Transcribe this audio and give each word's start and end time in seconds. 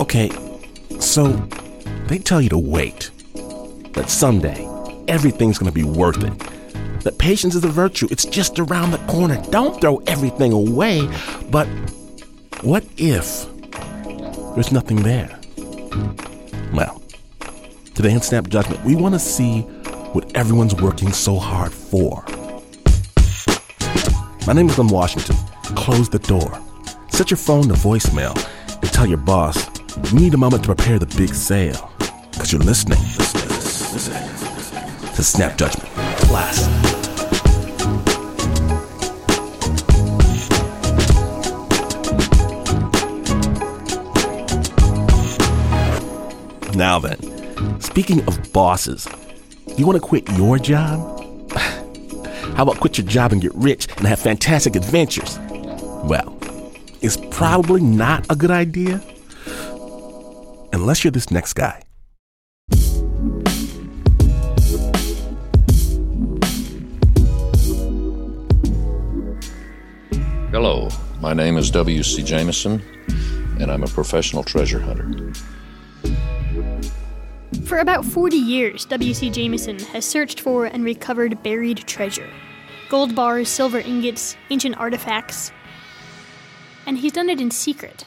Okay, 0.00 0.30
so 1.00 1.32
they 2.06 2.18
tell 2.18 2.40
you 2.40 2.48
to 2.50 2.58
wait. 2.58 3.10
That 3.94 4.06
someday, 4.08 4.64
everything's 5.08 5.58
gonna 5.58 5.72
be 5.72 5.82
worth 5.82 6.22
it. 6.22 6.38
That 7.02 7.18
patience 7.18 7.54
is 7.56 7.64
a 7.64 7.68
virtue, 7.68 8.06
it's 8.10 8.24
just 8.24 8.60
around 8.60 8.92
the 8.92 8.98
corner. 8.98 9.42
Don't 9.50 9.80
throw 9.80 9.96
everything 10.06 10.52
away. 10.52 11.08
But 11.50 11.66
what 12.62 12.84
if 12.96 13.46
there's 14.54 14.70
nothing 14.70 15.02
there? 15.02 15.36
Well, 16.72 17.02
today 17.94 18.12
in 18.12 18.20
Snap 18.20 18.48
Judgment, 18.48 18.84
we 18.84 18.94
wanna 18.94 19.18
see 19.18 19.62
what 20.12 20.30
everyone's 20.36 20.76
working 20.76 21.12
so 21.12 21.36
hard 21.36 21.72
for. 21.72 22.24
My 24.46 24.52
name 24.52 24.68
is 24.68 24.76
Glynn 24.76 24.88
Washington. 24.88 25.36
Close 25.74 26.08
the 26.08 26.20
door. 26.20 26.60
Set 27.10 27.30
your 27.30 27.38
phone 27.38 27.68
to 27.68 27.74
voicemail 27.74 28.34
and 28.80 28.92
tell 28.92 29.06
your 29.06 29.18
boss 29.18 29.67
you 30.06 30.18
need 30.18 30.34
a 30.34 30.38
moment 30.38 30.62
to 30.62 30.74
prepare 30.74 30.98
the 30.98 31.06
big 31.16 31.34
sale. 31.34 31.90
Because 32.32 32.52
you're 32.52 32.62
listening, 32.62 32.98
to 35.14 35.22
Snap 35.22 35.58
Judgment 35.58 35.88
Class. 36.18 36.66
Now 46.74 46.98
then, 47.00 47.18
speaking 47.80 48.26
of 48.28 48.52
bosses, 48.52 49.08
you 49.76 49.84
want 49.84 50.00
to 50.00 50.00
quit 50.00 50.28
your 50.30 50.58
job? 50.58 51.20
How 51.52 52.62
about 52.62 52.78
quit 52.78 52.98
your 52.98 53.06
job 53.06 53.32
and 53.32 53.42
get 53.42 53.54
rich 53.54 53.88
and 53.96 54.06
have 54.06 54.20
fantastic 54.20 54.76
adventures? 54.76 55.38
Well, 56.04 56.38
it's 57.02 57.16
probably 57.30 57.82
not 57.82 58.24
a 58.30 58.36
good 58.36 58.52
idea 58.52 59.02
unless 60.88 61.04
you're 61.04 61.10
this 61.10 61.30
next 61.30 61.52
guy. 61.52 61.82
Hello, 70.50 70.88
my 71.20 71.34
name 71.34 71.58
is 71.58 71.70
W.C. 71.72 72.22
Jameson, 72.22 72.82
and 73.60 73.70
I'm 73.70 73.82
a 73.82 73.86
professional 73.88 74.42
treasure 74.42 74.80
hunter. 74.80 75.34
For 77.66 77.80
about 77.80 78.06
40 78.06 78.38
years, 78.38 78.86
W.C. 78.86 79.28
Jameson 79.28 79.78
has 79.92 80.06
searched 80.06 80.40
for 80.40 80.64
and 80.64 80.82
recovered 80.84 81.42
buried 81.42 81.86
treasure 81.86 82.30
gold 82.88 83.14
bars, 83.14 83.50
silver 83.50 83.80
ingots, 83.80 84.38
ancient 84.48 84.78
artifacts. 84.78 85.52
And 86.86 86.96
he's 86.96 87.12
done 87.12 87.28
it 87.28 87.42
in 87.42 87.50
secret. 87.50 88.06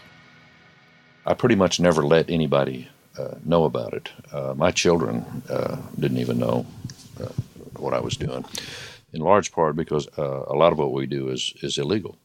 I 1.26 1.34
pretty 1.36 1.56
much 1.56 1.80
never 1.80 2.04
let 2.04 2.30
anybody 2.30 2.90
uh, 3.18 3.36
know 3.46 3.66
about 3.66 3.94
it. 3.94 4.10
Uh, 4.32 4.54
my 4.56 4.72
children 4.72 5.44
uh, 5.50 5.78
didn't 6.00 6.18
even 6.18 6.40
know 6.40 6.66
uh, 7.22 7.28
what 7.78 7.94
I 7.94 8.00
was 8.00 8.18
doing, 8.18 8.44
in 9.14 9.22
large 9.22 9.52
part 9.52 9.76
because 9.76 10.08
uh, 10.18 10.46
a 10.48 10.56
lot 10.56 10.72
of 10.72 10.80
what 10.80 10.94
we 10.94 11.06
do 11.06 11.30
is, 11.30 11.54
is 11.62 11.78
illegal. 11.78 12.18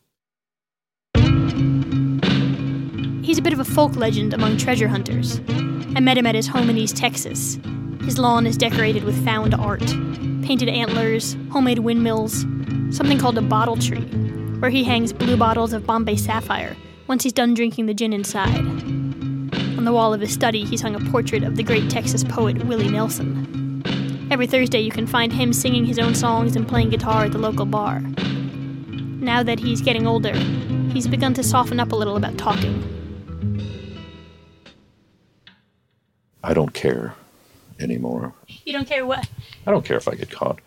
He's 3.23 3.39
a 3.39 3.43
bit 3.43 3.53
of 3.53 3.61
a 3.61 3.65
folk 3.65 3.97
legend 3.97 4.33
among 4.33 4.57
treasure 4.57 4.89
hunters. 4.89 5.41
I 5.95 6.01
met 6.01 6.17
him 6.17 6.27
at 6.27 6.35
his 6.35 6.47
home 6.47 6.71
in 6.71 6.79
East 6.79 6.97
Texas. 6.97 7.59
His 8.03 8.19
lawn 8.19 8.47
is 8.47 8.57
decorated 8.57 9.05
with 9.05 9.23
found 9.25 9.55
art 9.55 9.85
painted 10.43 10.69
antlers, 10.69 11.37
homemade 11.51 11.81
windmills, 11.81 12.43
something 12.97 13.19
called 13.19 13.37
a 13.37 13.43
bottle 13.43 13.77
tree, 13.77 14.05
where 14.61 14.71
he 14.71 14.85
hangs 14.85 15.13
blue 15.13 15.37
bottles 15.37 15.73
of 15.73 15.85
Bombay 15.85 16.15
Sapphire 16.15 16.77
once 17.09 17.23
he's 17.23 17.33
done 17.33 17.55
drinking 17.55 17.87
the 17.87 17.95
gin 17.95 18.13
inside. 18.13 18.59
On 19.79 19.85
the 19.85 19.93
wall 19.93 20.13
of 20.13 20.21
his 20.21 20.33
study, 20.33 20.65
he's 20.65 20.81
hung 20.81 20.95
a 20.95 21.11
portrait 21.11 21.43
of 21.43 21.57
the 21.57 21.63
great 21.63 21.89
Texas 21.91 22.25
poet 22.25 22.65
Willie 22.65 22.91
Nelson. 22.91 23.83
Every 24.31 24.47
Thursday, 24.47 24.81
you 24.81 24.91
can 24.91 25.07
find 25.07 25.33
him 25.33 25.53
singing 25.53 25.85
his 25.85 25.99
own 25.99 26.15
songs 26.15 26.57
and 26.57 26.67
playing 26.67 26.91
guitar 26.91 27.27
at 27.27 27.33
the 27.33 27.39
local 27.39 27.67
bar. 27.67 28.01
Now 28.01 29.43
that 29.43 29.61
he's 29.61 29.81
getting 29.81 30.07
older, 30.07 30.35
he's 30.93 31.07
begun 31.07 31.35
to 31.35 31.43
soften 31.43 31.79
up 31.79 31.93
a 31.93 31.97
little 31.97 32.17
about 32.17 32.37
talking. 32.37 32.83
I 36.43 36.55
don't 36.55 36.75
care 36.75 37.15
anymore. 37.79 38.35
You 38.65 38.73
don't 38.73 38.89
care 38.89 39.07
what? 39.07 39.29
I 39.67 39.71
don't 39.71 39.85
care 39.85 39.97
if 39.97 40.09
I 40.09 40.15
get 40.15 40.31
caught. 40.31 40.61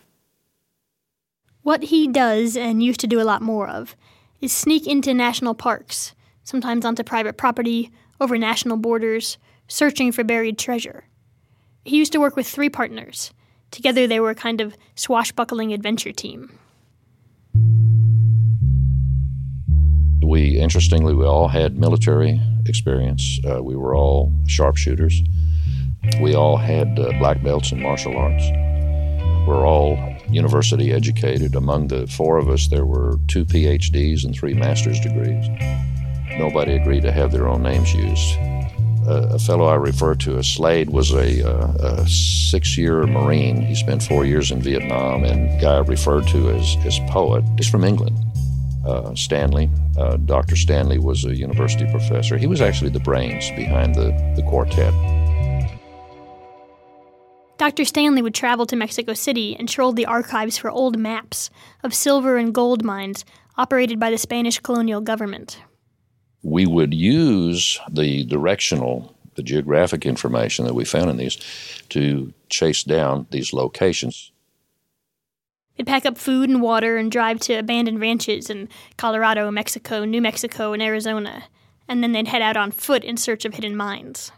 What 1.64 1.84
he 1.84 2.08
does, 2.08 2.56
and 2.56 2.82
used 2.82 3.00
to 3.02 3.08
do 3.08 3.22
a 3.22 3.24
lot 3.24 3.42
more 3.42 3.68
of, 3.68 3.96
is 4.42 4.52
sneak 4.52 4.88
into 4.88 5.14
national 5.14 5.54
parks, 5.54 6.14
sometimes 6.44 6.86
onto 6.86 7.04
private 7.04 7.38
property, 7.38 7.92
over 8.22 8.38
national 8.38 8.78
borders, 8.78 9.38
searching 9.68 10.12
for 10.12 10.24
buried 10.24 10.58
treasure. 10.58 11.06
He 11.86 11.98
used 11.98 12.12
to 12.14 12.20
work 12.20 12.36
with 12.36 12.48
three 12.48 12.70
partners. 12.70 13.32
Together, 13.72 14.08
they 14.08 14.20
were 14.20 14.32
a 14.32 14.36
kind 14.36 14.62
of 14.62 14.76
swashbuckling 14.96 15.74
adventure 15.74 16.12
team. 16.12 16.58
We, 20.22 20.60
interestingly, 20.60 21.16
we 21.16 21.26
all 21.26 21.48
had 21.48 21.78
military 21.78 22.40
experience. 22.66 23.40
Uh, 23.50 23.64
we 23.64 23.76
were 23.76 23.96
all 23.96 24.32
sharpshooters. 24.48 25.22
We 26.22 26.36
all 26.36 26.58
had 26.58 27.00
uh, 27.00 27.12
black 27.20 27.42
belts 27.42 27.72
in 27.72 27.82
martial 27.82 28.16
arts. 28.18 28.44
We're 29.48 29.66
all 29.66 29.98
university 30.30 30.92
educated. 30.92 31.56
Among 31.56 31.88
the 31.88 32.06
four 32.08 32.38
of 32.38 32.50
us, 32.50 32.68
there 32.68 32.86
were 32.86 33.20
two 33.28 33.46
PhDs 33.46 34.24
and 34.24 34.36
three 34.36 34.54
master's 34.54 35.00
degrees. 35.00 35.48
Nobody 36.38 36.74
agreed 36.74 37.02
to 37.02 37.12
have 37.12 37.32
their 37.32 37.48
own 37.48 37.64
names 37.64 37.94
used. 37.94 38.38
Uh, 39.08 39.30
a 39.32 39.40
fellow 39.40 39.66
I 39.66 39.76
refer 39.76 40.14
to 40.16 40.38
as 40.38 40.48
Slade 40.48 40.90
was 40.90 41.12
a, 41.12 41.50
uh, 41.50 42.02
a 42.02 42.08
six 42.08 42.78
year 42.78 43.08
Marine. 43.08 43.62
He 43.62 43.74
spent 43.74 44.04
four 44.04 44.26
years 44.26 44.52
in 44.52 44.62
Vietnam, 44.62 45.24
and 45.24 45.50
the 45.50 45.62
guy 45.62 45.76
I 45.76 45.80
referred 45.80 46.28
to 46.28 46.52
as, 46.52 46.78
as 46.86 47.00
poet 47.10 47.44
is 47.58 47.68
from 47.68 47.84
England. 47.84 48.18
Uh, 48.86 49.14
Stanley, 49.16 49.70
uh, 49.98 50.18
Dr. 50.18 50.56
Stanley 50.56 51.00
was 51.00 51.26
a 51.26 51.36
university 51.36 51.90
professor. 51.90 52.38
He 52.38 52.48
was 52.48 52.62
actually 52.62 52.92
the 52.92 53.00
brains 53.00 53.50
behind 53.52 53.96
the, 53.96 54.12
the 54.36 54.44
quartet. 54.44 54.94
Dr. 57.58 57.84
Stanley 57.84 58.22
would 58.22 58.34
travel 58.34 58.66
to 58.68 58.76
Mexico 58.76 59.14
City 59.14 59.56
and 59.58 59.68
troll 59.68 59.92
the 59.92 60.06
archives 60.06 60.58
for 60.58 60.70
old 60.70 60.98
maps 60.98 61.50
of 61.84 61.94
silver 61.94 62.38
and 62.38 62.54
gold 62.54 62.86
mines 62.86 63.26
operated 63.58 64.00
by 64.00 64.10
the 64.10 64.18
Spanish 64.18 64.60
colonial 64.60 65.02
government. 65.02 65.60
We 66.44 66.66
would 66.66 66.94
use 66.94 67.80
the 67.90 68.24
directional, 68.26 69.16
the 69.36 69.44
geographic 69.44 70.06
information 70.06 70.66
that 70.66 70.74
we 70.74 70.86
found 70.86 71.10
in 71.10 71.18
these 71.18 71.36
to 71.90 72.34
chase 72.50 72.84
down 72.84 73.28
these 73.32 73.54
locations. 73.54 74.32
They'd 75.76 75.88
pack 75.88 76.06
up 76.06 76.18
food 76.18 76.50
and 76.50 76.62
water 76.62 76.98
and 76.98 77.12
drive 77.12 77.40
to 77.42 77.54
abandoned 77.54 78.02
ranches 78.02 78.50
in 78.50 78.68
Colorado, 78.98 79.50
Mexico, 79.50 80.04
New 80.04 80.22
Mexico, 80.22 80.74
and 80.74 80.82
Arizona, 80.82 81.46
and 81.88 82.04
then 82.04 82.12
they'd 82.12 82.28
head 82.28 82.42
out 82.42 82.58
on 82.58 82.72
foot 82.72 83.04
in 83.04 83.16
search 83.16 83.46
of 83.46 83.54
hidden 83.54 83.76
mines. 83.76 84.32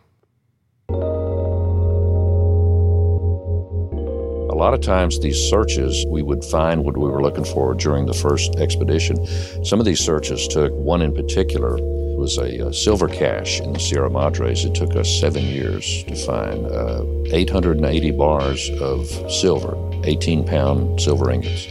Lot 4.62 4.76
of 4.76 4.82
times, 4.82 5.20
these 5.20 5.50
searches, 5.50 6.06
we 6.08 6.22
would 6.22 6.46
find 6.46 6.86
what 6.86 6.96
we 6.96 7.10
were 7.10 7.24
looking 7.24 7.44
for 7.44 7.74
during 7.74 8.06
the 8.06 8.14
first 8.14 8.58
expedition. 8.58 9.18
Some 9.66 9.80
of 9.80 9.88
these 9.88 10.00
searches 10.00 10.48
took, 10.48 10.72
one 10.74 11.02
in 11.02 11.16
particular 11.16 11.78
was 12.16 12.38
a, 12.38 12.68
a 12.68 12.72
silver 12.72 13.08
cache 13.08 13.60
in 13.60 13.74
the 13.74 13.80
Sierra 13.80 14.12
Madres. 14.12 14.64
It 14.64 14.76
took 14.76 14.96
us 14.96 15.10
seven 15.20 15.44
years 15.46 16.04
to 16.04 16.16
find 16.16 16.68
uh, 16.68 17.04
880 17.36 18.12
bars 18.12 18.70
of 18.80 19.08
silver, 19.32 19.76
18 20.04 20.46
pound 20.46 21.02
silver 21.02 21.32
ingots. 21.32 21.66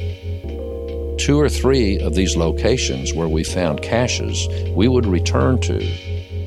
Two 1.25 1.39
or 1.39 1.49
three 1.49 2.01
of 2.01 2.17
these 2.17 2.37
locations 2.37 3.15
where 3.15 3.29
we 3.29 3.45
found 3.45 3.83
caches, 3.83 4.49
we 4.75 4.89
would 4.89 5.07
return 5.07 5.61
to 5.61 5.79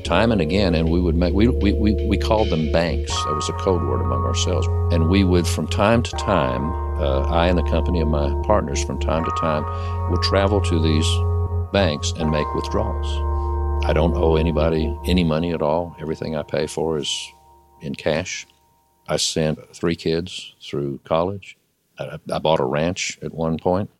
time 0.04 0.30
and 0.30 0.40
again, 0.40 0.74
and 0.74 0.90
we 0.90 1.00
would 1.00 1.14
make 1.14 1.34
we, 1.34 1.48
we, 1.48 1.72
we, 1.72 1.94
we 2.06 2.16
called 2.16 2.50
them 2.50 2.70
banks. 2.70 3.10
That 3.24 3.34
was 3.34 3.48
a 3.48 3.54
code 3.54 3.82
word 3.82 4.00
among 4.00 4.24
ourselves, 4.24 4.66
and 4.92 5.08
we 5.08 5.24
would 5.24 5.46
from 5.46 5.66
time 5.66 6.02
to 6.02 6.10
time, 6.12 6.70
uh, 7.00 7.22
I 7.22 7.48
and 7.48 7.58
the 7.58 7.62
company 7.64 8.00
of 8.00 8.08
my 8.08 8.28
partners 8.46 8.84
from 8.84 9.00
time 9.00 9.24
to 9.24 9.30
time 9.32 9.64
would 10.10 10.22
travel 10.22 10.60
to 10.60 10.80
these 10.80 11.08
banks 11.72 12.12
and 12.18 12.30
make 12.30 12.46
withdrawals. 12.54 13.06
I 13.84 13.92
don't 13.92 14.16
owe 14.16 14.36
anybody 14.36 14.96
any 15.06 15.24
money 15.24 15.52
at 15.52 15.60
all. 15.60 15.96
Everything 16.00 16.36
I 16.36 16.42
pay 16.42 16.66
for 16.66 16.96
is 16.96 17.32
in 17.80 17.94
cash. 17.94 18.46
I 19.08 19.16
sent 19.16 19.74
three 19.74 19.96
kids 19.96 20.54
through 20.62 21.00
college. 21.04 21.58
I, 21.98 22.18
I 22.32 22.38
bought 22.38 22.60
a 22.60 22.64
ranch 22.64 23.18
at 23.22 23.34
one 23.34 23.58
point. 23.58 23.90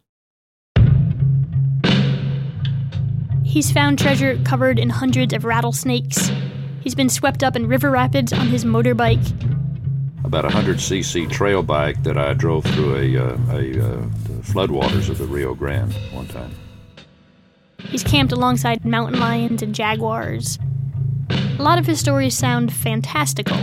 He's 3.55 3.71
found 3.71 4.01
treasure 4.01 4.37
covered 4.45 4.81
in 4.81 4.91
hundreds 4.91 5.33
of 5.33 5.45
rattlesnakes. 5.45 6.29
He's 6.81 6.97
been 6.97 7.09
swept 7.09 7.45
up 7.45 7.55
in 7.55 7.69
river 7.69 7.89
rapids 7.89 8.33
on 8.33 8.49
his 8.49 8.65
motorbike. 8.65 9.25
About 10.25 10.45
a 10.45 10.49
100cc 10.49 11.31
trail 11.31 11.63
bike 11.63 12.03
that 12.03 12.19
I 12.19 12.35
drove 12.35 12.65
through 12.65 12.97
a, 12.97 13.17
uh, 13.17 13.37
a 13.51 13.71
uh, 13.71 14.07
floodwaters 14.43 15.09
of 15.09 15.19
the 15.19 15.27
Rio 15.27 15.55
Grande 15.55 15.93
one 16.11 16.27
time. 16.27 16.51
He's 17.79 18.03
camped 18.03 18.33
alongside 18.33 18.85
mountain 18.85 19.21
lions 19.21 19.63
and 19.63 19.73
jaguars. 19.73 20.59
A 21.31 21.63
lot 21.63 21.79
of 21.79 21.87
his 21.87 22.01
stories 22.01 22.37
sound 22.37 22.73
fantastical, 22.73 23.57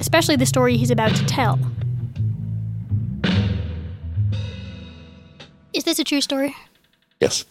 especially 0.00 0.34
the 0.34 0.44
story 0.44 0.76
he's 0.76 0.90
about 0.90 1.14
to 1.14 1.24
tell. 1.24 1.60
Is 5.72 5.84
this 5.84 6.00
a 6.00 6.04
true 6.04 6.20
story? 6.20 6.56
Yes. 7.20 7.44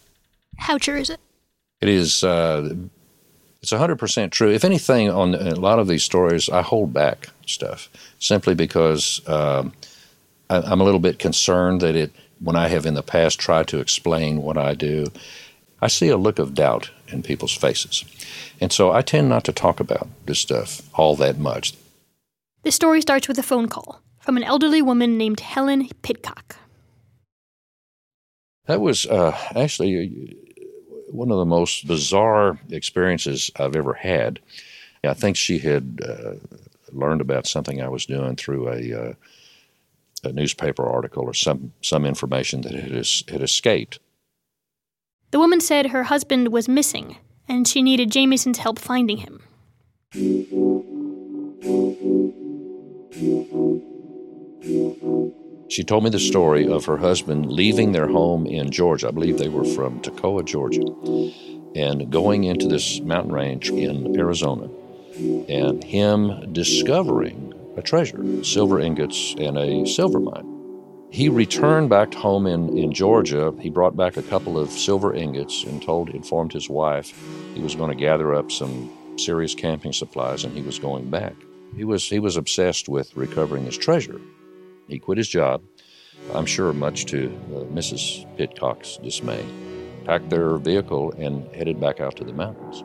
How 0.58 0.76
true 0.76 0.98
is 0.98 1.08
it? 1.08 1.20
It 1.80 1.88
is. 1.88 2.24
Uh, 2.24 2.74
it's 3.60 3.72
100% 3.72 4.30
true. 4.30 4.50
If 4.52 4.64
anything, 4.64 5.10
on 5.10 5.34
a 5.34 5.56
lot 5.56 5.80
of 5.80 5.88
these 5.88 6.04
stories, 6.04 6.48
I 6.48 6.62
hold 6.62 6.92
back 6.92 7.30
stuff 7.46 7.88
simply 8.20 8.54
because 8.54 9.20
um, 9.28 9.72
I, 10.48 10.58
I'm 10.58 10.80
a 10.80 10.84
little 10.84 11.00
bit 11.00 11.18
concerned 11.18 11.80
that 11.80 11.96
it, 11.96 12.12
when 12.40 12.54
I 12.54 12.68
have 12.68 12.86
in 12.86 12.94
the 12.94 13.02
past 13.02 13.40
tried 13.40 13.66
to 13.68 13.80
explain 13.80 14.42
what 14.42 14.56
I 14.56 14.74
do, 14.74 15.06
I 15.80 15.88
see 15.88 16.08
a 16.08 16.16
look 16.16 16.38
of 16.38 16.54
doubt 16.54 16.90
in 17.08 17.22
people's 17.22 17.54
faces. 17.54 18.04
And 18.60 18.72
so 18.72 18.92
I 18.92 19.02
tend 19.02 19.28
not 19.28 19.44
to 19.44 19.52
talk 19.52 19.80
about 19.80 20.08
this 20.26 20.38
stuff 20.38 20.82
all 20.94 21.16
that 21.16 21.38
much. 21.38 21.74
The 22.62 22.72
story 22.72 23.00
starts 23.00 23.28
with 23.28 23.38
a 23.38 23.42
phone 23.42 23.68
call 23.68 24.00
from 24.20 24.36
an 24.36 24.44
elderly 24.44 24.82
woman 24.82 25.16
named 25.16 25.40
Helen 25.40 25.88
Pitcock. 26.02 26.56
That 28.66 28.80
was 28.80 29.06
uh, 29.06 29.36
actually 29.54 30.36
one 31.10 31.30
of 31.30 31.38
the 31.38 31.46
most 31.46 31.86
bizarre 31.86 32.58
experiences 32.70 33.50
I've 33.56 33.76
ever 33.76 33.94
had. 33.94 34.40
I 35.04 35.14
think 35.14 35.36
she 35.36 35.58
had 35.58 36.00
uh, 36.06 36.34
learned 36.92 37.20
about 37.20 37.46
something 37.46 37.80
I 37.80 37.88
was 37.88 38.06
doing 38.06 38.36
through 38.36 38.68
a, 38.68 39.08
uh, 39.08 39.12
a 40.24 40.32
newspaper 40.32 40.86
article 40.86 41.24
or 41.24 41.34
some, 41.34 41.72
some 41.82 42.04
information 42.04 42.62
that 42.62 42.72
had, 42.72 42.92
had 42.92 43.42
escaped. 43.42 44.00
The 45.30 45.38
woman 45.38 45.60
said 45.60 45.86
her 45.86 46.04
husband 46.04 46.52
was 46.52 46.68
missing 46.68 47.16
and 47.48 47.66
she 47.66 47.82
needed 47.82 48.10
Jameson's 48.10 48.58
help 48.58 48.78
finding 48.78 49.18
him. 49.18 49.42
She 55.68 55.84
told 55.84 56.04
me 56.04 56.10
the 56.10 56.18
story 56.18 56.66
of 56.66 56.86
her 56.86 56.96
husband 56.96 57.52
leaving 57.52 57.92
their 57.92 58.08
home 58.08 58.46
in 58.46 58.70
Georgia. 58.70 59.08
I 59.08 59.10
believe 59.10 59.36
they 59.36 59.50
were 59.50 59.64
from 59.64 60.00
Toccoa, 60.00 60.42
Georgia, 60.44 60.80
and 61.74 62.10
going 62.10 62.44
into 62.44 62.66
this 62.66 63.00
mountain 63.00 63.32
range 63.32 63.70
in 63.70 64.18
Arizona, 64.18 64.70
and 65.48 65.84
him 65.84 66.52
discovering 66.52 67.52
a 67.76 67.82
treasure, 67.82 68.42
silver 68.42 68.80
ingots, 68.80 69.34
and 69.38 69.58
a 69.58 69.86
silver 69.86 70.20
mine. 70.20 70.54
He 71.10 71.28
returned 71.28 71.90
back 71.90 72.14
home 72.14 72.46
in, 72.46 72.76
in 72.76 72.92
Georgia. 72.92 73.54
He 73.60 73.70
brought 73.70 73.96
back 73.96 74.16
a 74.16 74.22
couple 74.22 74.58
of 74.58 74.70
silver 74.70 75.14
ingots 75.14 75.64
and 75.64 75.82
told 75.82 76.10
informed 76.10 76.52
his 76.52 76.68
wife 76.68 77.14
he 77.54 77.60
was 77.60 77.74
going 77.74 77.90
to 77.90 77.96
gather 77.96 78.34
up 78.34 78.50
some 78.50 78.90
serious 79.18 79.54
camping 79.54 79.92
supplies 79.92 80.44
and 80.44 80.54
he 80.54 80.62
was 80.62 80.78
going 80.78 81.10
back. 81.10 81.34
He 81.76 81.84
was 81.84 82.08
he 82.08 82.18
was 82.18 82.36
obsessed 82.36 82.88
with 82.88 83.16
recovering 83.16 83.64
his 83.64 83.76
treasure. 83.76 84.20
He 84.88 84.98
quit 84.98 85.18
his 85.18 85.28
job, 85.28 85.62
I'm 86.34 86.46
sure 86.46 86.72
much 86.72 87.06
to 87.06 87.26
uh, 87.26 87.64
Mrs. 87.72 88.26
Pitcock's 88.36 88.98
dismay, 88.98 89.44
packed 90.04 90.30
their 90.30 90.56
vehicle 90.58 91.12
and 91.12 91.46
headed 91.54 91.80
back 91.80 92.00
out 92.00 92.16
to 92.16 92.24
the 92.24 92.32
mountains. 92.32 92.84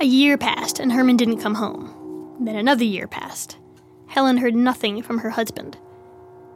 A 0.00 0.04
year 0.04 0.36
passed 0.36 0.80
and 0.80 0.92
Herman 0.92 1.16
didn't 1.16 1.40
come 1.40 1.54
home. 1.54 2.36
Then 2.40 2.56
another 2.56 2.84
year 2.84 3.06
passed. 3.06 3.58
Helen 4.06 4.38
heard 4.38 4.54
nothing 4.54 5.02
from 5.02 5.18
her 5.18 5.30
husband. 5.30 5.78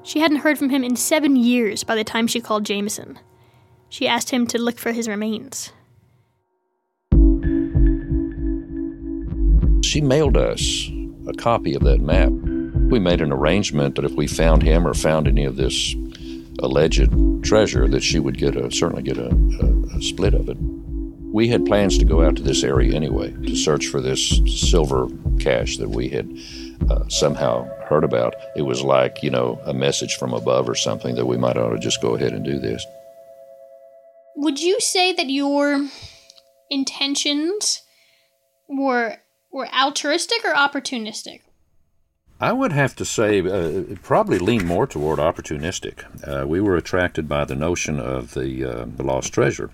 She 0.03 0.21
hadn't 0.21 0.39
heard 0.39 0.59
from 0.59 0.71
him 0.71 0.85
in 0.85 0.97
seven 0.97 1.37
years 1.37 1.85
by 1.85 1.95
the 1.95 2.05
time 2.05 2.27
she 2.27 2.41
called 2.41 2.65
Jameson. 2.65 3.19
She 3.89 4.09
asked 4.09 4.31
him 4.31 4.47
to 4.49 4.59
look 4.59 4.79
for 4.79 4.93
his 4.93 5.09
remains. 5.09 5.73
She 9.83 10.01
mailed 10.01 10.37
us 10.37 10.91
a 11.27 11.33
copy 11.33 11.75
of 11.75 11.83
that 11.85 12.01
map 12.01 12.33
we 12.89 12.99
made 12.99 13.21
an 13.21 13.33
arrangement 13.33 13.97
that 13.97 14.05
if 14.05 14.13
we 14.13 14.27
found 14.27 14.63
him 14.63 14.87
or 14.87 14.95
found 14.95 15.29
any 15.29 15.45
of 15.45 15.57
this 15.57 15.95
alleged 16.61 17.11
treasure, 17.45 17.87
that 17.89 18.03
she 18.03 18.19
would 18.19 18.39
get 18.39 18.57
a 18.57 18.71
certainly 18.73 19.03
get 19.03 19.19
a, 19.19 19.29
a, 19.29 19.99
a 19.99 20.03
split 20.03 20.35
of 20.35 20.49
it. 20.49 20.57
We 20.59 21.49
had 21.49 21.67
plans 21.67 21.99
to 21.99 22.07
go 22.07 22.25
out 22.25 22.37
to 22.37 22.43
this 22.43 22.65
area 22.65 22.95
anyway 22.95 23.31
to 23.31 23.55
search 23.55 23.89
for 23.89 24.01
this 24.01 24.41
silver 24.47 25.09
cache 25.39 25.77
that 25.77 25.91
we 25.91 26.09
had 26.09 26.27
uh, 26.91 27.07
somehow 27.09 27.69
heard 27.85 28.03
about. 28.03 28.35
It 28.57 28.63
was 28.63 28.83
like, 28.83 29.23
you 29.23 29.31
know, 29.31 29.61
a 29.67 29.75
message 29.75 30.17
from 30.17 30.33
above 30.33 30.69
or 30.69 30.75
something 30.75 31.15
that 31.17 31.27
we 31.27 31.37
might 31.37 31.59
ought 31.59 31.71
to 31.71 31.79
just 31.79 32.01
go 32.01 32.15
ahead 32.15 32.33
and 32.33 32.45
do 32.45 32.59
this. 32.59 32.85
Would 34.37 34.61
you 34.61 34.81
say 34.81 35.13
that 35.13 35.29
your 35.29 35.87
intentions 36.71 37.83
were 38.69 39.19
were 39.53 39.69
altruistic 39.69 40.45
or 40.45 40.55
opportunistic? 40.55 41.41
I 42.41 42.53
would 42.53 42.71
have 42.71 42.95
to 42.97 43.05
say, 43.05 43.41
uh, 43.41 43.97
probably 44.03 44.39
lean 44.39 44.65
more 44.65 44.87
toward 44.87 45.19
opportunistic. 45.19 46.05
Uh, 46.27 46.47
we 46.47 46.61
were 46.61 46.77
attracted 46.77 47.29
by 47.29 47.45
the 47.45 47.57
notion 47.57 47.99
of 47.99 48.35
the, 48.35 48.65
uh, 48.65 48.87
the 48.87 49.03
lost 49.03 49.33
treasure. 49.33 49.71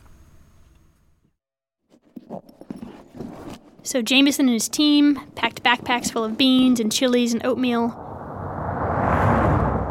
So 3.83 4.01
Jameson 4.01 4.47
and 4.47 4.55
his 4.55 4.71
team 4.71 5.21
packed 5.35 5.63
backpacks 5.63 6.11
full 6.11 6.25
of 6.25 6.39
beans 6.39 6.81
and 6.81 6.91
chilies 6.91 7.35
and 7.35 7.45
oatmeal. 7.45 7.89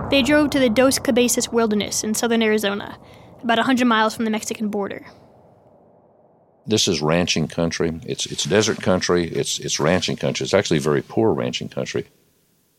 They 0.09 0.23
drove 0.23 0.49
to 0.51 0.59
the 0.59 0.69
Dos 0.69 0.97
Cabezas 0.97 1.49
Wilderness 1.51 2.03
in 2.03 2.15
southern 2.15 2.41
Arizona, 2.41 2.97
about 3.43 3.59
100 3.59 3.85
miles 3.85 4.15
from 4.15 4.25
the 4.25 4.31
Mexican 4.31 4.69
border. 4.69 5.05
This 6.65 6.87
is 6.87 7.03
ranching 7.03 7.47
country. 7.47 7.99
It's, 8.03 8.25
it's 8.25 8.45
desert 8.45 8.81
country. 8.81 9.25
It's, 9.27 9.59
it's 9.59 9.79
ranching 9.79 10.15
country. 10.15 10.43
It's 10.45 10.53
actually 10.55 10.79
very 10.79 11.03
poor 11.03 11.33
ranching 11.33 11.69
country. 11.69 12.07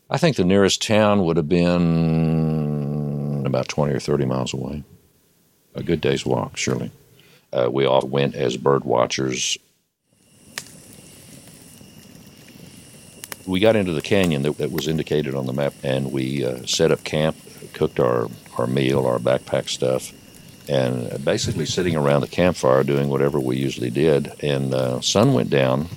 I 0.09 0.17
think 0.17 0.35
the 0.35 0.45
nearest 0.45 0.81
town 0.83 1.23
would 1.25 1.37
have 1.37 1.49
been 1.49 2.25
about 3.45 3.67
20 3.67 3.93
or 3.93 3.99
30 3.99 4.25
miles 4.25 4.53
away. 4.53 4.83
A 5.73 5.81
good 5.81 5.99
day's 5.99 6.25
walk, 6.25 6.57
surely. 6.57 6.91
Uh, 7.51 7.69
we 7.71 7.85
all 7.85 8.05
went 8.05 8.35
as 8.35 8.55
bird 8.57 8.83
watchers. 8.83 9.57
We 13.47 13.59
got 13.59 13.75
into 13.75 13.93
the 13.93 14.01
canyon 14.01 14.43
that, 14.43 14.57
that 14.57 14.71
was 14.71 14.87
indicated 14.87 15.33
on 15.33 15.47
the 15.47 15.53
map, 15.53 15.73
and 15.83 16.11
we 16.11 16.45
uh, 16.45 16.65
set 16.65 16.91
up 16.91 17.03
camp, 17.03 17.35
cooked 17.73 17.99
our, 17.99 18.27
our 18.57 18.67
meal, 18.67 19.05
our 19.07 19.17
backpack 19.19 19.69
stuff, 19.69 20.11
and 20.69 21.23
basically 21.23 21.65
sitting 21.65 21.95
around 21.95 22.21
the 22.21 22.27
campfire 22.27 22.83
doing 22.83 23.09
whatever 23.09 23.39
we 23.39 23.57
usually 23.57 23.89
did. 23.89 24.31
And 24.41 24.73
uh, 24.73 25.01
sun 25.01 25.33
went 25.33 25.49
down, 25.49 25.89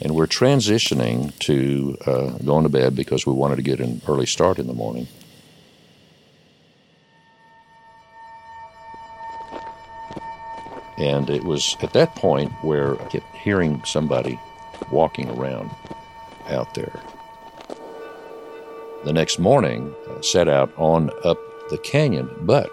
and 0.00 0.14
we're 0.14 0.26
transitioning 0.26 1.36
to 1.40 1.96
uh, 2.06 2.30
going 2.38 2.64
to 2.64 2.68
bed 2.68 2.96
because 2.96 3.26
we 3.26 3.32
wanted 3.32 3.56
to 3.56 3.62
get 3.62 3.80
an 3.80 4.00
early 4.08 4.26
start 4.26 4.58
in 4.58 4.66
the 4.66 4.74
morning. 4.74 5.06
And 10.96 11.28
it 11.28 11.44
was 11.44 11.76
at 11.82 11.92
that 11.94 12.14
point 12.14 12.52
where 12.62 13.00
I 13.00 13.04
kept 13.06 13.36
hearing 13.36 13.82
somebody 13.84 14.38
walking 14.90 15.28
around 15.30 15.70
out 16.48 16.74
there. 16.74 17.00
The 19.04 19.12
next 19.12 19.38
morning, 19.38 19.94
I 20.08 20.20
set 20.20 20.48
out 20.48 20.72
on 20.76 21.10
up 21.24 21.38
the 21.70 21.78
canyon, 21.78 22.30
but 22.42 22.70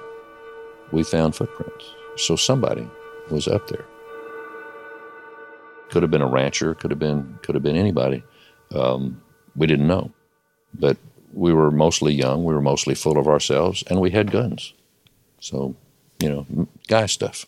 we 0.92 1.04
found 1.04 1.36
footprints. 1.36 1.86
So 2.18 2.36
somebody 2.36 2.88
was 3.30 3.48
up 3.48 3.68
there. 3.68 3.86
Could 5.92 6.04
have 6.04 6.10
been 6.10 6.22
a 6.22 6.28
rancher. 6.28 6.74
Could 6.74 6.90
have 6.90 7.00
been 7.00 7.38
could 7.44 7.54
have 7.54 7.64
been 7.64 7.76
anybody. 7.76 8.24
Um, 8.74 9.22
we 9.56 9.68
didn't 9.68 9.88
know, 9.88 10.12
but 10.74 10.98
we 11.34 11.54
were 11.54 11.70
mostly 11.70 12.14
young. 12.14 12.46
We 12.46 12.54
were 12.54 12.62
mostly 12.62 12.96
full 12.96 13.18
of 13.18 13.28
ourselves, 13.28 13.84
and 13.88 14.00
we 14.00 14.12
had 14.12 14.32
guns. 14.32 14.74
So, 15.42 15.76
you 16.22 16.30
know, 16.30 16.68
guy 16.88 17.08
stuff. 17.08 17.46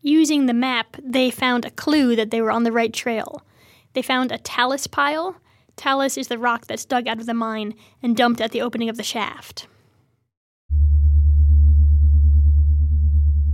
Using 0.00 0.46
the 0.46 0.54
map, 0.54 0.96
they 1.02 1.30
found 1.32 1.64
a 1.64 1.70
clue 1.72 2.14
that 2.14 2.30
they 2.30 2.40
were 2.40 2.52
on 2.52 2.62
the 2.62 2.70
right 2.70 2.92
trail. 2.92 3.42
They 3.94 4.02
found 4.02 4.30
a 4.30 4.38
talus 4.38 4.86
pile. 4.86 5.34
Talus 5.74 6.16
is 6.16 6.28
the 6.28 6.38
rock 6.38 6.66
that's 6.66 6.84
dug 6.84 7.08
out 7.08 7.18
of 7.18 7.26
the 7.26 7.34
mine 7.34 7.74
and 8.00 8.16
dumped 8.16 8.40
at 8.40 8.52
the 8.52 8.62
opening 8.62 8.88
of 8.88 8.96
the 8.96 9.02
shaft. 9.02 9.66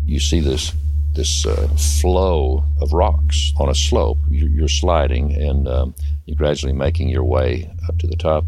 You 0.04 0.20
see 0.20 0.40
this 0.40 0.72
this 1.14 1.46
uh, 1.46 1.68
flow 2.00 2.64
of 2.80 2.92
rocks 2.92 3.52
on 3.58 3.68
a 3.68 3.74
slope. 3.74 4.18
You're, 4.28 4.68
sliding 4.68 5.32
and 5.32 5.68
um, 5.68 5.94
you're 6.24 6.36
gradually 6.36 6.72
making 6.72 7.08
your 7.08 7.24
way 7.24 7.70
up 7.88 7.98
to 7.98 8.06
the 8.06 8.16
top. 8.16 8.44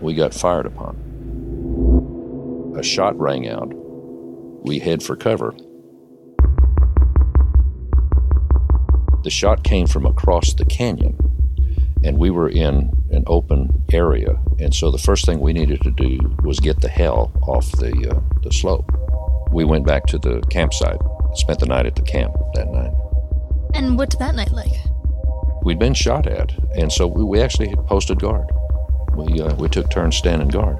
We 0.00 0.14
got 0.14 0.32
fired 0.32 0.66
upon. 0.66 0.96
A 2.78 2.82
shot 2.82 3.18
rang 3.18 3.48
out. 3.48 3.72
We 4.64 4.78
head 4.78 5.02
for 5.02 5.16
cover. 5.16 5.54
The 9.24 9.30
shot 9.30 9.64
came 9.64 9.86
from 9.86 10.06
across 10.06 10.54
the 10.54 10.64
canyon 10.64 11.18
and 12.04 12.18
we 12.18 12.30
were 12.30 12.48
in 12.48 12.92
an 13.10 13.24
open 13.26 13.84
area. 13.92 14.38
And 14.58 14.74
so 14.74 14.90
the 14.90 14.98
first 14.98 15.26
thing 15.26 15.40
we 15.40 15.52
needed 15.52 15.82
to 15.82 15.90
do 15.90 16.18
was 16.42 16.60
get 16.60 16.80
the 16.80 16.88
hell 16.88 17.32
off 17.42 17.70
the, 17.72 17.92
uh, 18.10 18.20
the 18.42 18.52
slope. 18.52 18.90
we 19.52 19.64
went 19.64 19.86
back 19.86 20.06
to 20.06 20.18
the 20.18 20.40
campsite, 20.50 20.98
spent 21.34 21.58
the 21.60 21.66
night 21.66 21.86
at 21.86 21.96
the 21.96 22.02
camp 22.02 22.34
that 22.54 22.68
night. 22.70 22.92
And 23.74 23.98
what's 23.98 24.16
that 24.16 24.34
night 24.34 24.52
like? 24.52 24.72
We'd 25.64 25.78
been 25.78 25.94
shot 25.94 26.26
at, 26.26 26.52
and 26.76 26.92
so 26.92 27.06
we, 27.06 27.24
we 27.24 27.40
actually 27.40 27.74
posted 27.86 28.20
guard. 28.20 28.46
We, 29.14 29.40
uh, 29.40 29.54
we 29.56 29.68
took 29.68 29.90
turns 29.90 30.16
standing 30.16 30.48
guard. 30.48 30.78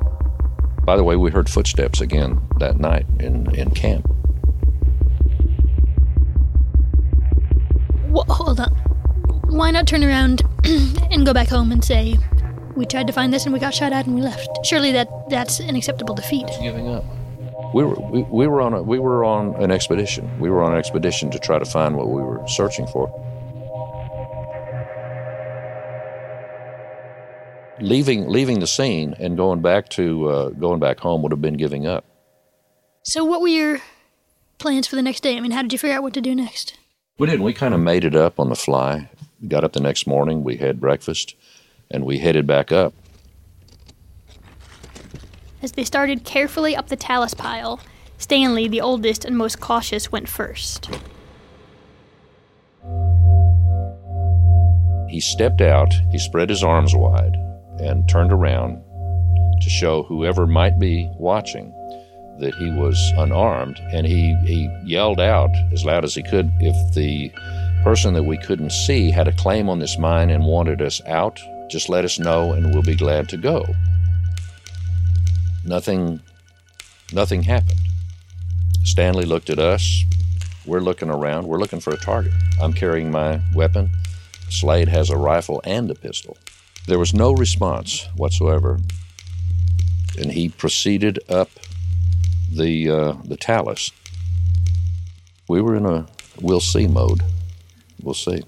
By 0.85 0.97
the 0.97 1.05
way, 1.05 1.17
we 1.17 1.31
heard 1.31 1.49
footsteps 1.51 2.01
again 2.01 2.41
that 2.59 2.79
night 2.79 3.07
in, 3.21 3.55
in 3.55 3.71
camp. 3.73 4.11
Why 9.59 9.73
not 9.73 9.89
turn 9.89 10.05
around 10.05 10.43
and 11.11 11.27
go 11.27 11.35
back 11.35 11.49
home 11.49 11.73
and 11.73 11.85
say, 11.85 12.17
we 12.77 12.87
tried 12.87 13.09
to 13.09 13.13
find 13.13 13.35
this 13.35 13.45
and 13.45 13.53
we 13.53 13.59
got 13.59 13.75
shot 13.75 13.93
at 13.93 14.07
and 14.07 14.15
we 14.15 14.21
left? 14.21 14.49
Surely 14.65 14.93
that 14.93 15.09
that's 15.31 15.59
an 15.59 15.75
acceptable 15.75 16.15
defeat. 16.15 16.47
Giving 16.63 16.87
up. 16.87 17.05
We 17.75 17.83
were 17.83 17.97
we, 17.97 18.23
we 18.23 18.47
were 18.47 18.61
on 18.61 18.73
a 18.73 18.83
we 18.85 19.01
were 19.01 19.25
on 19.25 19.57
an 19.57 19.73
expedition. 19.73 20.31
We 20.39 20.49
were 20.49 20.63
on 20.63 20.75
an 20.75 20.79
expedition 20.79 21.33
to 21.33 21.41
try 21.41 21.59
to 21.59 21.65
find 21.65 21.97
what 21.97 22.09
we 22.09 22.23
were 22.23 22.41
searching 22.47 22.87
for. 22.87 23.11
Leaving 27.81 28.29
leaving 28.29 28.61
the 28.61 28.69
scene 28.69 29.17
and 29.19 29.37
going 29.37 29.61
back 29.61 29.89
to 29.89 30.29
uh, 30.29 30.49
going 30.51 30.79
back 30.79 31.01
home 31.01 31.21
would 31.23 31.33
have 31.33 31.43
been 31.43 31.57
giving 31.57 31.85
up. 31.85 32.05
So, 33.03 33.25
what 33.25 33.41
were 33.41 33.49
your 33.49 33.81
plans 34.59 34.87
for 34.87 34.95
the 34.95 35.03
next 35.03 35.25
day? 35.25 35.37
I 35.37 35.41
mean, 35.41 35.51
how 35.51 35.63
did 35.63 35.73
you 35.73 35.81
figure 35.81 35.97
out 35.97 36.05
what 36.05 36.15
to 36.15 36.21
do 36.21 36.37
next? 36.37 36.79
We 37.19 37.27
didn't. 37.27 37.43
We 37.43 37.55
kind 37.55 37.75
of 37.75 37.81
made 37.81 38.05
it 38.05 38.15
up 38.15 38.39
on 38.39 38.51
the 38.51 38.55
fly. 38.55 39.11
Got 39.47 39.63
up 39.63 39.73
the 39.73 39.81
next 39.81 40.07
morning. 40.07 40.43
We 40.43 40.57
had 40.57 40.81
breakfast, 40.81 41.37
and 41.91 42.05
we 42.05 42.19
headed 42.19 42.47
back 42.47 42.73
up. 42.73 42.93
As 45.63 45.73
they 45.73 45.85
started 45.85 46.25
carefully 46.25 46.75
up 46.75 46.89
the 46.89 46.97
talus 46.97 47.35
pile, 47.35 47.81
Stanley, 48.17 48.67
the 48.67 48.81
oldest 48.81 49.25
and 49.25 49.39
most 49.39 49.61
cautious, 49.61 50.11
went 50.11 50.29
first. 50.29 50.91
He 55.09 55.21
stepped 55.21 55.61
out, 55.61 55.93
he 56.11 56.19
spread 56.19 56.51
his 56.51 56.65
arms 56.65 56.95
wide, 56.95 57.35
and 57.79 58.09
turned 58.09 58.33
around 58.33 58.83
to 59.61 59.71
show 59.71 60.03
whoever 60.03 60.47
might 60.47 60.79
be 60.79 61.09
watching 61.17 61.73
that 62.41 62.55
he 62.55 62.71
was 62.71 63.13
unarmed. 63.17 63.81
And 63.93 64.07
he, 64.07 64.37
he 64.47 64.69
yelled 64.85 65.21
out 65.21 65.51
as 65.73 65.85
loud 65.85 66.05
as 66.05 66.15
he 66.15 66.23
could 66.23 66.53
if 66.61 66.95
the 66.95 67.33
person 67.83 68.15
that 68.15 68.23
we 68.23 68.39
couldn't 68.39 68.71
see 68.71 69.11
had 69.11 69.29
a 69.29 69.33
claim 69.33 69.69
on 69.69 69.79
this 69.79 69.99
mine 69.99 70.31
and 70.31 70.45
wanted 70.45 70.83
us 70.83 71.01
out, 71.07 71.41
just 71.71 71.89
let 71.89 72.05
us 72.05 72.19
know 72.19 72.53
and 72.53 72.73
we'll 72.73 72.83
be 72.83 72.97
glad 72.97 73.29
to 73.29 73.37
go. 73.37 73.65
Nothing 75.65 76.21
nothing 77.13 77.43
happened. 77.43 77.81
Stanley 78.85 79.25
looked 79.25 79.51
at 79.51 79.59
us. 79.59 80.05
We're 80.67 80.81
looking 80.81 81.11
around. 81.11 81.47
We're 81.47 81.59
looking 81.59 81.81
for 81.81 81.93
a 81.93 81.97
target. 81.97 82.33
I'm 82.61 82.73
carrying 82.73 83.11
my 83.11 83.41
weapon. 83.55 83.91
Slade 84.51 84.89
has 84.89 85.11
a 85.11 85.17
rifle 85.17 85.61
and 85.65 85.91
a 85.91 85.95
pistol. 85.95 86.37
There 86.87 86.99
was 86.99 87.13
no 87.13 87.33
response 87.33 88.09
whatsoever. 88.17 88.79
And 90.19 90.33
he 90.33 90.49
proceeded 90.49 91.19
up 91.29 91.51
the 92.51 92.91
uh, 92.91 93.13
the 93.25 93.37
talus. 93.37 93.93
We 95.49 95.61
were 95.61 95.77
in 95.77 95.87
a 95.87 96.07
we'll 96.41 96.61
see 96.61 96.87
mode. 96.87 97.23
We'll 98.03 98.15
see. 98.15 98.43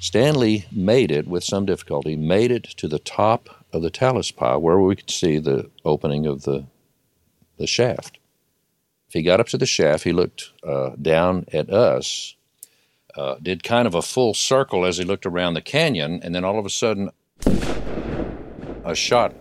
Stanley 0.00 0.66
made 0.70 1.10
it 1.10 1.26
with 1.26 1.42
some 1.42 1.64
difficulty, 1.64 2.14
made 2.14 2.50
it 2.50 2.64
to 2.64 2.86
the 2.86 2.98
top 2.98 3.64
of 3.72 3.80
the 3.80 3.90
talus 3.90 4.30
pile 4.30 4.60
where 4.60 4.78
we 4.78 4.96
could 4.96 5.10
see 5.10 5.38
the 5.38 5.70
opening 5.84 6.26
of 6.26 6.42
the, 6.42 6.66
the 7.56 7.66
shaft. 7.66 8.18
If 9.08 9.14
he 9.14 9.22
got 9.22 9.40
up 9.40 9.48
to 9.48 9.58
the 9.58 9.64
shaft, 9.64 10.04
he 10.04 10.12
looked 10.12 10.52
uh, 10.62 10.90
down 11.00 11.46
at 11.52 11.70
us, 11.70 12.36
uh, 13.16 13.36
did 13.40 13.62
kind 13.62 13.86
of 13.86 13.94
a 13.94 14.02
full 14.02 14.34
circle 14.34 14.84
as 14.84 14.98
he 14.98 15.04
looked 15.04 15.24
around 15.24 15.54
the 15.54 15.62
canyon, 15.62 16.20
and 16.22 16.34
then 16.34 16.44
all 16.44 16.58
of 16.58 16.66
a 16.66 16.70
sudden, 16.70 17.10
a 18.84 18.94
shot 18.94 19.34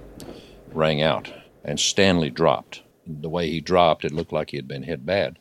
rang 0.72 1.02
out, 1.02 1.34
and 1.64 1.80
Stanley 1.80 2.30
dropped. 2.30 2.84
The 3.06 3.30
way 3.30 3.50
he 3.50 3.60
dropped, 3.60 4.06
it 4.06 4.14
looked 4.14 4.32
like 4.32 4.52
he 4.52 4.58
had 4.58 4.68
been 4.68 4.84
hit 4.84 5.06
bad. 5.06 5.38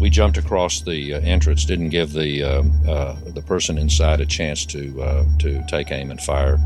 We 0.00 0.08
jumped 0.10 0.38
across 0.38 0.80
the 0.80 1.14
uh, 1.14 1.20
entrance, 1.20 1.64
didn't 1.64 1.90
give 1.90 2.12
the 2.12 2.42
uh, 2.42 2.62
uh, 2.88 3.16
the 3.26 3.42
person 3.42 3.76
inside 3.76 4.20
a 4.20 4.26
chance 4.26 4.64
to 4.66 5.02
uh, 5.02 5.24
to 5.40 5.62
take 5.68 5.92
aim 5.92 6.10
and 6.10 6.20
fire 6.20 6.58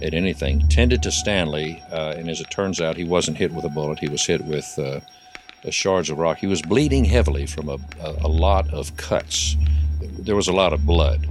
at 0.00 0.14
anything. 0.14 0.66
Tended 0.68 1.02
to 1.02 1.10
Stanley, 1.10 1.82
uh, 1.90 2.14
and 2.16 2.30
as 2.30 2.40
it 2.40 2.50
turns 2.50 2.80
out, 2.80 2.96
he 2.96 3.04
wasn't 3.04 3.36
hit 3.36 3.52
with 3.52 3.64
a 3.64 3.68
bullet. 3.68 3.98
He 3.98 4.08
was 4.08 4.24
hit 4.24 4.44
with 4.44 4.78
uh, 4.78 5.00
shards 5.70 6.10
of 6.10 6.18
rock. 6.18 6.38
He 6.38 6.46
was 6.46 6.62
bleeding 6.62 7.04
heavily 7.04 7.46
from 7.46 7.68
a, 7.68 7.78
a, 8.00 8.10
a 8.22 8.28
lot 8.28 8.72
of 8.72 8.96
cuts. 8.96 9.56
There 10.00 10.36
was 10.36 10.48
a 10.48 10.52
lot 10.52 10.72
of 10.72 10.86
blood. 10.86 11.26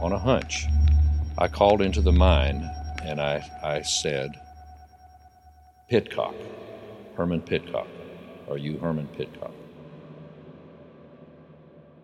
On 0.00 0.12
a 0.12 0.18
hunch, 0.18 0.66
I 1.38 1.48
called 1.48 1.82
into 1.82 2.00
the 2.00 2.12
mine 2.12 2.70
and 3.04 3.20
I, 3.20 3.44
I 3.62 3.82
said, 3.82 4.32
Pitcock, 5.88 6.34
Herman 7.16 7.42
Pitcock. 7.42 7.86
Are 8.48 8.58
you 8.58 8.78
Herman 8.78 9.08
Pitcock? 9.08 9.52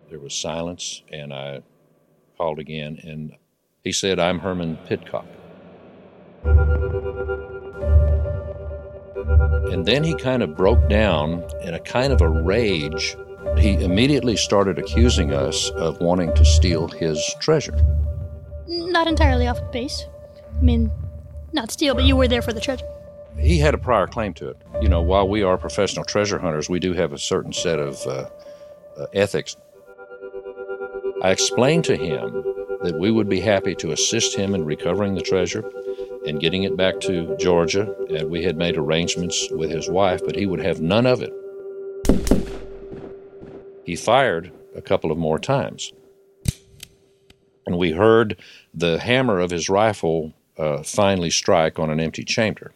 There 0.09 0.19
was 0.19 0.33
silence, 0.33 1.01
and 1.11 1.33
I 1.33 1.61
called 2.37 2.59
again, 2.59 2.99
and 3.03 3.35
he 3.83 3.91
said, 3.91 4.19
I'm 4.19 4.39
Herman 4.39 4.77
Pitcock. 4.85 5.25
And 9.71 9.85
then 9.85 10.03
he 10.03 10.15
kind 10.15 10.43
of 10.43 10.55
broke 10.55 10.89
down 10.89 11.43
in 11.61 11.73
a 11.73 11.79
kind 11.79 12.13
of 12.13 12.21
a 12.21 12.29
rage. 12.29 13.15
He 13.57 13.73
immediately 13.83 14.35
started 14.35 14.77
accusing 14.77 15.33
us 15.33 15.69
of 15.71 15.99
wanting 16.01 16.33
to 16.35 16.45
steal 16.45 16.87
his 16.87 17.19
treasure. 17.39 17.77
Not 18.67 19.07
entirely 19.07 19.47
off 19.47 19.59
base. 19.71 20.05
I 20.59 20.63
mean, 20.63 20.91
not 21.53 21.71
steal, 21.71 21.95
but 21.95 22.03
you 22.03 22.15
were 22.15 22.27
there 22.27 22.41
for 22.41 22.53
the 22.53 22.61
treasure. 22.61 22.85
He 23.39 23.57
had 23.57 23.73
a 23.73 23.77
prior 23.77 24.07
claim 24.07 24.33
to 24.35 24.49
it. 24.49 24.57
You 24.81 24.89
know, 24.89 25.01
while 25.01 25.27
we 25.27 25.41
are 25.43 25.57
professional 25.57 26.05
treasure 26.05 26.39
hunters, 26.39 26.69
we 26.69 26.79
do 26.79 26.93
have 26.93 27.13
a 27.13 27.17
certain 27.17 27.53
set 27.53 27.79
of 27.79 28.05
uh, 28.05 28.29
uh, 28.97 29.05
ethics. 29.13 29.55
I 31.23 31.31
explained 31.31 31.85
to 31.85 31.95
him 31.95 32.43
that 32.81 32.97
we 32.99 33.11
would 33.11 33.29
be 33.29 33.39
happy 33.39 33.75
to 33.75 33.91
assist 33.91 34.35
him 34.35 34.55
in 34.55 34.65
recovering 34.65 35.15
the 35.15 35.21
treasure 35.21 35.63
and 36.25 36.39
getting 36.39 36.63
it 36.63 36.75
back 36.75 36.99
to 37.01 37.35
Georgia. 37.37 37.95
And 38.09 38.29
we 38.29 38.43
had 38.43 38.57
made 38.57 38.77
arrangements 38.77 39.49
with 39.51 39.69
his 39.71 39.89
wife, 39.89 40.21
but 40.25 40.35
he 40.35 40.45
would 40.45 40.61
have 40.61 40.81
none 40.81 41.05
of 41.05 41.21
it. 41.21 41.33
He 43.85 43.95
fired 43.95 44.51
a 44.75 44.81
couple 44.81 45.11
of 45.11 45.17
more 45.17 45.39
times. 45.39 45.93
And 47.65 47.77
we 47.77 47.91
heard 47.91 48.37
the 48.73 48.99
hammer 48.99 49.39
of 49.39 49.51
his 49.51 49.69
rifle 49.69 50.33
uh, 50.57 50.83
finally 50.83 51.29
strike 51.29 51.79
on 51.79 51.89
an 51.89 51.99
empty 51.99 52.23
chamber. 52.23 52.71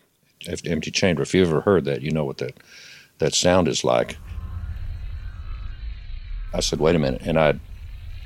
Empty 0.47 0.91
chamber. 0.91 1.21
If 1.21 1.33
you 1.33 1.41
ever 1.41 1.61
heard 1.61 1.85
that, 1.85 2.01
you 2.01 2.11
know 2.11 2.25
what 2.25 2.37
that 2.37 2.55
that 3.17 3.33
sound 3.33 3.67
is 3.67 3.83
like. 3.83 4.17
I 6.53 6.59
said, 6.59 6.79
"Wait 6.79 6.95
a 6.95 6.99
minute," 6.99 7.21
and 7.25 7.39
I 7.39 7.59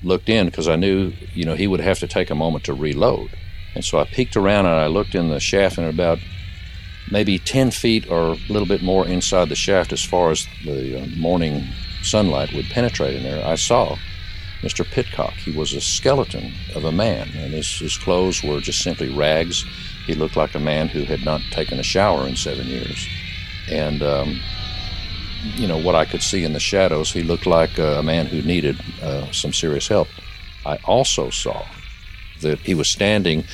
looked 0.03 0.29
in 0.29 0.45
because 0.47 0.67
I 0.67 0.75
knew, 0.75 1.13
you 1.33 1.45
know, 1.45 1.55
he 1.55 1.67
would 1.67 1.79
have 1.79 1.99
to 1.99 2.07
take 2.07 2.29
a 2.29 2.35
moment 2.35 2.63
to 2.65 2.73
reload. 2.73 3.31
And 3.75 3.83
so 3.83 3.99
I 3.99 4.05
peeked 4.05 4.35
around 4.35 4.65
and 4.65 4.75
I 4.75 4.87
looked 4.87 5.15
in 5.15 5.29
the 5.29 5.39
shaft, 5.39 5.77
and 5.77 5.87
about 5.87 6.19
maybe 7.11 7.39
10 7.39 7.71
feet 7.71 8.07
or 8.09 8.33
a 8.33 8.37
little 8.49 8.67
bit 8.67 8.81
more 8.81 9.07
inside 9.07 9.49
the 9.49 9.55
shaft, 9.55 9.93
as 9.93 10.03
far 10.03 10.31
as 10.31 10.47
the 10.63 11.01
uh, 11.01 11.05
morning 11.17 11.67
sunlight 12.01 12.53
would 12.53 12.69
penetrate 12.69 13.15
in 13.15 13.23
there, 13.23 13.45
I 13.45 13.55
saw 13.55 13.97
Mr. 14.61 14.85
Pitcock. 14.85 15.33
He 15.33 15.51
was 15.51 15.73
a 15.73 15.81
skeleton 15.81 16.53
of 16.75 16.85
a 16.85 16.91
man, 16.91 17.29
and 17.35 17.53
his, 17.53 17.79
his 17.79 17.97
clothes 17.97 18.43
were 18.43 18.59
just 18.59 18.81
simply 18.81 19.09
rags. 19.09 19.63
He 20.05 20.13
looked 20.13 20.35
like 20.35 20.55
a 20.55 20.59
man 20.59 20.87
who 20.87 21.03
had 21.03 21.23
not 21.23 21.41
taken 21.51 21.79
a 21.79 21.83
shower 21.83 22.27
in 22.27 22.35
seven 22.35 22.67
years. 22.67 23.07
And, 23.69 24.01
um, 24.01 24.39
you 25.55 25.67
know, 25.67 25.77
what 25.77 25.95
I 25.95 26.05
could 26.05 26.21
see 26.21 26.43
in 26.43 26.53
the 26.53 26.59
shadows, 26.59 27.11
he 27.11 27.23
looked 27.23 27.45
like 27.45 27.77
a 27.77 28.01
man 28.03 28.25
who 28.25 28.41
needed 28.41 28.79
uh, 29.01 29.31
some 29.31 29.53
serious 29.53 29.87
help. 29.87 30.07
I 30.65 30.77
also 30.85 31.29
saw 31.29 31.65
that 32.41 32.59
he 32.59 32.73
was 32.73 32.89
standing 32.89 33.45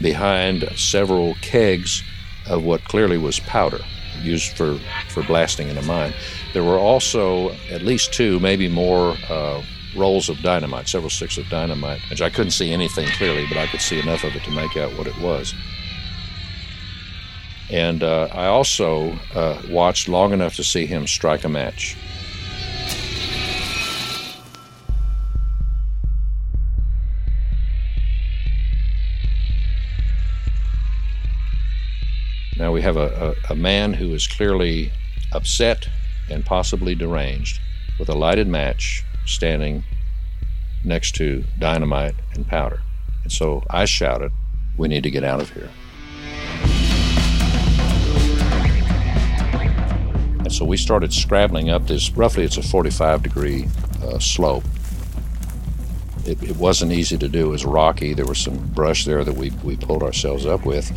behind 0.00 0.68
several 0.76 1.34
kegs 1.42 2.02
of 2.46 2.64
what 2.64 2.84
clearly 2.84 3.18
was 3.18 3.40
powder 3.40 3.80
used 4.22 4.56
for, 4.56 4.78
for 5.08 5.22
blasting 5.22 5.68
in 5.68 5.78
a 5.78 5.82
mine. 5.82 6.12
There 6.52 6.64
were 6.64 6.78
also 6.78 7.50
at 7.70 7.82
least 7.82 8.12
two, 8.12 8.40
maybe 8.40 8.68
more, 8.68 9.16
uh, 9.28 9.62
rolls 9.96 10.28
of 10.28 10.40
dynamite, 10.42 10.88
several 10.88 11.10
sticks 11.10 11.38
of 11.38 11.48
dynamite. 11.48 12.00
Which 12.10 12.22
I 12.22 12.30
couldn't 12.30 12.52
see 12.52 12.72
anything 12.72 13.08
clearly, 13.08 13.46
but 13.48 13.58
I 13.58 13.66
could 13.66 13.80
see 13.80 13.98
enough 13.98 14.24
of 14.24 14.34
it 14.34 14.44
to 14.44 14.50
make 14.50 14.76
out 14.76 14.96
what 14.96 15.06
it 15.06 15.18
was. 15.18 15.54
And 17.70 18.02
uh, 18.02 18.28
I 18.32 18.46
also 18.46 19.12
uh, 19.34 19.62
watched 19.68 20.08
long 20.08 20.32
enough 20.32 20.56
to 20.56 20.64
see 20.64 20.86
him 20.86 21.06
strike 21.06 21.44
a 21.44 21.48
match. 21.48 21.96
Now 32.56 32.72
we 32.72 32.82
have 32.82 32.96
a, 32.96 33.34
a, 33.48 33.52
a 33.52 33.56
man 33.56 33.94
who 33.94 34.12
is 34.12 34.26
clearly 34.26 34.92
upset 35.32 35.88
and 36.28 36.44
possibly 36.44 36.94
deranged 36.94 37.60
with 37.98 38.08
a 38.08 38.14
lighted 38.14 38.48
match 38.48 39.04
standing 39.26 39.84
next 40.84 41.14
to 41.16 41.44
dynamite 41.58 42.14
and 42.34 42.46
powder. 42.46 42.80
And 43.22 43.32
so 43.32 43.62
I 43.70 43.84
shouted, 43.84 44.32
We 44.76 44.88
need 44.88 45.02
to 45.02 45.10
get 45.10 45.24
out 45.24 45.40
of 45.40 45.50
here. 45.50 45.70
And 50.40 50.52
so 50.52 50.64
we 50.64 50.76
started 50.76 51.12
scrabbling 51.12 51.70
up 51.70 51.86
this, 51.86 52.10
roughly 52.12 52.44
it's 52.44 52.56
a 52.56 52.62
45 52.62 53.22
degree 53.22 53.68
uh, 54.02 54.18
slope. 54.18 54.64
It, 56.26 56.42
it, 56.42 56.56
wasn't 56.56 56.92
easy 56.92 57.16
to 57.18 57.28
do. 57.28 57.46
It 57.46 57.50
was 57.50 57.64
rocky. 57.64 58.14
There 58.14 58.26
was 58.26 58.38
some 58.38 58.58
brush 58.68 59.04
there 59.04 59.22
that 59.24 59.34
we, 59.34 59.50
we 59.62 59.76
pulled 59.76 60.02
ourselves 60.02 60.46
up 60.46 60.66
with. 60.66 60.90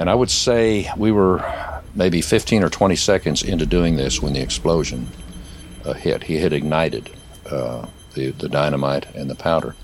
And 0.00 0.08
I 0.08 0.14
would 0.14 0.30
say 0.30 0.90
we 0.96 1.12
were 1.12 1.44
maybe 1.94 2.22
15 2.22 2.64
or 2.64 2.70
20 2.70 2.96
seconds 2.96 3.42
into 3.42 3.66
doing 3.66 3.96
this 3.96 4.22
when 4.22 4.32
the 4.32 4.40
explosion 4.40 5.06
uh, 5.84 5.92
hit. 5.92 6.24
He 6.24 6.38
had 6.38 6.54
ignited 6.54 7.10
uh, 7.50 7.86
the, 8.14 8.30
the 8.30 8.48
dynamite 8.48 9.14
and 9.14 9.28
the 9.28 9.34
powder, 9.34 9.76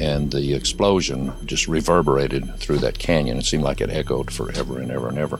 and 0.00 0.32
the 0.32 0.54
explosion 0.54 1.34
just 1.44 1.68
reverberated 1.68 2.56
through 2.56 2.78
that 2.78 2.98
canyon. 2.98 3.36
It 3.36 3.44
seemed 3.44 3.62
like 3.62 3.82
it 3.82 3.90
echoed 3.90 4.32
forever 4.32 4.78
and 4.78 4.90
ever 4.90 5.08
and 5.08 5.18
ever. 5.18 5.38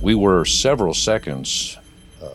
We 0.00 0.16
were 0.16 0.44
several 0.44 0.92
seconds 0.92 1.78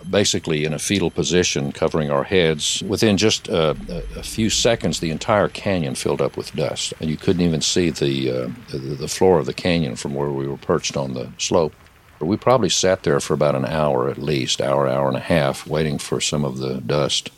basically 0.10 0.66
in 0.66 0.74
a 0.74 0.80
fetal 0.80 1.10
position, 1.10 1.72
covering 1.72 2.10
our 2.10 2.24
heads. 2.24 2.84
Within 2.84 3.18
just 3.18 3.50
uh, 3.50 3.76
a 4.16 4.24
few 4.24 4.50
seconds, 4.50 5.00
the 5.00 5.12
entire 5.12 5.48
canyon 5.48 5.96
filled 5.96 6.22
up 6.22 6.38
with 6.38 6.56
dust, 6.56 6.94
and 7.00 7.10
you 7.10 7.18
couldn't 7.18 7.42
even 7.42 7.62
see 7.62 7.90
the, 7.90 8.32
uh, 8.32 8.50
the, 8.70 9.08
floor 9.08 9.40
of 9.40 9.46
the 9.46 9.54
canyon 9.54 9.96
from 9.96 10.14
where 10.14 10.30
we 10.30 10.48
were 10.48 10.58
perched 10.58 10.96
on 10.96 11.14
the 11.14 11.32
slope. 11.38 11.74
We 12.20 12.38
probably 12.38 12.70
sat 12.70 13.04
there 13.04 13.20
for 13.20 13.34
about 13.34 13.56
an 13.56 13.66
hour 13.66 14.10
at 14.10 14.18
least, 14.18 14.62
hour, 14.62 14.88
hour 14.88 15.08
and 15.08 15.18
a 15.18 15.22
half, 15.22 15.66
waiting 15.66 15.98
for 15.98 16.22
some 16.22 16.46
of 16.46 16.60
the 16.60 16.80
dust 16.82 17.32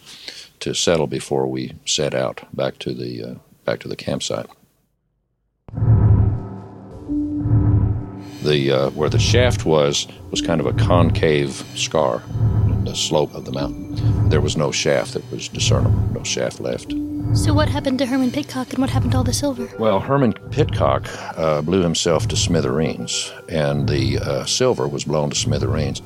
to 0.60 0.74
settle 0.74 1.08
before 1.08 1.48
we 1.48 1.74
set 1.86 2.14
out 2.14 2.44
back 2.54 2.80
to 2.80 2.94
the 2.94 3.24
uh, 3.24 3.36
back 3.66 3.80
to 3.80 3.88
the 3.88 3.96
campsite. 3.96 4.48
The 8.44 8.72
uh, 8.72 8.90
where 8.90 9.10
the 9.10 9.20
shaft 9.20 9.66
was 9.66 10.06
was 10.30 10.42
kind 10.42 10.60
of 10.60 10.66
a 10.66 10.74
concave 10.74 11.64
scar 11.76 12.22
in 12.66 12.84
the 12.84 12.96
slope 12.96 13.34
of 13.34 13.46
the 13.46 13.54
mountain. 13.54 14.30
There 14.30 14.42
was 14.42 14.58
no 14.58 14.70
shaft 14.70 15.14
that 15.14 15.32
was 15.32 15.48
discernible, 15.48 15.98
no 16.12 16.24
shaft 16.24 16.60
left. 16.60 16.92
So 17.34 17.54
what 17.54 17.70
happened 17.70 18.00
to 18.00 18.06
Herman 18.06 18.32
Pitcock 18.32 18.72
and 18.72 18.80
what 18.80 18.90
happened 18.90 19.14
to 19.14 19.18
all 19.18 19.24
the 19.24 19.34
silver? 19.34 19.70
Well, 19.80 20.02
Herman 20.02 20.34
Pitcock 20.52 21.08
uh, 21.38 21.62
blew 21.62 21.82
himself 21.82 22.28
to 22.28 22.36
smithereens, 22.36 23.32
and 23.48 23.88
the 23.88 24.20
uh, 24.20 24.46
silver 24.46 24.90
was 24.90 25.06
blown 25.06 25.30
to 25.30 25.36
smithereens. 25.36 26.02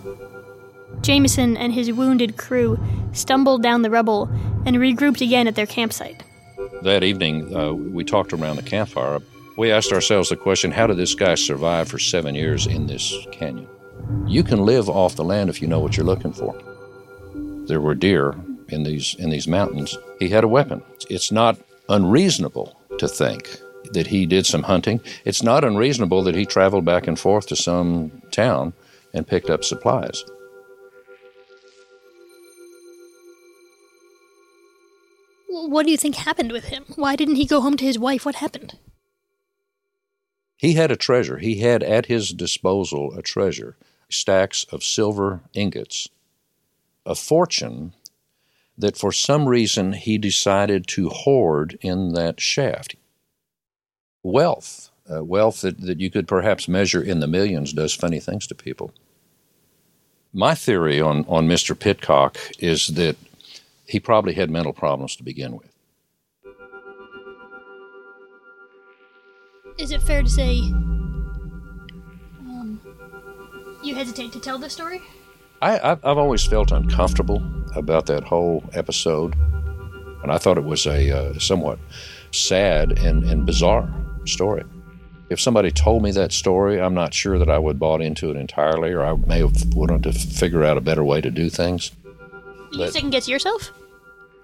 Jameson 1.01 1.57
and 1.57 1.73
his 1.73 1.91
wounded 1.91 2.37
crew 2.37 2.79
stumbled 3.13 3.63
down 3.63 3.81
the 3.81 3.89
rubble 3.89 4.29
and 4.65 4.77
regrouped 4.77 5.21
again 5.21 5.47
at 5.47 5.55
their 5.55 5.65
campsite. 5.65 6.23
That 6.83 7.03
evening, 7.03 7.55
uh, 7.55 7.73
we 7.73 8.03
talked 8.03 8.31
around 8.31 8.57
the 8.57 8.61
campfire 8.61 9.19
we 9.57 9.71
asked 9.71 9.91
ourselves 9.91 10.29
the 10.29 10.37
question 10.37 10.71
how 10.71 10.87
did 10.87 10.97
this 10.97 11.15
guy 11.15 11.35
survive 11.35 11.89
for 11.89 11.99
seven 11.99 12.35
years 12.35 12.67
in 12.67 12.85
this 12.85 13.13
canyon? 13.31 13.67
You 14.25 14.43
can 14.43 14.65
live 14.65 14.87
off 14.87 15.15
the 15.15 15.23
land 15.23 15.49
if 15.49 15.61
you 15.61 15.67
know 15.67 15.79
what 15.79 15.97
you're 15.97 16.05
looking 16.05 16.31
for. 16.31 16.55
There 17.67 17.81
were 17.81 17.95
deer 17.95 18.35
in 18.69 18.83
these, 18.83 19.15
in 19.15 19.31
these 19.31 19.47
mountains. 19.47 19.97
He 20.19 20.29
had 20.29 20.43
a 20.43 20.47
weapon. 20.47 20.83
It's 21.09 21.31
not 21.31 21.59
unreasonable 21.89 22.79
to 22.99 23.07
think 23.07 23.59
that 23.93 24.07
he 24.07 24.25
did 24.25 24.45
some 24.45 24.63
hunting. 24.63 25.01
It's 25.25 25.43
not 25.43 25.63
unreasonable 25.63 26.23
that 26.23 26.35
he 26.35 26.45
traveled 26.45 26.85
back 26.85 27.07
and 27.07 27.19
forth 27.19 27.47
to 27.47 27.55
some 27.55 28.21
town 28.31 28.73
and 29.13 29.27
picked 29.27 29.49
up 29.49 29.63
supplies. 29.63 30.23
What 35.49 35.85
do 35.85 35.91
you 35.91 35.97
think 35.97 36.15
happened 36.15 36.51
with 36.51 36.65
him? 36.65 36.85
Why 36.95 37.15
didn't 37.15 37.35
he 37.35 37.45
go 37.45 37.59
home 37.59 37.75
to 37.77 37.85
his 37.85 37.99
wife? 37.99 38.25
What 38.25 38.35
happened? 38.35 38.77
He 40.57 40.73
had 40.73 40.91
a 40.91 40.95
treasure. 40.95 41.37
He 41.37 41.59
had 41.59 41.83
at 41.83 42.07
his 42.07 42.31
disposal 42.31 43.13
a 43.15 43.21
treasure 43.21 43.77
stacks 44.09 44.65
of 44.71 44.83
silver 44.83 45.41
ingots, 45.53 46.09
a 47.05 47.13
fortune 47.13 47.93
that 48.77 48.97
for 48.97 49.11
some 49.11 49.47
reason 49.47 49.93
he 49.93 50.17
decided 50.17 50.87
to 50.87 51.09
hoard 51.09 51.77
in 51.81 52.13
that 52.13 52.39
shaft. 52.39 52.95
Wealth, 54.23 54.91
uh, 55.11 55.23
wealth 55.23 55.61
that, 55.61 55.81
that 55.81 55.99
you 55.99 56.09
could 56.09 56.27
perhaps 56.27 56.67
measure 56.67 57.01
in 57.01 57.19
the 57.19 57.27
millions, 57.27 57.73
does 57.73 57.93
funny 57.93 58.19
things 58.19 58.47
to 58.47 58.55
people. 58.55 58.91
My 60.33 60.53
theory 60.53 61.01
on, 61.01 61.25
on 61.27 61.47
Mr. 61.47 61.77
Pitcock 61.77 62.37
is 62.59 62.87
that 62.87 63.17
he 63.85 63.99
probably 63.99 64.33
had 64.33 64.51
mental 64.51 64.73
problems 64.73 65.15
to 65.15 65.23
begin 65.23 65.55
with. 65.55 65.76
Is 69.77 69.91
it 69.91 70.01
fair 70.01 70.23
to 70.23 70.29
say 70.29 70.59
um, 72.39 72.79
you 73.83 73.95
hesitate 73.95 74.31
to 74.33 74.39
tell 74.39 74.57
this 74.57 74.73
story? 74.73 75.01
I, 75.61 75.91
I've 75.91 76.17
always 76.17 76.45
felt 76.45 76.71
uncomfortable 76.71 77.43
about 77.75 78.05
that 78.07 78.23
whole 78.23 78.63
episode, 78.73 79.35
and 79.35 80.31
I 80.31 80.37
thought 80.37 80.57
it 80.57 80.63
was 80.63 80.85
a 80.85 81.11
uh, 81.11 81.39
somewhat 81.39 81.79
sad 82.31 82.99
and, 82.99 83.23
and 83.23 83.45
bizarre 83.45 83.91
story. 84.25 84.63
If 85.29 85.41
somebody 85.41 85.71
told 85.71 86.03
me 86.03 86.11
that 86.11 86.31
story, 86.31 86.79
I'm 86.79 86.93
not 86.93 87.13
sure 87.13 87.37
that 87.37 87.49
I 87.49 87.57
would 87.57 87.79
bought 87.79 88.01
into 88.01 88.29
it 88.29 88.37
entirely, 88.37 88.93
or 88.93 89.03
I 89.03 89.15
may 89.15 89.39
have 89.39 89.73
wanted 89.73 90.03
to 90.03 90.13
figure 90.13 90.63
out 90.63 90.77
a 90.77 90.81
better 90.81 91.03
way 91.03 91.21
to 91.21 91.31
do 91.31 91.49
things. 91.49 91.91
You 92.71 92.79
but, 92.79 92.93
second 92.93 93.09
guess 93.09 93.27
yourself? 93.27 93.71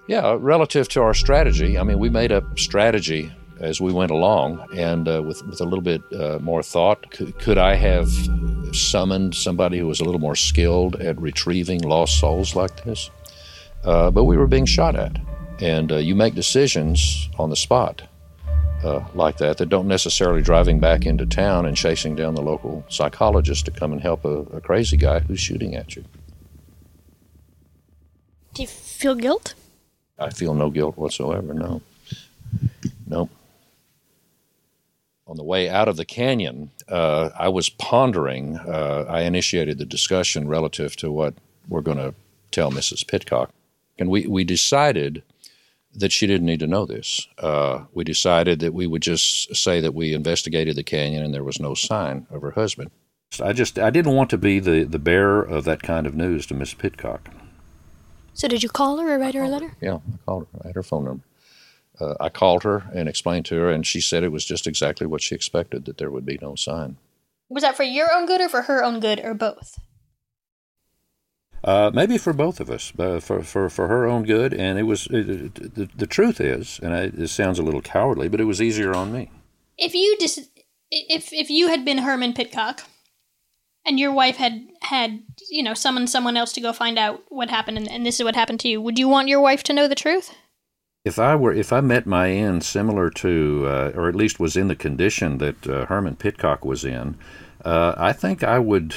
Yeah, 0.07 0.35
relative 0.37 0.89
to 0.89 1.01
our 1.01 1.13
strategy. 1.13 1.77
I 1.77 1.83
mean, 1.83 1.99
we 1.99 2.09
made 2.09 2.31
a 2.31 2.43
strategy 2.57 3.31
as 3.59 3.79
we 3.79 3.93
went 3.93 4.11
along, 4.11 4.65
and 4.75 5.07
uh, 5.07 5.21
with 5.21 5.45
with 5.45 5.61
a 5.61 5.63
little 5.63 5.81
bit 5.81 6.01
uh, 6.13 6.39
more 6.41 6.63
thought, 6.63 7.09
could, 7.11 7.37
could, 7.39 7.57
I 7.57 7.75
have 7.75 8.09
summoned 8.73 9.35
somebody 9.35 9.77
who 9.77 9.87
was 9.87 9.99
a 9.99 10.05
little 10.05 10.19
more 10.19 10.35
skilled 10.35 10.95
at 10.97 11.19
retrieving 11.19 11.81
lost 11.81 12.19
souls 12.19 12.55
like 12.55 12.83
this? 12.83 13.09
Uh, 13.83 14.11
but 14.11 14.23
we 14.23 14.37
were 14.37 14.47
being 14.47 14.65
shot 14.65 14.95
at, 14.95 15.17
and 15.59 15.91
uh, 15.91 15.97
you 15.97 16.15
make 16.15 16.35
decisions 16.35 17.29
on 17.37 17.49
the 17.49 17.55
spot. 17.55 18.03
Uh, 18.83 19.01
like 19.15 19.37
that, 19.37 19.57
that 19.57 19.69
don't 19.69 19.87
necessarily 19.87 20.41
driving 20.41 20.77
back 20.77 21.05
into 21.05 21.25
town 21.25 21.65
and 21.65 21.77
chasing 21.77 22.15
down 22.15 22.35
the 22.35 22.41
local 22.41 22.83
psychologist 22.89 23.63
to 23.63 23.71
come 23.71 23.93
and 23.93 24.01
help 24.01 24.25
a, 24.25 24.39
a 24.51 24.59
crazy 24.59 24.97
guy 24.97 25.19
who's 25.19 25.39
shooting 25.39 25.73
at 25.73 25.95
you. 25.95 26.03
Do 28.53 28.61
you 28.61 28.67
feel 28.67 29.15
guilt? 29.15 29.53
I 30.19 30.31
feel 30.31 30.53
no 30.53 30.69
guilt 30.69 30.97
whatsoever. 30.97 31.53
No, 31.53 31.81
nope 33.07 33.29
on 35.33 35.37
the 35.37 35.43
way 35.43 35.67
out 35.67 35.87
of 35.87 35.97
the 35.97 36.05
canyon, 36.05 36.69
uh, 36.87 37.31
I 37.35 37.49
was 37.49 37.67
pondering. 37.67 38.57
Uh, 38.57 39.05
I 39.09 39.21
initiated 39.21 39.79
the 39.79 39.85
discussion 39.85 40.47
relative 40.47 40.95
to 40.97 41.11
what 41.11 41.33
we're 41.67 41.81
going 41.81 41.97
to 41.97 42.13
tell 42.51 42.71
Mrs. 42.71 43.07
Pitcock, 43.07 43.49
and 43.97 44.09
we 44.11 44.27
we 44.27 44.43
decided 44.43 45.23
that 45.95 46.11
she 46.11 46.27
didn't 46.27 46.45
need 46.45 46.59
to 46.59 46.67
know 46.67 46.85
this. 46.85 47.27
Uh, 47.39 47.85
we 47.95 48.03
decided 48.03 48.59
that 48.59 48.75
we 48.75 48.85
would 48.85 49.01
just 49.01 49.55
say 49.55 49.79
that 49.79 49.95
we 49.95 50.13
investigated 50.13 50.75
the 50.75 50.83
canyon 50.83 51.23
and 51.23 51.33
there 51.33 51.43
was 51.43 51.59
no 51.59 51.73
sign 51.73 52.27
of 52.29 52.43
her 52.43 52.51
husband. 52.51 52.91
I 53.41 53.53
just 53.53 53.79
I 53.79 53.89
didn't 53.89 54.13
want 54.13 54.29
to 54.29 54.37
be 54.37 54.59
the, 54.59 54.83
the 54.83 54.99
bearer 54.99 55.41
of 55.41 55.63
that 55.63 55.81
kind 55.81 56.05
of 56.05 56.13
news 56.13 56.45
to 56.47 56.53
Miss 56.53 56.75
Pitcock. 56.75 57.27
So 58.35 58.47
did 58.47 58.61
you 58.61 58.69
call 58.69 58.99
her 58.99 59.15
or 59.15 59.17
write 59.17 59.33
her 59.33 59.43
a 59.43 59.49
letter? 59.49 59.75
Yeah, 59.81 59.95
I 59.95 60.17
called 60.27 60.45
her. 60.53 60.59
I 60.63 60.67
had 60.67 60.75
her 60.75 60.83
phone 60.83 61.05
number 61.05 61.23
uh, 61.99 62.15
I 62.19 62.29
called 62.29 62.63
her 62.63 62.84
and 62.93 63.08
explained 63.08 63.45
to 63.47 63.56
her, 63.58 63.69
and 63.69 63.86
she 63.86 64.01
said 64.01 64.23
it 64.23 64.32
was 64.32 64.45
just 64.45 64.67
exactly 64.67 65.08
what 65.08 65.21
she 65.21 65.36
expected 65.36 65.86
that 65.86 65.97
there 65.97 66.12
would 66.12 66.25
be 66.25 66.39
no 66.41 66.56
sign. 66.56 66.97
Was 67.49 67.63
that 67.63 67.77
for 67.77 67.84
your 67.84 68.12
own 68.12 68.25
good 68.25 68.41
or 68.41 68.49
for 68.49 68.63
her 68.63 68.84
own 68.84 68.99
good 68.99 69.19
or 69.23 69.34
both? 69.34 69.79
Uh, 71.63 71.91
maybe 71.93 72.17
for 72.17 72.34
both 72.34 72.60
of 72.60 72.69
us, 72.69 72.91
uh, 72.99 73.19
for, 73.21 73.41
for, 73.41 73.69
for 73.69 73.88
her 73.88 74.06
own 74.06 74.23
good. 74.23 74.53
And 74.53 74.77
it 74.77 74.84
was 74.84 75.08
it, 75.08 75.29
it, 75.29 75.75
the, 75.75 75.89
the 75.95 76.08
truth 76.08 76.41
is, 76.41 76.79
and 76.84 76.93
I, 76.93 77.08
this 77.08 77.32
sounds 77.32 77.58
a 77.58 77.63
little 77.63 77.82
cowardly, 77.82 78.27
but 78.27 78.41
it 78.41 78.45
was 78.45 78.62
easier 78.62 78.93
on 78.93 79.13
me. 79.13 79.32
If 79.77 79.93
you 79.93 80.17
dis- 80.19 80.49
if 80.91 81.32
if 81.32 81.49
you 81.49 81.69
had 81.69 81.86
been 81.86 81.99
Herman 81.99 82.34
Pitcock, 82.34 82.84
and 83.86 83.99
your 83.99 84.12
wife 84.12 84.36
had 84.36 84.67
had 84.82 85.23
you 85.49 85.63
know 85.63 85.73
summoned 85.73 86.10
someone 86.10 86.36
else 86.36 86.51
to 86.53 86.62
go 86.62 86.73
find 86.73 86.99
out 86.99 87.21
what 87.29 87.49
happened, 87.49 87.77
and, 87.77 87.89
and 87.89 88.06
this 88.06 88.19
is 88.19 88.25
what 88.25 88.36
happened 88.36 88.60
to 88.62 88.67
you, 88.67 88.82
would 88.82 88.99
you 88.99 89.08
want 89.08 89.29
your 89.29 89.41
wife 89.41 89.63
to 89.63 89.73
know 89.73 89.88
the 89.88 89.95
truth? 89.95 90.36
If 91.05 91.19
I 91.19 91.35
were 91.35 91.51
if 91.51 91.73
I 91.73 91.81
met 91.81 92.05
my 92.05 92.29
end 92.29 92.63
similar 92.63 93.09
to, 93.09 93.65
uh, 93.67 93.91
or 93.93 94.07
at 94.07 94.15
least 94.15 94.39
was 94.39 94.55
in 94.55 94.69
the 94.69 94.75
condition 94.75 95.37
that 95.39 95.67
uh, 95.67 95.85
Herman 95.87 96.15
Pitcock 96.15 96.63
was 96.63 96.85
in, 96.85 97.17
uh, 97.65 97.93
I 97.97 98.13
think 98.13 98.41
I 98.41 98.59
would 98.59 98.95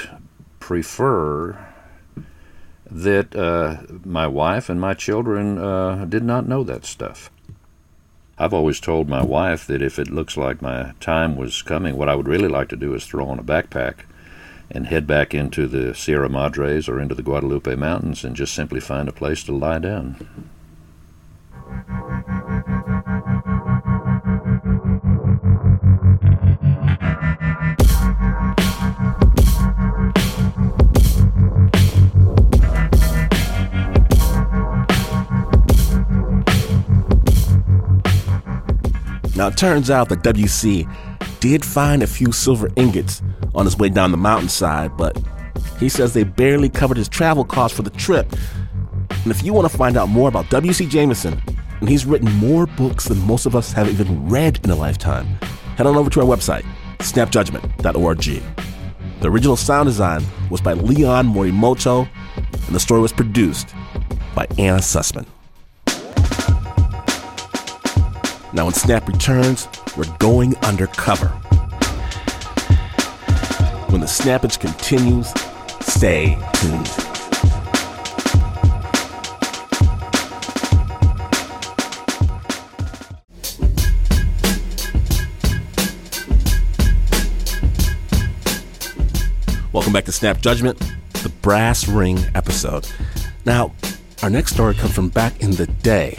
prefer 0.61 1.59
that 2.89 3.35
uh, 3.35 3.79
my 4.05 4.29
wife 4.29 4.69
and 4.69 4.81
my 4.81 4.95
children 4.95 5.59
uh, 5.59 6.05
did 6.05 6.23
not 6.23 6.47
know 6.47 6.63
that 6.63 6.85
stuff. 6.85 7.31
I've 8.39 8.55
always 8.55 8.79
told 8.79 9.09
my 9.09 9.25
wife 9.25 9.67
that 9.67 9.83
if 9.83 9.99
it 9.99 10.11
looks 10.11 10.37
like 10.37 10.63
my 10.63 10.93
time 11.01 11.37
was 11.37 11.63
coming, 11.63 11.97
what 11.97 12.09
I 12.09 12.15
would 12.15 12.29
really 12.29 12.49
like 12.49 12.69
to 12.69 12.77
do 12.77 12.95
is 12.95 13.05
throw 13.05 13.27
on 13.27 13.41
a 13.41 13.43
backpack 13.43 14.05
and 14.71 14.87
head 14.87 15.09
back 15.09 15.35
into 15.35 15.67
the 15.67 15.95
Sierra 15.95 16.29
Madres 16.29 16.89
or 16.89 17.01
into 17.01 17.15
the 17.17 17.23
Guadalupe 17.23 17.75
Mountains 17.75 18.23
and 18.23 18.37
just 18.37 18.55
simply 18.55 18.79
find 18.79 19.09
a 19.09 19.13
place 19.13 19.43
to 19.45 19.53
lie 19.53 19.79
down. 19.81 20.51
Now, 39.37 39.49
it 39.49 39.59
turns 39.59 39.91
out 39.91 40.09
that 40.09 40.23
WC 40.23 40.91
did 41.41 41.63
find 41.63 42.03
a 42.03 42.07
few 42.07 42.33
silver 42.33 42.71
ingots 42.75 43.23
on 43.55 43.67
his 43.67 43.77
way 43.77 43.91
down 43.91 44.11
the 44.11 44.17
mountainside, 44.17 44.97
but 44.97 45.21
he 45.79 45.91
says 45.91 46.15
they 46.15 46.25
barely 46.25 46.71
covered 46.71 46.97
his 46.97 47.09
travel 47.09 47.45
costs 47.45 47.77
for 47.77 47.83
the 47.83 47.91
trip. 47.91 48.27
And 49.11 49.31
if 49.31 49.45
you 49.45 49.53
want 49.53 49.71
to 49.71 49.77
find 49.77 49.99
out 49.99 50.09
more 50.09 50.29
about 50.29 50.49
W.C. 50.49 50.87
Jameson, 50.87 51.41
and 51.81 51.89
he's 51.89 52.07
written 52.07 52.31
more 52.33 52.67
books 52.67 53.07
than 53.07 53.19
most 53.27 53.47
of 53.47 53.55
us 53.55 53.73
have 53.73 53.89
even 53.89 54.29
read 54.29 54.61
in 54.65 54.71
a 54.71 54.77
lifetime, 54.77 55.27
head 55.77 55.87
on 55.87 55.97
over 55.97 56.11
to 56.11 56.21
our 56.21 56.27
website, 56.27 56.65
snapjudgment.org. 56.99 58.43
The 59.21 59.31
original 59.31 59.57
sound 59.57 59.87
design 59.89 60.23
was 60.51 60.61
by 60.61 60.75
Leon 60.75 61.33
Morimoto, 61.33 62.09
and 62.37 62.75
the 62.75 62.81
story 62.81 63.01
was 63.01 63.13
produced 63.13 63.75
by 64.35 64.47
Anna 64.59 64.79
Sussman. 64.79 65.27
Now, 68.53 68.65
when 68.65 68.75
Snap 68.75 69.07
returns, 69.07 69.69
we're 69.97 70.17
going 70.19 70.57
undercover. 70.59 71.29
When 73.91 74.01
the 74.01 74.07
snappage 74.07 74.59
continues, 74.59 75.31
stay 75.81 76.39
tuned. 76.55 77.16
Welcome 89.77 89.93
back 89.93 90.07
to 90.07 90.13
Snap 90.13 90.41
Judgment, 90.41 90.79
the 91.23 91.29
Brass 91.43 91.87
Ring 91.87 92.19
episode. 92.35 92.89
Now, 93.45 93.75
our 94.23 94.31
next 94.31 94.55
story 94.55 94.75
comes 94.75 94.95
from 94.95 95.11
back 95.11 95.43
in 95.43 95.51
the 95.51 95.67
day 95.67 96.17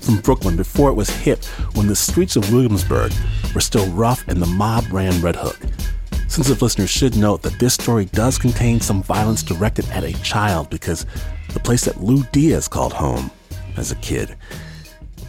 from 0.00 0.16
Brooklyn 0.16 0.56
before 0.56 0.90
it 0.90 0.94
was 0.94 1.08
hip 1.08 1.44
when 1.74 1.86
the 1.86 1.94
streets 1.94 2.34
of 2.34 2.52
Williamsburg 2.52 3.12
were 3.54 3.60
still 3.60 3.88
rough 3.92 4.26
and 4.26 4.42
the 4.42 4.46
mob 4.46 4.92
ran 4.92 5.22
Red 5.22 5.36
Hook. 5.36 5.60
Sensitive 6.26 6.60
listeners 6.60 6.90
should 6.90 7.16
note 7.16 7.42
that 7.42 7.60
this 7.60 7.74
story 7.74 8.06
does 8.06 8.36
contain 8.36 8.80
some 8.80 9.00
violence 9.04 9.44
directed 9.44 9.88
at 9.90 10.02
a 10.02 10.20
child 10.24 10.68
because 10.68 11.06
the 11.54 11.60
place 11.60 11.84
that 11.84 12.02
Lou 12.02 12.24
Diaz 12.32 12.66
called 12.66 12.92
home 12.92 13.30
as 13.76 13.92
a 13.92 13.96
kid, 13.96 14.34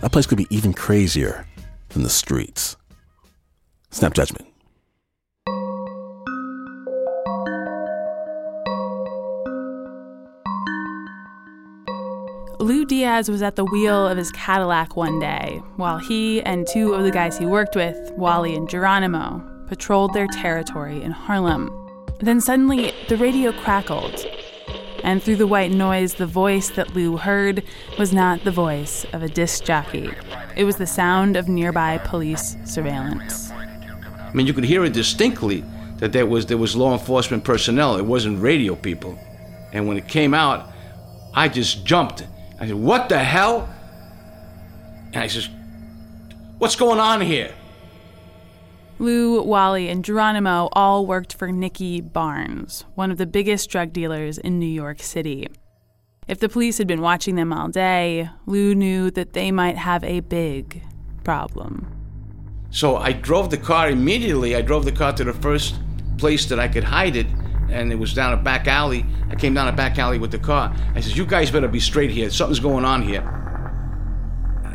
that 0.02 0.12
place 0.12 0.26
could 0.26 0.40
be 0.40 0.48
even 0.50 0.74
crazier 0.74 1.46
than 1.90 2.02
the 2.02 2.10
streets. 2.10 2.78
Snap 3.92 4.16
judgment. 4.16 4.49
Diaz 13.00 13.32
was 13.32 13.42
at 13.42 13.56
the 13.56 13.64
wheel 13.64 14.06
of 14.10 14.18
his 14.18 14.30
Cadillac 14.34 14.98
one 14.98 15.20
day 15.20 15.62
while 15.78 16.00
he 16.00 16.42
and 16.42 16.68
two 16.68 16.94
of 16.94 17.04
the 17.06 17.12
guys 17.12 17.38
he 17.38 17.46
worked 17.46 17.74
with, 17.74 18.12
Wally 18.18 18.54
and 18.54 18.70
Geronimo, 18.70 19.42
patrolled 19.68 20.14
their 20.14 20.28
territory 20.28 21.02
in 21.02 21.12
Harlem. 21.12 21.72
Then 22.20 22.42
suddenly, 22.42 22.94
the 23.08 23.16
radio 23.16 23.54
crackled, 23.54 24.26
and 25.02 25.24
through 25.24 25.38
the 25.38 25.48
white 25.48 25.72
noise, 25.72 26.16
the 26.16 26.28
voice 26.28 26.72
that 26.72 26.94
Lou 26.94 27.16
heard 27.16 27.64
was 27.98 28.12
not 28.12 28.44
the 28.44 28.52
voice 28.52 29.06
of 29.14 29.24
a 29.24 29.30
disc 29.30 29.64
jockey. 29.64 30.10
It 30.58 30.66
was 30.66 30.76
the 30.76 30.86
sound 30.86 31.38
of 31.38 31.48
nearby 31.48 32.00
police 32.00 32.58
surveillance. 32.66 33.50
I 33.50 34.32
mean, 34.34 34.46
you 34.46 34.54
could 34.54 34.66
hear 34.66 34.84
it 34.84 34.92
distinctly 34.92 35.64
that 36.00 36.12
there 36.12 36.26
was 36.26 36.48
there 36.48 36.58
was 36.58 36.76
law 36.76 36.92
enforcement 36.92 37.46
personnel. 37.46 37.96
It 37.96 38.06
wasn't 38.06 38.42
radio 38.42 38.76
people. 38.76 39.18
And 39.72 39.88
when 39.88 39.96
it 39.96 40.10
came 40.10 40.34
out, 40.34 40.74
I 41.34 41.48
just 41.48 41.86
jumped 41.86 42.26
I 42.60 42.68
said, 42.68 42.76
What 42.76 43.10
the 43.10 43.20
hell? 43.20 43.70
And 45.14 45.18
I 45.18 45.28
says, 45.28 45.50
What's 46.58 46.76
going 46.76 47.00
on 47.00 47.22
here? 47.22 47.54
Lou, 49.02 49.42
Wally, 49.42 49.88
and 49.88 50.04
Geronimo 50.04 50.68
all 50.74 51.06
worked 51.06 51.34
for 51.34 51.52
Nicky 51.52 52.02
Barnes, 52.02 52.84
one 52.96 53.12
of 53.12 53.18
the 53.18 53.26
biggest 53.26 53.70
drug 53.70 53.94
dealers 53.94 54.38
in 54.38 54.60
New 54.60 54.66
York 54.66 55.02
City. 55.02 55.48
If 56.28 56.40
the 56.40 56.50
police 56.50 56.78
had 56.78 56.88
been 56.88 57.02
watching 57.02 57.36
them 57.36 57.54
all 57.54 57.70
day, 57.70 58.30
Lou 58.46 58.76
knew 58.76 59.10
that 59.12 59.32
they 59.34 59.52
might 59.52 59.78
have 59.78 60.04
a 60.04 60.20
big 60.20 60.84
problem. 61.24 61.88
So 62.72 62.98
I 62.98 63.14
drove 63.14 63.50
the 63.50 63.58
car 63.58 63.90
immediately. 63.90 64.56
I 64.56 64.62
drove 64.62 64.84
the 64.84 64.92
car 64.92 65.14
to 65.14 65.24
the 65.24 65.34
first 65.34 65.76
place 66.18 66.46
that 66.48 66.60
I 66.60 66.68
could 66.68 66.84
hide 66.84 67.16
it 67.16 67.28
and 67.72 67.92
it 67.92 67.96
was 67.96 68.14
down 68.14 68.34
a 68.34 68.38
back 68.38 68.68
alley. 68.68 69.06
I 69.30 69.36
came 69.36 69.54
down 69.54 69.68
a 69.68 69.72
back 69.72 69.98
alley 70.00 70.20
with 70.20 70.32
the 70.32 70.40
car. 70.40 70.76
I 70.96 71.00
says, 71.02 71.18
"You 71.18 71.26
guys 71.26 71.52
better 71.52 71.68
be 71.68 71.80
straight 71.80 72.12
here. 72.12 72.30
Something's 72.30 72.60
going 72.60 72.86
on 72.86 73.02
here." 73.02 73.24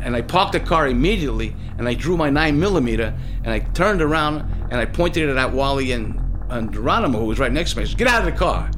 And 0.01 0.15
I 0.15 0.21
parked 0.21 0.53
the 0.53 0.59
car 0.59 0.87
immediately, 0.87 1.55
and 1.77 1.87
I 1.87 1.95
drew 1.95 2.15
my 2.15 2.29
nine 2.29 2.59
millimeter, 2.59 3.13
and 3.43 3.53
I 3.53 3.59
turned 3.59 4.01
around 4.01 4.67
and 4.69 4.79
I 4.79 4.85
pointed 4.85 5.29
it 5.29 5.37
at 5.37 5.51
Wally 5.51 5.91
and, 5.91 6.21
and 6.49 6.71
Geronimo, 6.71 7.19
who 7.19 7.25
was 7.25 7.39
right 7.39 7.51
next 7.51 7.71
to 7.71 7.77
me. 7.77 7.83
I 7.83 7.87
said, 7.87 7.97
"Get 7.97 8.07
out 8.07 8.19
of 8.19 8.25
the 8.25 8.37
car, 8.37 8.69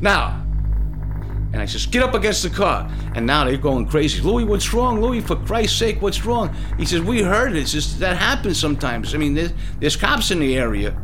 now!" 0.00 0.42
And 1.52 1.62
I 1.62 1.66
says, 1.66 1.86
"Get 1.86 2.02
up 2.02 2.14
against 2.14 2.42
the 2.42 2.50
car." 2.50 2.88
And 3.14 3.26
now 3.26 3.44
they're 3.44 3.56
going 3.56 3.86
crazy. 3.86 4.20
Louis, 4.20 4.44
what's 4.44 4.74
wrong? 4.74 5.00
Louis, 5.00 5.20
for 5.20 5.36
Christ's 5.36 5.78
sake, 5.78 6.02
what's 6.02 6.24
wrong? 6.24 6.54
He 6.76 6.84
says, 6.84 7.00
"We 7.00 7.22
heard 7.22 7.52
it. 7.52 7.58
It's 7.58 7.72
just 7.72 7.98
that 8.00 8.16
happens 8.16 8.58
sometimes. 8.58 9.14
I 9.14 9.18
mean, 9.18 9.34
there's, 9.34 9.52
there's 9.80 9.96
cops 9.96 10.30
in 10.30 10.38
the 10.40 10.56
area." 10.56 10.94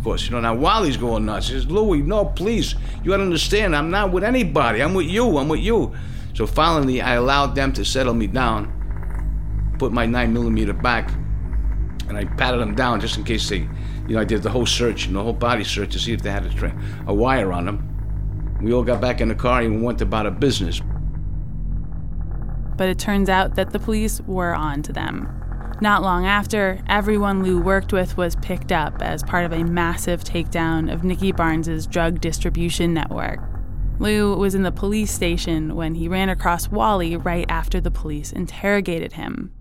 Of 0.00 0.04
course, 0.04 0.24
you 0.24 0.30
know, 0.30 0.40
now 0.40 0.54
Wally's 0.54 0.96
going 0.96 1.26
nuts. 1.26 1.48
He 1.48 1.52
says, 1.52 1.66
Louis, 1.66 2.00
no, 2.00 2.24
please. 2.24 2.74
You 3.04 3.10
gotta 3.10 3.22
understand, 3.22 3.76
I'm 3.76 3.90
not 3.90 4.10
with 4.10 4.24
anybody. 4.24 4.82
I'm 4.82 4.94
with 4.94 5.04
you. 5.04 5.36
I'm 5.36 5.46
with 5.46 5.60
you. 5.60 5.92
So 6.32 6.46
finally, 6.46 7.02
I 7.02 7.16
allowed 7.16 7.54
them 7.54 7.70
to 7.74 7.84
settle 7.84 8.14
me 8.14 8.26
down, 8.26 9.74
put 9.78 9.92
my 9.92 10.06
9 10.06 10.32
millimeter 10.32 10.72
back, 10.72 11.10
and 12.08 12.16
I 12.16 12.24
patted 12.24 12.62
them 12.62 12.74
down 12.74 13.02
just 13.02 13.18
in 13.18 13.24
case 13.24 13.46
they, 13.46 13.58
you 14.08 14.14
know, 14.14 14.20
I 14.20 14.24
did 14.24 14.42
the 14.42 14.48
whole 14.48 14.64
search, 14.64 15.08
the 15.08 15.22
whole 15.22 15.34
body 15.34 15.64
search 15.64 15.92
to 15.92 15.98
see 15.98 16.14
if 16.14 16.22
they 16.22 16.30
had 16.30 16.46
a, 16.46 16.48
tra- 16.48 16.82
a 17.06 17.12
wire 17.12 17.52
on 17.52 17.66
them. 17.66 18.58
We 18.62 18.72
all 18.72 18.82
got 18.82 19.02
back 19.02 19.20
in 19.20 19.28
the 19.28 19.34
car 19.34 19.60
and 19.60 19.76
we 19.76 19.82
went 19.82 20.00
about 20.00 20.24
our 20.24 20.32
business. 20.32 20.80
But 22.78 22.88
it 22.88 22.98
turns 22.98 23.28
out 23.28 23.54
that 23.56 23.74
the 23.74 23.78
police 23.78 24.22
were 24.22 24.54
on 24.54 24.80
to 24.84 24.94
them. 24.94 25.39
Not 25.82 26.02
long 26.02 26.26
after, 26.26 26.78
everyone 26.88 27.42
Lou 27.42 27.58
worked 27.58 27.90
with 27.90 28.18
was 28.18 28.36
picked 28.36 28.70
up 28.70 29.00
as 29.00 29.22
part 29.22 29.46
of 29.46 29.52
a 29.52 29.64
massive 29.64 30.22
takedown 30.22 30.92
of 30.92 31.04
Nicky 31.04 31.32
Barnes's 31.32 31.86
drug 31.86 32.20
distribution 32.20 32.92
network. 32.92 33.40
Lou 33.98 34.36
was 34.36 34.54
in 34.54 34.62
the 34.62 34.72
police 34.72 35.10
station 35.10 35.74
when 35.74 35.94
he 35.94 36.06
ran 36.06 36.28
across 36.28 36.68
Wally 36.68 37.16
right 37.16 37.46
after 37.48 37.80
the 37.80 37.90
police 37.90 38.30
interrogated 38.30 39.14
him. 39.14 39.52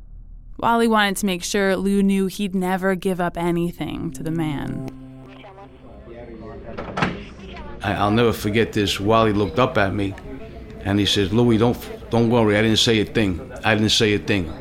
Wally 0.57 0.89
wanted 0.89 1.15
to 1.17 1.25
make 1.25 1.41
sure 1.41 1.77
Lou 1.77 2.03
knew 2.03 2.27
he'd 2.27 2.53
never 2.53 2.95
give 2.95 3.21
up 3.21 3.37
anything 3.37 4.11
to 4.11 4.21
the 4.21 4.31
man. 4.31 4.89
I'll 7.81 8.11
never 8.11 8.33
forget 8.33 8.73
this. 8.73 8.99
Wally 8.99 9.31
looked 9.31 9.57
up 9.57 9.77
at 9.77 9.93
me 9.93 10.13
and 10.81 10.99
he 10.99 11.05
says, 11.05 11.31
Louie, 11.31 11.57
don't, 11.57 11.77
don't 12.09 12.29
worry, 12.29 12.57
I 12.57 12.61
didn't 12.61 12.79
say 12.79 12.99
a 12.99 13.05
thing. 13.05 13.39
I 13.63 13.73
didn't 13.75 13.91
say 13.91 14.15
a 14.15 14.19
thing. 14.19 14.53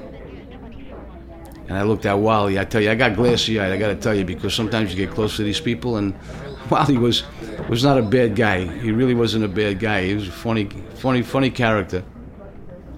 And 1.68 1.76
I 1.76 1.83
looked 1.83 2.07
at 2.07 2.18
Wally. 2.18 2.59
I 2.59 2.64
tell 2.64 2.81
you, 2.81 2.90
I 2.90 2.94
got 2.94 3.14
glassy 3.14 3.61
eyed. 3.61 3.72
I 3.72 3.76
got 3.76 3.88
to 3.88 3.96
tell 3.96 4.14
you 4.14 4.24
because 4.24 4.54
sometimes 4.54 4.90
you 4.90 4.96
get 4.96 5.14
close 5.14 5.37
to 5.37 5.42
these 5.42 5.61
people, 5.61 5.96
and 5.98 6.14
Wally 6.70 6.96
was 6.96 7.24
was 7.68 7.85
not 7.85 7.98
a 7.98 8.02
bad 8.02 8.35
guy. 8.35 8.64
He 8.78 8.90
really 8.90 9.14
wasn't 9.14 9.44
a 9.44 9.48
bad 9.48 9.78
guy. 9.78 10.07
He 10.07 10.14
was 10.14 10.28
a 10.28 10.33
funny, 10.33 10.64
funny, 10.94 11.22
funny 11.22 11.50
character. 11.50 12.02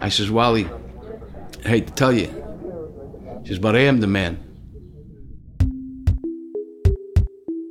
I 0.00 0.08
says, 0.08 0.30
Wally, 0.30 0.68
I 1.64 1.68
hate 1.68 1.86
to 1.88 1.92
tell 1.92 2.12
you. 2.12 2.28
He 3.42 3.48
says, 3.48 3.58
but 3.58 3.76
I 3.76 3.80
am 3.80 4.00
the 4.00 4.06
man. 4.06 4.38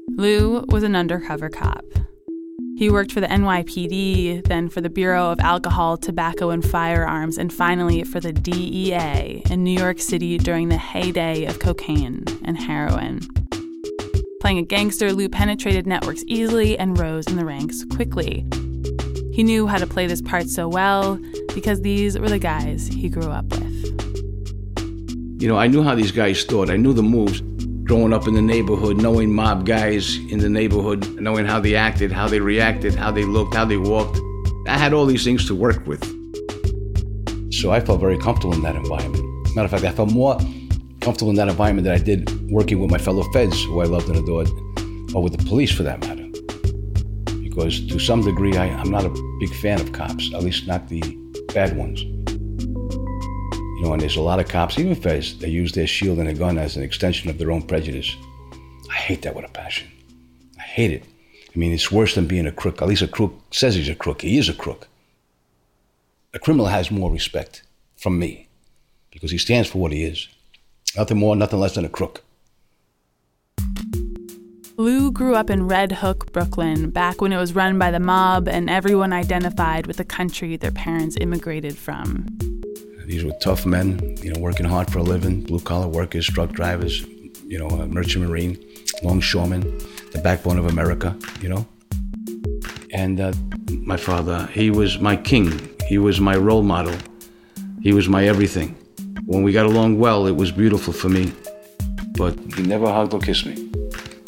Lou 0.09 0.65
was 0.67 0.83
an 0.83 0.95
undercover 0.95 1.49
cop. 1.49 1.85
He 2.79 2.89
worked 2.89 3.11
for 3.11 3.19
the 3.19 3.27
NYPD, 3.27 4.47
then 4.47 4.69
for 4.69 4.79
the 4.79 4.89
Bureau 4.89 5.31
of 5.31 5.41
Alcohol, 5.41 5.97
Tobacco, 5.97 6.49
and 6.49 6.63
Firearms, 6.65 7.37
and 7.37 7.51
finally 7.51 8.05
for 8.05 8.21
the 8.21 8.31
DEA 8.31 9.43
in 9.51 9.65
New 9.65 9.77
York 9.77 9.99
City 9.99 10.37
during 10.37 10.69
the 10.69 10.77
heyday 10.77 11.43
of 11.43 11.59
cocaine 11.59 12.23
and 12.45 12.57
heroin. 12.57 13.19
Playing 14.39 14.59
a 14.59 14.61
gangster, 14.61 15.11
Lou 15.11 15.27
penetrated 15.27 15.87
networks 15.87 16.23
easily 16.25 16.79
and 16.79 16.97
rose 16.97 17.27
in 17.27 17.35
the 17.35 17.43
ranks 17.43 17.83
quickly. 17.83 18.45
He 19.33 19.43
knew 19.43 19.67
how 19.67 19.77
to 19.77 19.85
play 19.85 20.07
this 20.07 20.21
part 20.21 20.47
so 20.47 20.69
well 20.69 21.19
because 21.53 21.81
these 21.81 22.17
were 22.17 22.29
the 22.29 22.39
guys 22.39 22.87
he 22.87 23.09
grew 23.09 23.29
up 23.29 23.43
with. 23.49 23.75
You 25.41 25.49
know, 25.49 25.57
I 25.57 25.67
knew 25.67 25.83
how 25.83 25.95
these 25.95 26.13
guys 26.13 26.45
thought. 26.45 26.69
I 26.69 26.77
knew 26.77 26.93
the 26.93 27.03
moves. 27.03 27.41
Growing 27.89 28.13
up 28.13 28.27
in 28.27 28.35
the 28.35 28.41
neighborhood, 28.43 28.97
knowing 28.97 29.33
mob 29.33 29.65
guys 29.65 30.17
in 30.29 30.37
the 30.37 30.47
neighborhood, 30.47 31.19
knowing 31.19 31.47
how 31.47 31.59
they 31.59 31.73
acted, 31.73 32.11
how 32.11 32.27
they 32.27 32.39
reacted, 32.39 32.93
how 32.93 33.09
they 33.09 33.25
looked, 33.25 33.55
how 33.55 33.65
they 33.65 33.77
walked. 33.77 34.19
I 34.67 34.77
had 34.77 34.93
all 34.93 35.07
these 35.07 35.23
things 35.23 35.47
to 35.47 35.55
work 35.55 35.87
with. 35.87 36.03
So 37.51 37.71
I 37.71 37.79
felt 37.79 37.99
very 37.99 38.19
comfortable 38.19 38.53
in 38.53 38.61
that 38.61 38.75
environment. 38.75 39.25
Matter 39.55 39.65
of 39.65 39.71
fact, 39.71 39.85
I 39.85 39.91
felt 39.91 40.11
more 40.11 40.37
comfortable 41.01 41.31
in 41.31 41.35
that 41.37 41.47
environment 41.47 41.85
than 41.85 41.95
I 41.95 41.97
did 41.97 42.51
working 42.51 42.79
with 42.79 42.91
my 42.91 42.99
fellow 42.99 43.23
feds, 43.33 43.59
who 43.63 43.81
I 43.81 43.85
loved 43.85 44.07
and 44.07 44.17
adored, 44.17 44.49
or 45.15 45.23
with 45.23 45.35
the 45.35 45.43
police 45.45 45.71
for 45.71 45.81
that 45.81 45.99
matter. 46.01 46.27
Because 47.41 47.87
to 47.87 47.97
some 47.97 48.21
degree, 48.21 48.55
I, 48.55 48.67
I'm 48.67 48.91
not 48.91 49.03
a 49.03 49.09
big 49.39 49.51
fan 49.55 49.81
of 49.81 49.93
cops, 49.93 50.31
at 50.31 50.43
least 50.43 50.67
not 50.67 50.89
the 50.89 51.01
bad 51.55 51.75
ones. 51.75 52.05
You 53.79 53.85
know, 53.85 53.93
and 53.93 54.01
there's 54.01 54.17
a 54.17 54.21
lot 54.21 54.41
of 54.41 54.49
cops, 54.49 54.77
even 54.77 54.93
feds, 54.93 55.39
they 55.39 55.47
use 55.47 55.71
their 55.71 55.87
shield 55.87 56.19
and 56.19 56.27
a 56.27 56.33
gun 56.33 56.57
as 56.57 56.75
an 56.75 56.83
extension 56.83 57.29
of 57.29 57.37
their 57.37 57.49
own 57.49 57.61
prejudice. 57.61 58.13
I 58.89 58.95
hate 58.95 59.21
that 59.21 59.33
with 59.33 59.45
a 59.45 59.49
passion. 59.49 59.87
I 60.59 60.63
hate 60.63 60.91
it. 60.91 61.05
I 61.55 61.57
mean, 61.57 61.71
it's 61.71 61.89
worse 61.89 62.13
than 62.13 62.27
being 62.27 62.45
a 62.45 62.51
crook. 62.51 62.81
At 62.81 62.89
least 62.89 63.03
a 63.03 63.07
crook 63.07 63.39
says 63.51 63.75
he's 63.75 63.87
a 63.87 63.95
crook. 63.95 64.21
He 64.21 64.37
is 64.37 64.49
a 64.49 64.53
crook. 64.53 64.89
A 66.33 66.39
criminal 66.39 66.65
has 66.65 66.91
more 66.91 67.09
respect 67.09 67.63
from 67.95 68.19
me 68.19 68.49
because 69.11 69.31
he 69.31 69.37
stands 69.37 69.69
for 69.69 69.77
what 69.77 69.93
he 69.93 70.03
is. 70.03 70.27
Nothing 70.97 71.17
more, 71.17 71.33
nothing 71.37 71.61
less 71.61 71.75
than 71.75 71.85
a 71.85 71.89
crook. 71.89 72.21
Lou 74.75 75.09
grew 75.09 75.35
up 75.35 75.49
in 75.49 75.69
Red 75.69 75.93
Hook, 75.93 76.33
Brooklyn, 76.33 76.89
back 76.89 77.21
when 77.21 77.31
it 77.31 77.37
was 77.37 77.55
run 77.55 77.79
by 77.79 77.91
the 77.91 77.99
mob 78.01 78.49
and 78.49 78.69
everyone 78.69 79.13
identified 79.13 79.87
with 79.87 79.95
the 79.95 80.03
country 80.03 80.57
their 80.57 80.71
parents 80.71 81.15
immigrated 81.21 81.77
from. 81.77 82.58
These 83.09 83.25
were 83.25 83.33
tough 83.41 83.65
men, 83.65 84.17
you 84.21 84.31
know, 84.31 84.39
working 84.39 84.67
hard 84.67 84.91
for 84.91 84.99
a 84.99 85.01
living, 85.01 85.41
blue 85.41 85.59
collar 85.59 85.87
workers, 85.87 86.27
truck 86.27 86.51
drivers, 86.51 87.01
you 87.47 87.57
know, 87.57 87.67
merchant 87.87 88.23
marine, 88.23 88.63
longshoremen, 89.01 89.61
the 90.11 90.21
backbone 90.23 90.59
of 90.59 90.67
America, 90.67 91.17
you 91.41 91.49
know. 91.49 91.65
And 92.93 93.19
uh, 93.19 93.33
my 93.71 93.97
father, 93.97 94.47
he 94.53 94.69
was 94.69 94.99
my 94.99 95.15
king. 95.15 95.75
He 95.87 95.97
was 95.97 96.21
my 96.21 96.37
role 96.37 96.61
model. 96.61 96.95
He 97.81 97.93
was 97.93 98.07
my 98.07 98.27
everything. 98.27 98.77
When 99.25 99.41
we 99.41 99.53
got 99.53 99.65
along 99.65 99.97
well, 99.97 100.27
it 100.27 100.35
was 100.35 100.51
beautiful 100.51 100.93
for 100.93 101.09
me. 101.09 101.33
But 102.15 102.37
he 102.53 102.61
never 102.61 102.85
hugged 102.85 103.15
or 103.15 103.19
kissed 103.19 103.47
me. 103.47 103.71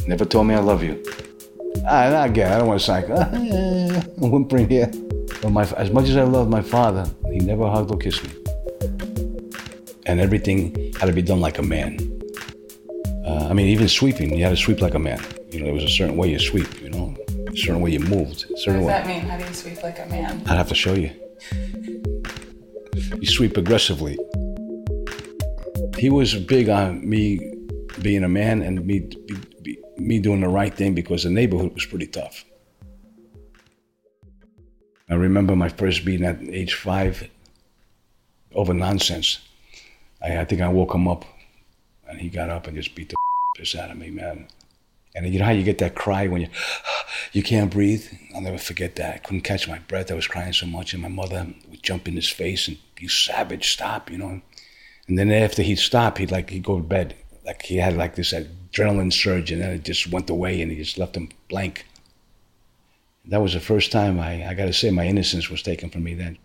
Never 0.08 0.26
told 0.26 0.48
me 0.48 0.56
I 0.56 0.60
love 0.60 0.82
you. 0.82 1.00
I, 1.88 2.26
again, 2.26 2.52
I 2.52 2.58
don't 2.58 2.68
want 2.68 2.80
to 2.80 2.86
sound 2.88 3.10
like 3.10 4.06
whimpering 4.18 4.70
here. 4.70 4.90
But 5.40 5.52
my, 5.52 5.66
as 5.78 5.92
much 5.92 6.06
as 6.06 6.18
I 6.18 6.24
loved 6.24 6.50
my 6.50 6.64
father, 6.64 7.08
he 7.32 7.38
never 7.38 7.70
hugged 7.70 7.92
or 7.92 8.00
kissed 8.00 8.24
me. 8.24 8.42
And 10.06 10.20
everything 10.20 10.94
had 10.94 11.06
to 11.06 11.14
be 11.14 11.22
done 11.22 11.42
like 11.42 11.58
a 11.58 11.64
man. 11.64 11.98
Uh, 13.26 13.48
I 13.50 13.54
mean, 13.54 13.68
even 13.68 13.88
sweeping, 13.88 14.36
you 14.36 14.44
had 14.44 14.50
to 14.50 14.58
sweep 14.58 14.82
like 14.82 14.96
a 14.96 15.00
man. 15.00 15.24
You 15.52 15.60
know, 15.60 15.66
there 15.66 15.74
was 15.74 15.84
a 15.84 15.90
certain 15.90 16.18
way 16.18 16.30
you 16.30 16.40
sweep, 16.40 16.82
you 16.82 16.90
know, 16.90 17.16
a 17.48 17.56
certain 17.56 17.82
way 17.82 17.92
you 17.92 18.00
moved. 18.00 18.46
Certain 18.58 18.82
what 18.82 18.92
does 18.92 19.04
that 19.04 19.08
mean? 19.08 19.22
How 19.22 19.38
do 19.38 19.46
you 19.46 19.54
sweep 19.54 19.84
like 19.84 20.00
a 20.00 20.06
man? 20.08 20.42
I'd 20.48 20.58
have 20.58 20.70
to 20.70 20.76
show 20.76 20.94
you. 20.94 21.12
You 23.20 23.28
sweep 23.28 23.58
aggressively 23.58 24.18
he 26.02 26.10
was 26.10 26.34
big 26.34 26.68
on 26.68 27.08
me 27.08 27.56
being 28.02 28.24
a 28.24 28.28
man 28.28 28.64
and 28.64 28.84
me 28.84 29.02
be, 29.02 29.38
be, 29.62 29.78
me 29.98 30.18
doing 30.18 30.42
the 30.42 30.50
right 30.50 30.74
thing 30.74 30.96
because 30.96 31.26
the 31.26 31.30
neighborhood 31.30 31.76
was 31.76 31.86
pretty 31.86 32.08
tough. 32.08 32.44
I 35.08 35.14
remember 35.14 35.56
my 35.56 35.70
first 35.70 36.04
beating 36.04 36.26
at 36.26 36.42
age 36.42 36.74
five 36.74 37.30
over 38.56 38.74
nonsense. 38.74 39.48
I, 40.22 40.40
I 40.40 40.46
think 40.46 40.62
I 40.62 40.68
woke 40.70 40.94
him 40.94 41.08
up 41.08 41.26
and 42.08 42.20
he 42.20 42.30
got 42.30 42.50
up 42.50 42.68
and 42.68 42.76
just 42.76 42.96
beat 42.96 43.10
the 43.10 43.16
piss 43.58 43.76
out 43.76 43.92
of 43.92 43.98
me, 43.98 44.10
man. 44.10 44.48
And 45.16 45.32
you 45.34 45.40
know 45.40 45.46
how 45.46 45.52
you 45.52 45.64
get 45.64 45.80
that 45.80 45.96
cry 45.96 46.28
when 46.28 46.42
you 46.42 46.48
you 47.34 47.44
can't 47.44 47.72
breathe? 47.72 48.06
I'll 48.34 48.42
never 48.42 48.58
forget 48.58 48.96
that. 48.96 49.16
I 49.16 49.18
couldn't 49.18 49.42
catch 49.42 49.68
my 49.68 49.80
breath. 49.80 50.12
I 50.12 50.16
was 50.16 50.28
crying 50.28 50.54
so 50.54 50.66
much, 50.66 50.94
and 50.94 51.02
my 51.02 51.10
mother 51.10 51.48
would 51.70 51.84
jump 51.84 52.08
in 52.08 52.16
his 52.16 52.30
face 52.30 52.68
and, 52.68 52.78
"You 53.00 53.10
savage, 53.10 53.74
stop!" 53.74 54.10
You 54.10 54.18
know. 54.18 54.42
And 55.08 55.18
then 55.20 55.32
after 55.32 55.62
he'd 55.62 55.80
stop, 55.80 56.18
he'd 56.18 56.32
like 56.32 56.50
he'd 56.50 56.64
go 56.64 56.78
to 56.78 56.84
bed. 56.84 57.16
Like 57.46 57.64
he 57.64 57.78
had 57.78 57.98
like 57.98 58.16
this 58.16 58.34
adrenaline 58.34 59.12
surge, 59.12 59.52
and 59.52 59.62
then 59.62 59.72
it 59.72 59.84
just 59.84 60.08
went 60.08 60.30
away, 60.30 60.62
and 60.62 60.72
he 60.72 60.78
just 60.78 60.98
left 60.98 61.18
him 61.18 61.30
blank. 61.50 61.86
That 63.26 63.42
was 63.42 63.54
the 63.54 63.60
first 63.60 63.92
time 63.92 64.20
I, 64.20 64.48
I 64.48 64.54
got 64.54 64.66
to 64.66 64.74
say 64.74 64.90
my 64.90 65.06
innocence 65.06 65.50
was 65.50 65.62
taken 65.62 65.90
from 65.90 66.04
me 66.04 66.14
then. 66.14 66.38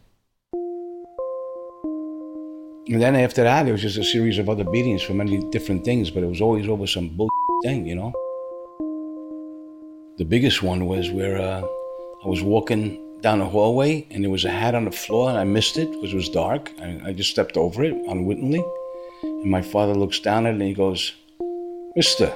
And 2.88 3.03
then 3.03 3.16
after 3.16 3.42
that, 3.42 3.66
it 3.66 3.72
was 3.72 3.83
just 3.83 3.99
a 3.99 4.05
series 4.05 4.38
of 4.38 4.49
other 4.49 4.62
beatings 4.62 5.03
for 5.03 5.12
many 5.12 5.38
different 5.51 5.85
things, 5.85 6.09
but 6.09 6.22
it 6.22 6.27
was 6.27 6.40
always 6.40 6.68
over 6.68 6.87
some 6.87 7.09
bull 7.09 7.29
thing, 7.64 7.85
you 7.85 7.96
know. 7.96 8.12
The 10.18 10.25
biggest 10.25 10.62
one 10.62 10.87
was 10.87 11.11
where 11.11 11.37
uh, 11.37 11.62
I 12.25 12.29
was 12.29 12.42
walking 12.42 13.03
down 13.22 13.40
the 13.40 13.44
hallway 13.44 14.07
and 14.11 14.22
there 14.22 14.31
was 14.31 14.44
a 14.44 14.51
hat 14.51 14.77
on 14.77 14.85
the 14.85 14.92
floor 14.92 15.29
and 15.29 15.37
I 15.37 15.42
missed 15.42 15.79
it 15.79 15.90
because 15.90 16.12
it 16.12 16.16
was 16.16 16.29
dark. 16.29 16.72
I, 16.81 17.01
I 17.07 17.12
just 17.12 17.31
stepped 17.31 17.57
over 17.57 17.83
it 17.83 17.92
unwittingly. 17.92 18.64
And 19.22 19.51
my 19.51 19.62
father 19.62 19.94
looks 19.94 20.20
down 20.20 20.46
at 20.46 20.51
it 20.51 20.61
and 20.61 20.62
he 20.62 20.72
goes, 20.72 21.12
Mister, 21.96 22.33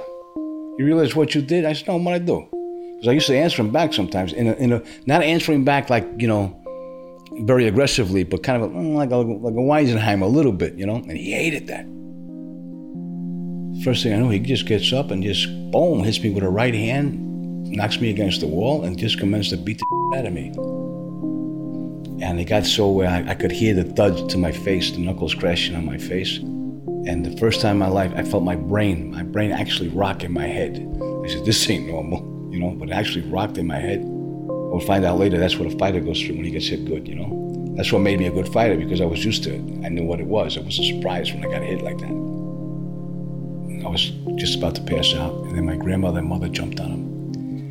you 0.77 0.85
realize 0.85 1.15
what 1.15 1.33
you 1.33 1.41
did? 1.41 1.63
I 1.63 1.71
said, 1.71 1.87
No, 1.87 1.95
what 1.95 2.13
I 2.13 2.19
do? 2.19 2.45
Because 2.51 3.07
I 3.07 3.13
used 3.13 3.27
to 3.27 3.37
answer 3.37 3.61
him 3.61 3.71
back 3.71 3.93
sometimes, 3.93 4.33
in 4.33 4.47
a, 4.47 4.53
in 4.53 4.73
a, 4.73 4.83
not 5.05 5.23
answering 5.23 5.63
back 5.63 5.89
like, 5.89 6.05
you 6.17 6.27
know, 6.27 6.60
very 7.39 7.67
aggressively, 7.67 8.23
but 8.23 8.43
kind 8.43 8.63
of 8.63 8.71
mm, 8.71 8.95
like 8.95 9.11
a, 9.11 9.17
like 9.17 9.53
a 9.53 9.57
Weisenheim 9.57 10.21
a 10.21 10.27
little 10.27 10.51
bit, 10.51 10.75
you 10.75 10.85
know? 10.85 10.95
And 10.95 11.17
he 11.17 11.31
hated 11.31 11.67
that. 11.67 11.85
First 13.83 14.03
thing 14.03 14.13
I 14.13 14.17
know, 14.17 14.29
he 14.29 14.39
just 14.39 14.67
gets 14.67 14.93
up 14.93 15.11
and 15.11 15.23
just, 15.23 15.47
boom, 15.71 16.03
hits 16.03 16.21
me 16.21 16.29
with 16.29 16.43
a 16.43 16.49
right 16.49 16.73
hand, 16.73 17.17
knocks 17.71 17.99
me 17.99 18.09
against 18.09 18.41
the 18.41 18.47
wall, 18.47 18.83
and 18.83 18.97
just 18.97 19.17
commences 19.17 19.57
to 19.57 19.63
beat 19.63 19.79
the 19.79 19.85
out 20.17 20.25
of 20.25 20.33
me. 20.33 20.49
And 22.23 22.39
it 22.39 22.45
got 22.45 22.65
so 22.65 23.01
I, 23.01 23.29
I, 23.29 23.33
could 23.33 23.51
hear 23.51 23.73
the 23.73 23.85
thud 23.85 24.29
to 24.29 24.37
my 24.37 24.51
face, 24.51 24.91
the 24.91 24.99
knuckles 24.99 25.33
crashing 25.33 25.75
on 25.75 25.85
my 25.85 25.97
face. 25.97 26.37
And 26.37 27.25
the 27.25 27.35
first 27.37 27.61
time 27.61 27.77
in 27.77 27.79
my 27.79 27.87
life, 27.87 28.11
I 28.15 28.23
felt 28.23 28.43
my 28.43 28.55
brain, 28.55 29.09
my 29.09 29.23
brain 29.23 29.51
actually 29.51 29.89
rock 29.89 30.23
in 30.23 30.31
my 30.31 30.45
head. 30.45 30.77
I 31.23 31.27
said, 31.27 31.45
this 31.45 31.67
ain't 31.67 31.87
normal, 31.87 32.19
you 32.51 32.59
know, 32.59 32.75
but 32.77 32.89
it 32.89 32.91
actually 32.91 33.27
rocked 33.27 33.57
in 33.57 33.65
my 33.65 33.79
head. 33.79 34.01
We'll 34.71 34.79
find 34.79 35.03
out 35.03 35.19
later 35.19 35.37
that's 35.37 35.57
what 35.57 35.67
a 35.67 35.77
fighter 35.77 35.99
goes 35.99 36.21
through 36.21 36.35
when 36.35 36.45
he 36.45 36.51
gets 36.51 36.67
hit 36.67 36.85
good, 36.85 37.05
you 37.05 37.15
know. 37.15 37.73
That's 37.75 37.91
what 37.91 37.99
made 37.99 38.19
me 38.19 38.27
a 38.27 38.31
good 38.31 38.47
fighter 38.47 38.77
because 38.77 39.01
I 39.01 39.05
was 39.05 39.25
used 39.25 39.43
to 39.43 39.53
it. 39.53 39.59
I 39.85 39.89
knew 39.89 40.05
what 40.05 40.21
it 40.21 40.27
was. 40.27 40.55
It 40.55 40.63
was 40.63 40.79
a 40.79 40.83
surprise 40.83 41.33
when 41.33 41.45
I 41.45 41.49
got 41.49 41.61
hit 41.61 41.81
like 41.81 41.97
that. 41.97 42.09
I 43.85 43.89
was 43.89 44.11
just 44.37 44.57
about 44.57 44.75
to 44.75 44.81
pass 44.83 45.13
out, 45.13 45.33
and 45.43 45.57
then 45.57 45.65
my 45.65 45.75
grandmother 45.75 46.19
and 46.19 46.29
mother 46.29 46.47
jumped 46.47 46.79
on 46.79 46.89
him. 46.89 47.01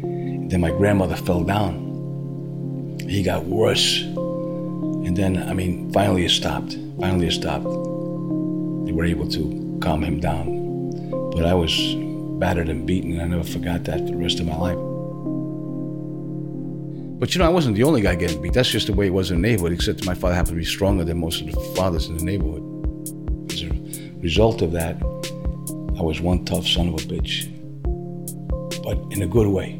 And 0.03 0.51
then 0.51 0.61
my 0.61 0.73
grandmother 0.73 1.17
fell 1.17 1.43
down. 1.43 2.99
He 3.09 3.23
got 3.23 3.47
worse. 3.47 4.03
And 4.03 5.17
then, 5.17 5.39
I 5.49 5.55
mean, 5.55 5.91
finally 5.93 6.27
it 6.27 6.31
stopped. 6.33 6.77
Finally 7.01 7.29
it 7.29 7.33
stopped. 7.33 7.65
They 7.65 8.93
were 8.93 9.07
able 9.07 9.29
to 9.29 9.79
calm 9.81 10.05
him 10.05 10.21
down. 10.21 10.91
But 11.31 11.47
I 11.47 11.55
was 11.55 11.73
battered 12.39 12.69
and 12.69 12.87
beaten, 12.87 13.13
and 13.13 13.23
I 13.23 13.27
never 13.27 13.45
forgot 13.45 13.85
that 13.85 14.01
for 14.01 14.07
the 14.07 14.17
rest 14.17 14.39
of 14.39 14.47
my 14.47 14.57
life. 14.57 14.90
But 17.21 17.35
you 17.35 17.39
know, 17.39 17.45
I 17.45 17.51
wasn't 17.51 17.77
the 17.77 17.83
only 17.83 18.01
guy 18.01 18.15
getting 18.15 18.41
beat. 18.41 18.55
That's 18.55 18.71
just 18.71 18.87
the 18.87 18.95
way 18.95 19.07
it 19.07 19.13
was 19.13 19.31
in 19.31 19.43
the 19.43 19.49
neighborhood, 19.49 19.73
except 19.73 20.07
my 20.07 20.15
father 20.15 20.35
happened 20.35 20.55
to 20.55 20.59
be 20.59 20.65
stronger 20.65 21.05
than 21.05 21.21
most 21.21 21.43
of 21.43 21.49
the 21.49 21.61
fathers 21.77 22.07
in 22.07 22.17
the 22.17 22.25
neighborhood. 22.25 22.65
As 23.53 23.63
a 23.63 23.69
result 24.21 24.63
of 24.63 24.73
that, 24.73 24.97
I 25.99 26.03
was 26.03 26.23
one 26.23 26.47
tough 26.47 26.67
son 26.67 26.89
of 26.89 26.95
a 26.95 26.97
bitch. 26.97 27.45
But 28.83 28.97
in 29.13 29.21
a 29.21 29.27
good 29.27 29.49
way. 29.49 29.79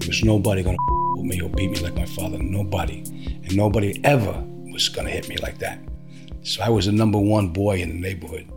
There 0.00 0.08
was 0.08 0.22
nobody 0.22 0.62
gonna 0.62 0.76
with 1.16 1.24
me 1.24 1.40
or 1.40 1.48
beat 1.48 1.70
me 1.70 1.78
like 1.78 1.94
my 1.94 2.04
father. 2.04 2.36
Nobody. 2.38 2.98
And 3.42 3.56
nobody 3.56 3.98
ever 4.04 4.44
was 4.70 4.90
gonna 4.90 5.08
hit 5.08 5.30
me 5.30 5.38
like 5.38 5.56
that. 5.60 5.80
So 6.42 6.62
I 6.62 6.68
was 6.68 6.84
the 6.84 6.92
number 6.92 7.18
one 7.18 7.54
boy 7.54 7.80
in 7.80 7.88
the 7.88 8.00
neighborhood. 8.00 8.52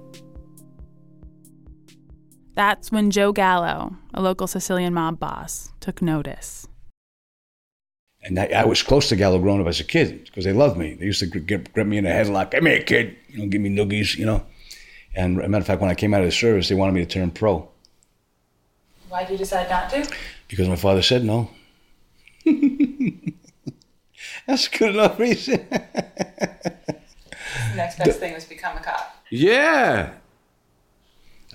That's 2.53 2.91
when 2.91 3.12
Joe 3.12 3.32
Gallo, 3.32 3.95
a 4.13 4.21
local 4.21 4.45
Sicilian 4.45 4.93
mob 4.93 5.21
boss, 5.21 5.71
took 5.79 6.01
notice. 6.01 6.67
And 8.21 8.38
I, 8.38 8.45
I 8.47 8.65
was 8.65 8.84
close 8.84 9.10
to 9.10 9.15
Gallo 9.15 9.39
growing 9.39 9.62
up 9.62 9.67
as 9.67 9.79
a 9.79 9.84
kid 9.84 10.25
because 10.25 10.43
they 10.43 10.53
loved 10.53 10.77
me. 10.77 10.93
They 10.93 11.05
used 11.05 11.19
to 11.19 11.27
grip, 11.27 11.71
grip 11.73 11.88
me 11.88 11.97
in 11.97 12.05
a 12.05 12.10
headlock. 12.10 12.51
Come 12.51 12.65
here, 12.65 12.82
kid. 12.84 13.15
You 13.29 13.39
know, 13.39 13.47
give 13.47 13.62
me 13.62 13.69
noogies, 13.69 14.17
you 14.17 14.25
know. 14.25 14.45
And 15.15 15.39
as 15.39 15.45
a 15.45 15.49
matter 15.49 15.62
of 15.62 15.67
fact, 15.67 15.82
when 15.82 15.89
I 15.89 15.95
came 15.95 16.13
out 16.13 16.21
of 16.21 16.27
the 16.27 16.32
service, 16.32 16.67
they 16.69 16.75
wanted 16.75 16.93
me 16.93 17.01
to 17.01 17.05
turn 17.05 17.32
pro. 17.32 17.67
Why 19.08 19.23
did 19.23 19.32
you 19.32 19.38
decide 19.38 19.69
not 19.69 19.89
to? 19.89 20.10
Because 20.47 20.67
my 20.67 20.75
father 20.75 21.01
said 21.01 21.23
no. 21.23 21.49
That's 24.45 24.67
good 24.67 24.95
enough 24.95 25.19
reason. 25.19 25.67
Next 27.75 27.97
best 27.97 28.05
the, 28.05 28.13
thing 28.13 28.34
was 28.34 28.45
become 28.45 28.77
a 28.77 28.82
cop. 28.82 29.15
Yeah. 29.29 30.13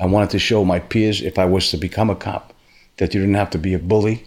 I 0.01 0.07
wanted 0.07 0.31
to 0.31 0.39
show 0.39 0.65
my 0.65 0.81
peers 0.81 1.23
if 1.23 1.39
I 1.39 1.45
was 1.45 1.71
to 1.71 1.77
become 1.77 2.11
a 2.11 2.17
cop 2.17 2.53
that 2.97 3.15
you 3.15 3.21
didn't 3.21 3.35
have 3.37 3.51
to 3.51 3.59
be 3.59 3.75
a 3.75 3.79
bully, 3.79 4.25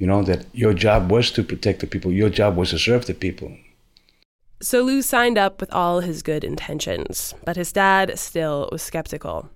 you 0.00 0.06
know, 0.06 0.22
that 0.22 0.46
your 0.54 0.72
job 0.72 1.10
was 1.10 1.30
to 1.30 1.44
protect 1.44 1.80
the 1.80 1.86
people, 1.86 2.10
your 2.10 2.30
job 2.30 2.56
was 2.56 2.70
to 2.70 2.78
serve 2.78 3.04
the 3.04 3.12
people. 3.12 3.54
So 4.62 4.82
Lou 4.82 5.02
signed 5.02 5.36
up 5.36 5.60
with 5.60 5.70
all 5.72 6.00
his 6.00 6.22
good 6.22 6.42
intentions, 6.42 7.34
but 7.44 7.56
his 7.56 7.70
dad 7.70 8.18
still 8.18 8.68
was 8.72 8.80
skeptical. 8.82 9.50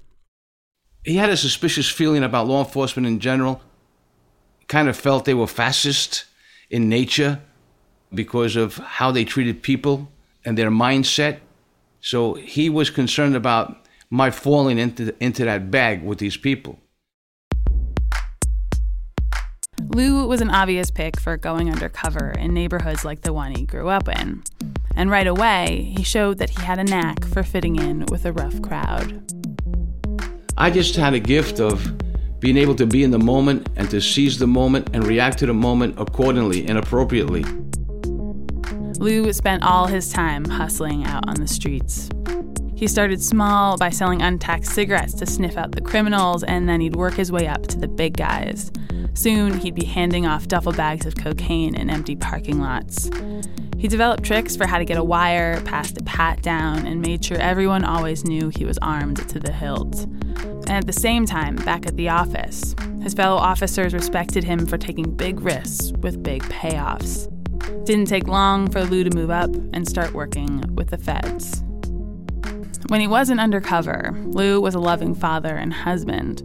He 1.03 1.17
had 1.17 1.31
a 1.31 1.37
suspicious 1.37 1.89
feeling 1.89 2.23
about 2.23 2.47
law 2.47 2.63
enforcement 2.63 3.07
in 3.07 3.21
general. 3.21 3.63
Kind 4.69 4.89
of 4.89 4.97
felt 4.97 5.25
they 5.25 5.35
were 5.35 5.47
fascist 5.47 6.27
in 6.69 6.91
nature 6.91 7.41
because 8.13 8.55
of 8.55 8.77
how 8.77 9.11
they 9.11 9.25
treated 9.25 9.63
people 9.63 10.11
and 10.45 10.59
their 10.59 10.71
mindset. 10.71 11.39
So 12.03 12.35
he 12.35 12.69
was 12.69 12.91
concerned 12.91 13.35
about 13.35 13.79
my 14.11 14.31
falling 14.31 14.79
into, 14.79 15.15
into 15.21 15.47
that 15.47 15.71
bag 15.71 16.03
with 16.03 16.19
these 16.19 16.37
people. 16.37 16.79
Lou 19.95 20.27
was 20.27 20.41
an 20.41 20.51
obvious 20.51 20.91
pick 20.91 21.21
for 21.21 21.37
going 21.37 21.71
undercover 21.71 22.33
in 22.37 22.53
neighborhoods 22.53 23.05
like 23.05 23.21
the 23.21 23.33
one 23.33 23.55
he 23.55 23.65
grew 23.65 23.89
up 23.89 24.09
in. 24.09 24.43
And 24.97 25.09
right 25.09 25.27
away, 25.29 25.93
he 25.97 26.03
showed 26.03 26.39
that 26.39 26.51
he 26.51 26.61
had 26.63 26.81
a 26.81 26.85
knack 26.85 27.25
for 27.25 27.45
fitting 27.45 27.77
in 27.77 28.05
with 28.11 28.25
a 28.25 28.33
rough 28.33 28.61
crowd. 28.61 29.23
I 30.57 30.71
just 30.71 30.97
had 30.97 31.15
a 31.15 31.21
gift 31.21 31.61
of 31.61 31.97
being 32.41 32.57
able 32.57 32.75
to 32.75 32.87
be 32.87 33.05
in 33.05 33.13
the 33.13 33.21
moment 33.21 33.69
and 33.77 33.89
to 33.91 34.01
seize 34.01 34.37
the 34.37 34.49
moment 34.49 34.91
and 34.93 35.07
react 35.07 35.39
to 35.39 35.47
the 35.47 35.55
moment 35.55 35.95
accordingly 35.97 36.67
and 36.67 36.77
appropriately. 36.77 37.45
Lou 38.99 39.33
spent 39.33 39.63
all 39.63 39.87
his 39.87 40.13
time 40.13 40.45
hustling 40.45 41.05
out 41.05 41.29
on 41.29 41.37
the 41.37 41.47
streets. 41.47 42.11
He 42.75 42.89
started 42.89 43.23
small 43.23 43.79
by 43.79 43.91
selling 43.91 44.23
untaxed 44.23 44.73
cigarettes 44.73 45.15
to 45.15 45.27
sniff 45.27 45.57
out 45.57 45.71
the 45.71 45.81
criminals, 45.81 46.43
and 46.43 46.69
then 46.69 46.81
he'd 46.81 46.97
work 46.97 47.15
his 47.15 47.31
way 47.31 47.47
up 47.47 47.69
to 47.69 47.79
the 47.79 47.87
big 47.87 48.17
guys. 48.17 48.73
Soon, 49.15 49.61
he'd 49.61 49.75
be 49.75 49.85
handing 49.85 50.27
off 50.27 50.49
duffel 50.49 50.73
bags 50.73 51.07
of 51.07 51.17
cocaine 51.17 51.75
in 51.75 51.89
empty 51.89 52.17
parking 52.17 52.61
lots. 52.61 53.11
He 53.79 53.89
developed 53.89 54.25
tricks 54.25 54.57
for 54.57 54.67
how 54.67 54.79
to 54.79 54.85
get 54.85 54.97
a 54.97 55.05
wire, 55.05 55.61
passed 55.63 55.99
a 55.99 56.05
pat 56.05 56.43
down, 56.43 56.87
and 56.87 57.01
made 57.01 57.25
sure 57.25 57.39
everyone 57.39 57.85
always 57.85 58.25
knew 58.25 58.49
he 58.49 58.65
was 58.65 58.79
armed 58.79 59.29
to 59.29 59.39
the 59.39 59.53
hilt. 59.53 60.05
And 60.05 60.71
at 60.71 60.87
the 60.87 60.93
same 60.93 61.27
time, 61.27 61.57
back 61.57 61.87
at 61.87 61.97
the 61.97 62.09
office, 62.09 62.75
his 63.03 63.15
fellow 63.15 63.37
officers 63.37 63.93
respected 63.93 64.45
him 64.45 64.67
for 64.67 64.79
taking 64.79 65.15
big 65.15 65.41
risks 65.41 65.93
with 65.99 66.23
big 66.23 66.43
payoffs. 66.45 67.31
Didn't 67.85 68.07
take 68.07 68.27
long 68.27 68.71
for 68.71 68.83
Lou 68.85 69.05
to 69.05 69.15
move 69.15 69.31
up 69.31 69.55
and 69.75 69.87
start 69.87 70.15
working 70.15 70.63
with 70.75 70.89
the 70.89 70.97
feds. 70.97 71.63
When 72.89 73.01
he 73.01 73.07
wasn't 73.07 73.41
undercover, 73.41 74.15
Lou 74.25 74.61
was 74.61 74.75
a 74.75 74.81
loving 74.81 75.15
father 75.15 75.55
and 75.57 75.73
husband. 75.73 76.43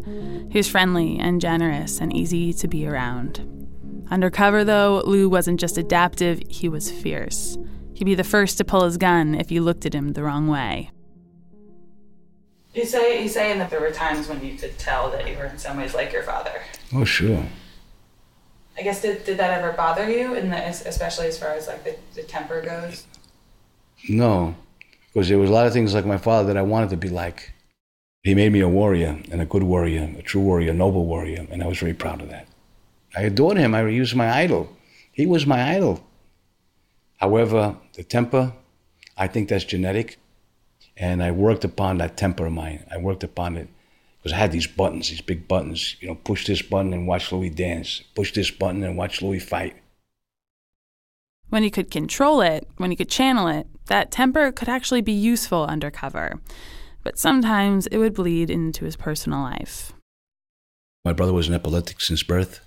He 0.50 0.58
was 0.58 0.68
friendly 0.68 1.20
and 1.20 1.40
generous 1.40 2.00
and 2.00 2.16
easy 2.16 2.54
to 2.54 2.68
be 2.68 2.88
around. 2.88 3.46
Undercover, 4.10 4.64
though, 4.64 5.04
Lou 5.06 5.30
wasn't 5.30 5.60
just 5.60 5.78
adaptive, 5.78 6.42
he 6.48 6.68
was 6.68 6.92
fierce. 6.92 7.58
He'd 7.94 8.06
be 8.06 8.16
the 8.16 8.24
first 8.24 8.58
to 8.58 8.66
pull 8.66 8.84
his 8.84 8.98
gun 8.98 9.36
if 9.36 9.52
you 9.52 9.62
looked 9.62 9.86
at 9.86 9.94
him 9.94 10.14
the 10.14 10.24
wrong 10.24 10.48
way. 10.48 10.90
He's, 12.74 12.92
say, 12.92 13.22
he's 13.22 13.34
saying 13.34 13.60
that 13.60 13.70
there 13.70 13.82
were 13.82 13.92
times 13.92 14.28
when 14.28 14.44
you 14.44 14.56
could 14.56 14.78
tell 14.80 15.12
that 15.12 15.28
you 15.30 15.38
were 15.38 15.46
in 15.46 15.58
some 15.58 15.78
ways 15.78 15.94
like 15.94 16.14
your 16.14 16.24
father. 16.24 16.62
Oh, 16.94 17.04
sure. 17.04 17.46
I 18.78 18.82
guess 18.82 19.02
did, 19.02 19.26
did 19.26 19.38
that 19.38 19.60
ever 19.60 19.74
bother 19.74 20.10
you, 20.10 20.34
in 20.34 20.50
the, 20.50 20.68
especially 20.68 21.28
as 21.28 21.38
far 21.38 21.50
as 21.50 21.68
like 21.68 21.84
the, 21.84 21.96
the 22.16 22.24
temper 22.24 22.62
goes? 22.62 23.06
No, 24.08 24.56
because 25.14 25.28
there 25.30 25.38
was 25.38 25.50
a 25.50 25.54
lot 25.54 25.68
of 25.68 25.74
things 25.74 25.94
like 25.94 26.06
my 26.06 26.18
father 26.18 26.48
that 26.48 26.58
I 26.58 26.62
wanted 26.62 26.90
to 26.92 26.98
be 26.98 27.10
like. 27.10 27.52
He 28.24 28.36
made 28.36 28.52
me 28.52 28.60
a 28.60 28.68
warrior 28.68 29.20
and 29.32 29.42
a 29.42 29.46
good 29.46 29.64
warrior, 29.64 30.14
a 30.18 30.22
true 30.22 30.42
warrior, 30.42 30.72
a 30.72 30.74
noble 30.74 31.06
warrior, 31.06 31.48
and 31.50 31.64
I 31.64 31.68
was 31.68 31.80
very 31.80 31.94
proud 31.94 32.22
of 32.22 32.30
that. 32.30 32.48
I 33.16 33.22
adored 33.22 33.58
him. 33.58 33.74
I 33.74 33.88
used 33.88 34.16
my 34.16 34.30
idol. 34.30 34.76
He 35.12 35.26
was 35.26 35.46
my 35.46 35.76
idol. 35.76 36.06
However, 37.18 37.78
the 37.94 38.04
temper, 38.04 38.54
I 39.18 39.28
think 39.28 39.50
that's 39.50 39.64
genetic. 39.64 40.18
And 40.98 41.24
I 41.24 41.32
worked 41.32 41.64
upon 41.64 41.98
that 41.98 42.18
temper 42.18 42.46
of 42.46 42.54
mine. 42.54 42.86
I 42.92 42.98
worked 42.98 43.24
upon 43.24 43.56
it 43.56 43.70
because 44.18 44.34
I 44.34 44.38
had 44.38 44.52
these 44.52 44.68
buttons, 44.68 45.10
these 45.10 45.22
big 45.22 45.48
buttons. 45.48 45.96
You 46.02 46.10
know, 46.10 46.16
push 46.16 46.46
this 46.46 46.62
button 46.62 46.94
and 46.94 47.08
watch 47.08 47.32
Louis 47.32 47.50
dance. 47.50 48.02
Push 48.16 48.34
this 48.34 48.52
button 48.52 48.84
and 48.84 48.98
watch 48.98 49.22
Louis 49.22 49.40
fight. 49.40 49.78
When 51.48 51.64
he 51.64 51.72
could 51.72 51.90
control 51.90 52.42
it, 52.42 52.68
when 52.78 52.92
he 52.92 52.98
could 52.98 53.10
channel 53.10 53.48
it, 53.48 53.66
that 53.86 54.12
temper 54.12 54.52
could 54.52 54.70
actually 54.70 55.02
be 55.02 55.14
useful 55.14 55.64
undercover. 55.66 56.40
But 57.10 57.18
sometimes 57.18 57.88
it 57.88 57.98
would 57.98 58.14
bleed 58.14 58.52
into 58.52 58.86
his 58.86 58.96
personal 58.96 59.40
life. 59.40 59.94
My 61.04 61.12
brother 61.12 61.34
was 61.34 61.48
an 61.48 61.56
epileptic 61.56 62.02
since 62.02 62.22
birth. 62.22 62.60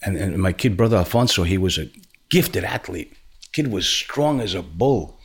And, 0.00 0.16
and 0.16 0.38
my 0.38 0.54
kid 0.54 0.78
brother 0.78 0.96
Alfonso, 0.96 1.42
he 1.42 1.58
was 1.58 1.76
a 1.76 1.90
gifted 2.30 2.64
athlete. 2.64 3.12
Kid 3.52 3.70
was 3.70 3.86
strong 3.86 4.40
as 4.40 4.54
a 4.54 4.62
bull. 4.62 5.20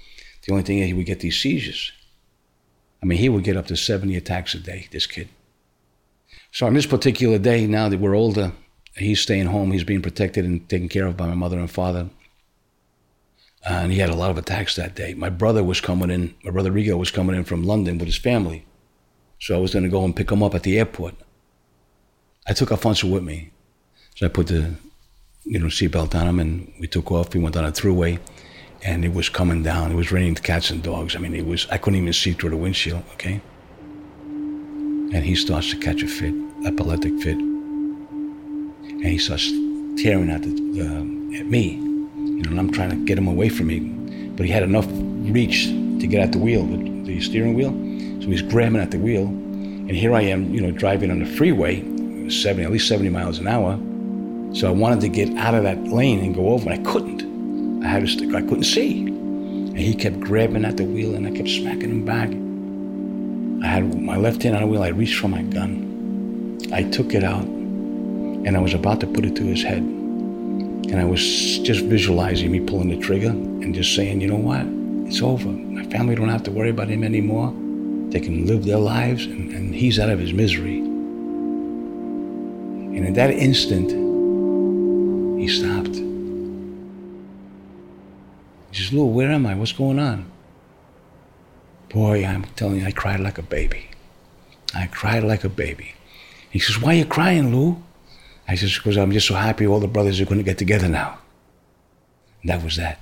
The 0.45 0.51
only 0.51 0.65
thing 0.65 0.79
is 0.79 0.87
he 0.87 0.93
would 0.93 1.05
get 1.05 1.21
these 1.21 1.39
seizures. 1.39 1.93
I 3.01 3.05
mean, 3.05 3.19
he 3.19 3.29
would 3.29 3.45
get 3.45 3.55
up 3.55 3.67
to 3.67 3.77
70 3.77 4.17
attacks 4.17 4.53
a 4.53 4.59
day, 4.59 4.89
this 4.91 5.07
kid. 5.07 5.29
So 6.51 6.67
on 6.67 6.73
this 6.73 6.85
particular 6.85 7.37
day, 7.37 7.65
now 7.67 7.87
that 7.87 8.01
we're 8.01 8.17
older, 8.17 8.51
he's 8.97 9.21
staying 9.21 9.45
home. 9.45 9.71
He's 9.71 9.85
being 9.85 10.01
protected 10.01 10.43
and 10.43 10.67
taken 10.67 10.89
care 10.89 11.07
of 11.07 11.15
by 11.15 11.27
my 11.27 11.35
mother 11.35 11.57
and 11.57 11.71
father. 11.71 12.09
And 13.67 13.91
he 13.91 13.97
had 13.97 14.11
a 14.11 14.15
lot 14.15 14.29
of 14.29 14.37
attacks 14.37 14.75
that 14.75 14.95
day. 14.95 15.15
My 15.15 15.29
brother 15.29 15.63
was 15.63 15.81
coming 15.81 16.11
in, 16.11 16.35
my 16.43 16.51
brother 16.51 16.71
Rigo 16.71 16.97
was 16.97 17.09
coming 17.09 17.35
in 17.35 17.43
from 17.43 17.63
London 17.63 17.97
with 17.97 18.07
his 18.07 18.17
family. 18.17 18.65
So 19.39 19.55
I 19.55 19.59
was 19.59 19.73
going 19.73 19.83
to 19.83 19.89
go 19.89 20.05
and 20.05 20.15
pick 20.15 20.31
him 20.31 20.43
up 20.43 20.53
at 20.53 20.63
the 20.63 20.77
airport. 20.77 21.15
I 22.47 22.53
took 22.53 22.71
Alfonso 22.71 23.07
with 23.07 23.23
me. 23.23 23.51
So 24.15 24.27
I 24.27 24.29
put 24.29 24.47
the, 24.47 24.75
you 25.43 25.59
know, 25.59 25.65
seatbelt 25.65 26.13
on 26.15 26.27
him 26.27 26.39
and 26.39 26.73
we 26.79 26.87
took 26.87 27.11
off. 27.11 27.33
We 27.33 27.41
went 27.41 27.57
on 27.57 27.65
a 27.65 27.71
throughway 27.71 28.19
and 28.83 29.03
it 29.03 29.13
was 29.13 29.29
coming 29.29 29.63
down. 29.63 29.91
It 29.91 29.95
was 29.95 30.11
raining 30.11 30.35
cats 30.35 30.69
and 30.69 30.83
dogs. 30.83 31.15
I 31.15 31.19
mean, 31.19 31.33
it 31.33 31.45
was, 31.45 31.67
I 31.71 31.77
couldn't 31.77 31.99
even 31.99 32.13
see 32.13 32.33
through 32.33 32.51
the 32.51 32.57
windshield, 32.57 33.03
okay? 33.13 33.41
And 34.27 35.23
he 35.25 35.35
starts 35.35 35.71
to 35.71 35.77
catch 35.77 36.03
a 36.03 36.07
fit, 36.07 36.33
epileptic 36.65 37.19
fit. 37.19 37.37
And 37.37 39.05
he 39.05 39.17
starts 39.17 39.49
tearing 40.01 40.29
at, 40.29 40.43
the, 40.43 40.81
uh, 40.81 41.39
at 41.39 41.47
me. 41.47 41.94
You 42.25 42.43
know, 42.43 42.51
and 42.51 42.59
I'm 42.59 42.71
trying 42.71 42.89
to 42.89 43.05
get 43.05 43.17
him 43.17 43.27
away 43.27 43.49
from 43.49 43.67
me. 43.67 43.79
But 44.35 44.45
he 44.45 44.51
had 44.51 44.63
enough 44.63 44.87
reach 44.89 45.65
to 45.65 46.07
get 46.07 46.21
at 46.21 46.31
the 46.31 46.39
wheel, 46.39 46.65
the, 46.65 46.77
the 47.03 47.21
steering 47.21 47.53
wheel. 47.53 47.71
So 48.21 48.27
he's 48.29 48.41
grabbing 48.41 48.81
at 48.81 48.91
the 48.91 48.99
wheel. 48.99 49.23
And 49.25 49.91
here 49.91 50.13
I 50.13 50.21
am, 50.21 50.53
you 50.53 50.61
know, 50.61 50.71
driving 50.71 51.11
on 51.11 51.19
the 51.19 51.25
freeway, 51.25 51.81
70, 52.29 52.63
at 52.63 52.71
least 52.71 52.87
70 52.87 53.09
miles 53.09 53.39
an 53.39 53.47
hour 53.47 53.79
so 54.55 54.69
I 54.69 54.71
wanted 54.71 55.01
to 55.01 55.09
get 55.09 55.35
out 55.35 55.53
of 55.53 55.63
that 55.63 55.83
lane 55.89 56.21
and 56.21 56.33
go 56.33 56.53
over, 56.53 56.69
and 56.69 56.79
I 56.79 56.89
couldn't. 56.89 57.83
I 57.83 57.89
had 57.89 58.03
to 58.03 58.07
stick, 58.07 58.33
I 58.33 58.39
couldn't 58.39 58.63
see. 58.63 59.01
And 59.01 59.77
he 59.77 59.93
kept 59.93 60.21
grabbing 60.21 60.63
at 60.63 60.77
the 60.77 60.85
wheel, 60.85 61.13
and 61.13 61.27
I 61.27 61.31
kept 61.31 61.49
smacking 61.49 61.89
him 61.89 62.05
back. 62.05 62.29
I 63.61 63.67
had 63.69 64.01
my 64.01 64.15
left 64.15 64.43
hand 64.43 64.55
on 64.55 64.61
the 64.61 64.67
wheel, 64.67 64.81
I 64.81 64.89
reached 64.89 65.19
for 65.19 65.27
my 65.27 65.41
gun. 65.41 66.57
I 66.71 66.83
took 66.83 67.13
it 67.13 67.25
out, 67.25 67.43
and 67.43 68.55
I 68.55 68.61
was 68.61 68.73
about 68.73 69.01
to 69.01 69.07
put 69.07 69.25
it 69.25 69.35
to 69.35 69.43
his 69.43 69.61
head. 69.61 69.83
And 70.91 70.99
I 70.99 71.05
was 71.05 71.59
just 71.59 71.83
visualizing 71.85 72.51
me 72.51 72.59
pulling 72.59 72.89
the 72.89 72.97
trigger 72.97 73.29
and 73.29 73.73
just 73.73 73.95
saying, 73.95 74.21
you 74.21 74.27
know 74.27 74.35
what? 74.35 74.65
It's 75.07 75.21
over. 75.21 75.49
My 75.49 75.83
family 75.85 76.15
don't 76.15 76.29
have 76.29 76.43
to 76.43 76.51
worry 76.51 76.69
about 76.69 76.87
him 76.87 77.03
anymore. 77.03 77.51
They 78.11 78.19
can 78.19 78.45
live 78.45 78.65
their 78.65 78.77
lives, 78.77 79.25
and, 79.25 79.51
and 79.51 79.73
he's 79.73 79.99
out 79.99 80.09
of 80.09 80.19
his 80.19 80.31
misery. 80.31 80.77
And 82.95 83.05
in 83.05 83.13
that 83.13 83.31
instant, 83.31 83.89
he 85.39 85.47
stopped. 85.47 85.95
He 88.71 88.81
says, 88.81 88.93
Lou, 88.93 89.05
where 89.05 89.31
am 89.31 89.45
I? 89.45 89.55
What's 89.55 89.73
going 89.73 89.99
on? 89.99 90.31
Boy, 91.89 92.25
I'm 92.25 92.43
telling 92.55 92.81
you, 92.81 92.85
I 92.85 92.91
cried 92.91 93.19
like 93.19 93.37
a 93.37 93.43
baby. 93.43 93.89
I 94.73 94.87
cried 94.87 95.23
like 95.23 95.43
a 95.43 95.49
baby. 95.49 95.93
He 96.49 96.59
says, 96.59 96.79
Why 96.81 96.91
are 96.91 96.99
you 96.99 97.05
crying, 97.05 97.55
Lou? 97.55 97.81
I 98.47 98.55
says, 98.55 98.75
Because 98.75 98.97
I'm 98.97 99.11
just 99.11 99.27
so 99.27 99.35
happy 99.35 99.65
all 99.65 99.79
the 99.79 99.87
brothers 99.87 100.19
are 100.21 100.25
going 100.25 100.37
to 100.37 100.43
get 100.43 100.57
together 100.57 100.87
now. 100.87 101.19
And 102.41 102.51
that 102.51 102.63
was 102.63 102.75
that. 102.77 102.99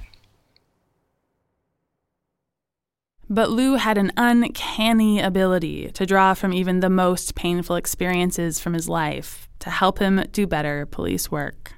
But 3.29 3.49
Lou 3.49 3.75
had 3.75 3.97
an 3.97 4.11
uncanny 4.15 5.19
ability 5.19 5.89
to 5.91 6.05
draw 6.05 6.33
from 6.33 6.53
even 6.53 6.81
the 6.81 6.89
most 6.89 7.35
painful 7.35 7.77
experiences 7.77 8.59
from 8.59 8.73
his 8.73 8.87
life 8.87 9.49
to 9.59 9.69
help 9.69 9.99
him 9.99 10.23
do 10.31 10.45
better 10.45 10.85
police 10.85 11.31
work. 11.31 11.73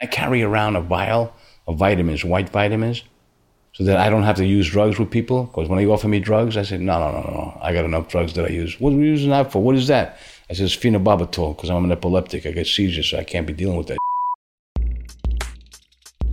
I 0.00 0.06
carry 0.06 0.42
around 0.42 0.76
a 0.76 0.80
vial 0.80 1.34
of 1.66 1.76
vitamins, 1.76 2.24
white 2.24 2.50
vitamins, 2.50 3.02
so 3.72 3.84
that 3.84 3.96
I 3.96 4.10
don't 4.10 4.24
have 4.24 4.36
to 4.36 4.46
use 4.46 4.68
drugs 4.70 4.98
with 4.98 5.10
people. 5.10 5.44
Because 5.44 5.68
when 5.68 5.78
they 5.78 5.86
offer 5.86 6.08
me 6.08 6.20
drugs, 6.20 6.56
I 6.56 6.62
say, 6.62 6.76
no, 6.76 6.98
no, 6.98 7.10
no, 7.10 7.30
no, 7.30 7.58
I 7.60 7.72
got 7.72 7.84
enough 7.84 8.08
drugs 8.08 8.34
that 8.34 8.44
I 8.44 8.48
use. 8.48 8.78
What 8.80 8.92
are 8.92 8.96
we 8.96 9.04
using 9.04 9.30
that 9.30 9.50
for? 9.50 9.62
What 9.62 9.76
is 9.76 9.88
that? 9.88 10.18
I 10.52 10.54
says, 10.54 10.76
phenobarbital, 10.76 11.56
because 11.56 11.70
I'm 11.70 11.82
an 11.82 11.92
epileptic. 11.92 12.44
I 12.44 12.50
get 12.50 12.66
seizures, 12.66 13.08
so 13.08 13.16
I 13.16 13.24
can't 13.24 13.46
be 13.46 13.54
dealing 13.54 13.78
with 13.78 13.86
that. 13.86 13.96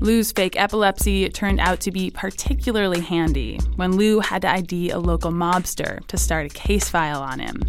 Lou's 0.01 0.33
fake 0.33 0.59
epilepsy 0.59 1.29
turned 1.29 1.61
out 1.61 1.79
to 1.79 1.89
be 1.89 2.11
particularly 2.11 2.99
handy 2.99 3.61
when 3.77 3.95
Lou 3.95 4.19
had 4.19 4.41
to 4.41 4.51
ID 4.51 4.89
a 4.89 4.99
local 4.99 5.31
mobster 5.31 6.05
to 6.07 6.17
start 6.17 6.47
a 6.47 6.49
case 6.49 6.89
file 6.89 7.21
on 7.21 7.39
him. 7.39 7.61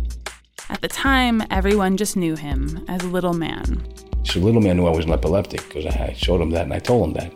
At 0.69 0.81
the 0.81 0.89
time, 0.89 1.41
everyone 1.53 1.97
just 1.97 2.17
knew 2.17 2.35
him 2.35 2.85
as 2.89 3.05
Little 3.05 3.35
Man. 3.35 3.85
So 4.25 4.41
Little 4.41 4.61
Man 4.61 4.77
knew 4.77 4.89
I 4.89 4.91
was 4.91 5.05
an 5.05 5.13
epileptic 5.13 5.63
because 5.69 5.87
I 5.87 6.15
showed 6.15 6.41
him 6.41 6.51
that 6.51 6.65
and 6.65 6.75
I 6.75 6.81
told 6.81 7.11
him 7.11 7.15
that. 7.15 7.33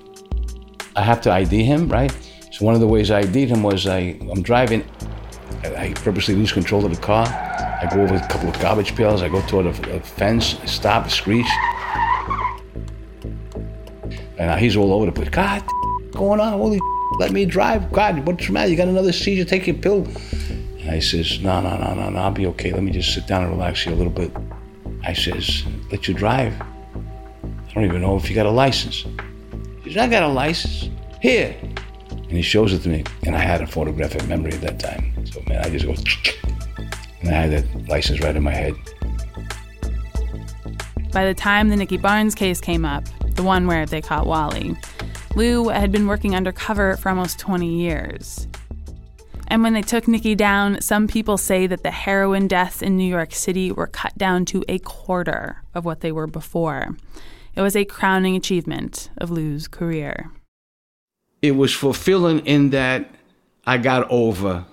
I 0.96 1.02
have 1.02 1.20
to 1.20 1.30
ID 1.30 1.62
him, 1.62 1.88
right? 1.88 2.12
So 2.50 2.64
one 2.64 2.74
of 2.74 2.80
the 2.80 2.88
ways 2.88 3.12
I 3.12 3.20
ID'd 3.20 3.48
him 3.48 3.62
was 3.62 3.86
I, 3.86 4.18
I'm 4.28 4.42
driving, 4.42 4.84
I, 5.64 5.92
purposely 5.94 6.34
lose 6.34 6.52
control 6.52 6.84
of 6.84 6.94
the 6.94 7.00
car. 7.00 7.26
I 7.26 7.88
go 7.92 8.02
over 8.02 8.14
a 8.14 8.28
couple 8.28 8.48
of 8.48 8.58
garbage 8.60 8.94
pails. 8.94 9.22
I 9.22 9.28
go 9.28 9.40
toward 9.46 9.66
a, 9.66 9.96
a 9.96 10.00
fence. 10.00 10.56
Stop, 10.66 11.10
screech. 11.10 11.46
And 14.38 14.60
he's 14.60 14.76
all 14.76 14.92
over 14.92 15.06
the 15.06 15.12
place. 15.12 15.28
God, 15.30 15.64
going 16.12 16.40
on? 16.40 16.52
Holy, 16.54 16.80
let 17.18 17.32
me 17.32 17.44
drive. 17.44 17.90
God, 17.92 18.26
what's 18.26 18.46
the 18.46 18.52
matter? 18.52 18.70
You 18.70 18.76
got 18.76 18.88
another 18.88 19.12
seizure? 19.12 19.44
Take 19.44 19.66
your 19.66 19.76
pill. 19.76 20.06
And 20.80 20.90
I 20.90 20.98
says, 20.98 21.40
no, 21.40 21.60
no, 21.60 21.76
no, 21.78 21.94
no, 21.94 22.10
no. 22.10 22.18
I'll 22.18 22.30
be 22.30 22.46
okay. 22.48 22.72
Let 22.72 22.82
me 22.82 22.92
just 22.92 23.14
sit 23.14 23.26
down 23.26 23.42
and 23.44 23.52
relax 23.52 23.82
here 23.82 23.92
a 23.92 23.96
little 23.96 24.12
bit. 24.12 24.30
I 25.02 25.12
says, 25.12 25.64
let 25.90 26.08
you 26.08 26.14
drive. 26.14 26.54
I 26.60 27.72
don't 27.74 27.84
even 27.84 28.02
know 28.02 28.16
if 28.16 28.28
you 28.28 28.34
got 28.34 28.46
a 28.46 28.50
license. 28.50 29.04
He 29.82 29.92
says, 29.92 29.96
I 29.96 30.08
got 30.08 30.22
a 30.22 30.28
license. 30.28 30.90
Here. 31.20 31.56
And 32.28 32.32
he 32.32 32.42
shows 32.42 32.72
it 32.72 32.80
to 32.80 32.88
me. 32.88 33.04
And 33.24 33.36
I 33.36 33.40
had 33.40 33.60
a 33.60 33.66
photographic 33.66 34.26
memory 34.26 34.52
at 34.52 34.60
that 34.62 34.80
time. 34.80 35.26
So, 35.26 35.42
man, 35.46 35.64
I 35.64 35.70
just 35.70 35.86
go, 35.86 35.94
and 37.20 37.28
I 37.30 37.32
had 37.32 37.50
that 37.52 37.88
license 37.88 38.20
right 38.20 38.34
in 38.34 38.42
my 38.42 38.52
head. 38.52 38.74
By 41.12 41.26
the 41.26 41.34
time 41.34 41.68
the 41.68 41.76
Nicky 41.76 41.96
Barnes 41.96 42.34
case 42.34 42.60
came 42.60 42.84
up, 42.84 43.04
the 43.36 43.42
one 43.42 43.66
where 43.66 43.86
they 43.86 44.00
caught 44.00 44.26
Wally, 44.26 44.76
Lou 45.36 45.68
had 45.68 45.92
been 45.92 46.06
working 46.06 46.34
undercover 46.34 46.96
for 46.96 47.08
almost 47.08 47.38
20 47.38 47.68
years. 47.68 48.48
And 49.48 49.62
when 49.62 49.74
they 49.74 49.82
took 49.82 50.08
Nicky 50.08 50.34
down, 50.34 50.80
some 50.80 51.06
people 51.06 51.36
say 51.36 51.66
that 51.66 51.82
the 51.82 51.90
heroin 51.90 52.48
deaths 52.48 52.82
in 52.82 52.96
New 52.96 53.08
York 53.08 53.32
City 53.34 53.70
were 53.70 53.86
cut 53.86 54.16
down 54.18 54.44
to 54.46 54.64
a 54.68 54.78
quarter 54.80 55.62
of 55.74 55.84
what 55.84 56.00
they 56.00 56.10
were 56.10 56.26
before. 56.26 56.96
It 57.54 57.60
was 57.60 57.76
a 57.76 57.84
crowning 57.84 58.34
achievement 58.34 59.10
of 59.18 59.30
Lou's 59.30 59.68
career. 59.68 60.32
It 61.44 61.56
was 61.56 61.74
fulfilling 61.74 62.38
in 62.46 62.70
that 62.70 63.10
I 63.66 63.76
got 63.76 64.10
over 64.10 64.64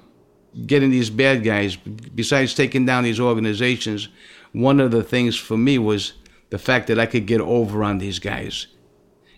getting 0.66 0.90
these 0.90 1.10
bad 1.10 1.44
guys. 1.44 1.76
Besides 1.76 2.54
taking 2.54 2.86
down 2.86 3.04
these 3.04 3.20
organizations, 3.20 4.08
one 4.54 4.80
of 4.80 4.92
the 4.92 5.04
things 5.04 5.36
for 5.36 5.58
me 5.58 5.78
was 5.78 6.14
the 6.50 6.58
fact 6.58 6.88
that 6.88 6.98
I 6.98 7.08
could 7.08 7.26
get 7.26 7.42
over 7.42 7.84
on 7.84 7.98
these 7.98 8.20
guys. 8.20 8.68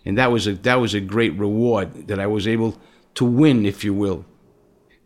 And 0.04 0.16
that 0.16 0.30
was 0.30 0.46
a, 0.46 0.52
that 0.52 0.76
was 0.76 0.94
a 0.94 1.00
great 1.00 1.36
reward 1.36 2.06
that 2.06 2.20
I 2.20 2.28
was 2.28 2.46
able 2.46 2.80
to 3.14 3.24
win, 3.24 3.66
if 3.66 3.82
you 3.82 3.92
will. 3.92 4.24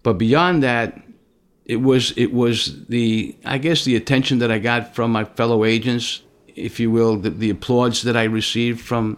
But 0.02 0.18
beyond 0.18 0.62
that, 0.62 1.00
it 1.64 1.80
was 1.80 2.12
it 2.18 2.34
was 2.34 2.86
the 2.88 3.34
I 3.46 3.56
guess 3.56 3.86
the 3.86 3.96
attention 3.96 4.40
that 4.40 4.50
I 4.50 4.58
got 4.58 4.94
from 4.94 5.12
my 5.12 5.24
fellow 5.24 5.64
agents, 5.64 6.20
if 6.46 6.78
you 6.78 6.90
will, 6.90 7.16
the, 7.16 7.30
the 7.30 7.48
applause 7.48 8.02
that 8.02 8.18
I 8.18 8.24
received 8.24 8.82
from, 8.82 9.16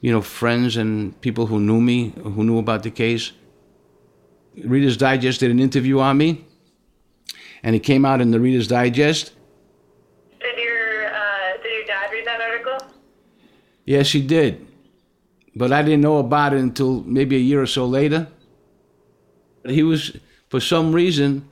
you 0.00 0.12
know, 0.12 0.20
friends 0.20 0.76
and 0.76 1.18
people 1.20 1.46
who 1.46 1.58
knew 1.58 1.80
me, 1.80 2.12
who 2.22 2.44
knew 2.44 2.58
about 2.58 2.82
the 2.82 2.90
case. 2.90 3.32
Reader's 4.64 4.96
Digest 4.96 5.40
did 5.40 5.50
an 5.50 5.60
interview 5.60 6.00
on 6.00 6.16
me, 6.18 6.44
and 7.62 7.76
it 7.76 7.80
came 7.80 8.04
out 8.04 8.20
in 8.20 8.30
the 8.30 8.40
Reader's 8.40 8.68
Digest. 8.68 9.32
Did 10.40 10.58
your 10.58 11.06
uh, 11.06 11.56
did 11.62 11.72
your 11.72 11.86
dad 11.86 12.10
read 12.12 12.26
that 12.26 12.40
article? 12.40 12.78
Yes, 13.84 14.12
he 14.12 14.22
did, 14.22 14.66
but 15.54 15.72
I 15.72 15.82
didn't 15.82 16.00
know 16.00 16.18
about 16.18 16.52
it 16.52 16.60
until 16.60 17.02
maybe 17.02 17.36
a 17.36 17.40
year 17.40 17.62
or 17.62 17.66
so 17.66 17.86
later. 17.86 18.28
He 19.66 19.82
was, 19.82 20.16
for 20.48 20.60
some 20.60 20.92
reason, 20.92 21.48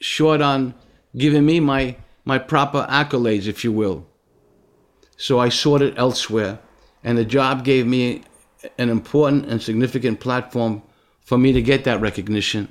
short 0.00 0.40
on 0.40 0.74
giving 1.16 1.46
me 1.46 1.60
my 1.60 1.96
my 2.24 2.38
proper 2.38 2.86
accolades, 2.88 3.46
if 3.46 3.64
you 3.64 3.72
will. 3.72 4.06
So 5.16 5.38
I 5.38 5.48
sought 5.50 5.82
it 5.82 5.94
elsewhere, 5.96 6.58
and 7.04 7.18
the 7.18 7.24
job 7.24 7.64
gave 7.64 7.86
me 7.86 8.22
an 8.78 8.88
important 8.88 9.46
and 9.46 9.60
significant 9.60 10.20
platform 10.20 10.82
for 11.20 11.38
me 11.38 11.52
to 11.52 11.62
get 11.62 11.84
that 11.84 12.00
recognition. 12.00 12.68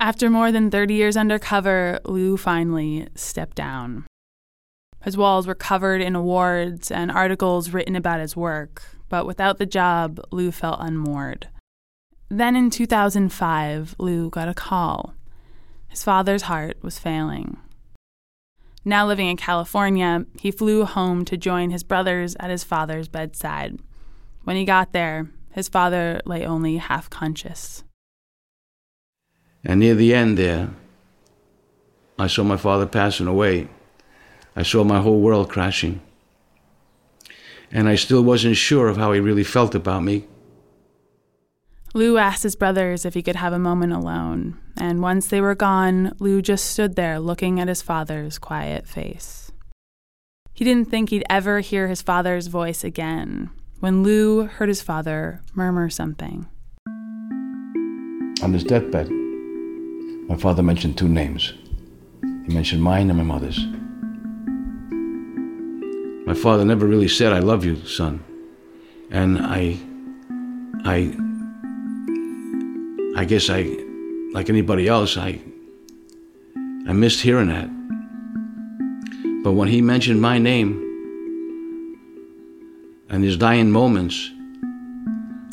After 0.00 0.28
more 0.28 0.52
than 0.52 0.70
30 0.70 0.94
years 0.94 1.16
undercover, 1.16 2.00
Lou 2.04 2.36
finally 2.36 3.08
stepped 3.14 3.56
down. 3.56 4.06
His 5.02 5.16
walls 5.16 5.46
were 5.46 5.54
covered 5.54 6.00
in 6.00 6.16
awards 6.16 6.90
and 6.90 7.10
articles 7.10 7.70
written 7.70 7.94
about 7.94 8.20
his 8.20 8.36
work, 8.36 8.82
but 9.08 9.26
without 9.26 9.58
the 9.58 9.66
job, 9.66 10.20
Lou 10.30 10.50
felt 10.50 10.80
unmoored. 10.80 11.48
Then 12.30 12.56
in 12.56 12.70
2005, 12.70 13.96
Lou 13.98 14.30
got 14.30 14.48
a 14.48 14.54
call. 14.54 15.14
His 15.88 16.02
father's 16.02 16.42
heart 16.42 16.78
was 16.82 16.98
failing. 16.98 17.58
Now 18.84 19.06
living 19.06 19.28
in 19.28 19.36
California, 19.36 20.26
he 20.38 20.50
flew 20.50 20.84
home 20.84 21.24
to 21.24 21.36
join 21.36 21.70
his 21.70 21.82
brothers 21.82 22.36
at 22.38 22.50
his 22.50 22.64
father's 22.64 23.08
bedside. 23.08 23.78
When 24.44 24.56
he 24.56 24.66
got 24.66 24.92
there, 24.92 25.30
his 25.52 25.68
father 25.68 26.20
lay 26.26 26.44
only 26.44 26.76
half 26.76 27.08
conscious. 27.08 27.82
And 29.64 29.80
near 29.80 29.94
the 29.94 30.12
end 30.14 30.36
there, 30.36 30.70
I 32.18 32.26
saw 32.26 32.44
my 32.44 32.58
father 32.58 32.86
passing 32.86 33.26
away. 33.26 33.68
I 34.54 34.62
saw 34.62 34.84
my 34.84 35.00
whole 35.00 35.20
world 35.20 35.48
crashing. 35.48 36.02
And 37.72 37.88
I 37.88 37.94
still 37.94 38.22
wasn't 38.22 38.56
sure 38.56 38.88
of 38.88 38.98
how 38.98 39.12
he 39.12 39.20
really 39.20 39.44
felt 39.44 39.74
about 39.74 40.02
me. 40.02 40.26
Lou 41.96 42.18
asked 42.18 42.42
his 42.42 42.56
brothers 42.56 43.04
if 43.04 43.14
he 43.14 43.22
could 43.22 43.36
have 43.36 43.52
a 43.52 43.58
moment 43.58 43.92
alone, 43.92 44.58
and 44.76 45.00
once 45.00 45.28
they 45.28 45.40
were 45.40 45.54
gone, 45.54 46.12
Lou 46.18 46.42
just 46.42 46.64
stood 46.64 46.96
there 46.96 47.20
looking 47.20 47.60
at 47.60 47.68
his 47.68 47.82
father's 47.82 48.36
quiet 48.36 48.88
face. 48.88 49.52
He 50.52 50.64
didn't 50.64 50.90
think 50.90 51.10
he'd 51.10 51.24
ever 51.30 51.60
hear 51.60 51.86
his 51.86 52.02
father's 52.02 52.48
voice 52.48 52.82
again 52.82 53.50
when 53.78 54.02
Lou 54.02 54.46
heard 54.46 54.68
his 54.68 54.82
father 54.82 55.40
murmur 55.54 55.88
something. 55.88 56.48
On 58.42 58.52
his 58.52 58.64
deathbed, 58.64 59.08
my 60.28 60.36
father 60.36 60.64
mentioned 60.64 60.98
two 60.98 61.08
names. 61.08 61.54
He 62.46 62.52
mentioned 62.52 62.82
mine 62.82 63.08
and 63.08 63.18
my 63.18 63.24
mother's. 63.24 63.64
My 66.26 66.34
father 66.34 66.64
never 66.64 66.86
really 66.86 67.08
said, 67.08 67.32
I 67.32 67.38
love 67.38 67.64
you, 67.64 67.84
son. 67.84 68.24
And 69.10 69.38
I, 69.38 69.78
I, 70.84 71.16
I 73.16 73.24
guess 73.24 73.48
I, 73.50 73.62
like 74.32 74.48
anybody 74.48 74.88
else, 74.88 75.16
I, 75.16 75.40
I 76.88 76.92
missed 76.92 77.20
hearing 77.20 77.48
that. 77.48 77.68
But 79.44 79.52
when 79.52 79.68
he 79.68 79.80
mentioned 79.80 80.20
my 80.20 80.38
name 80.38 80.80
and 83.08 83.22
his 83.22 83.36
dying 83.36 83.70
moments, 83.70 84.30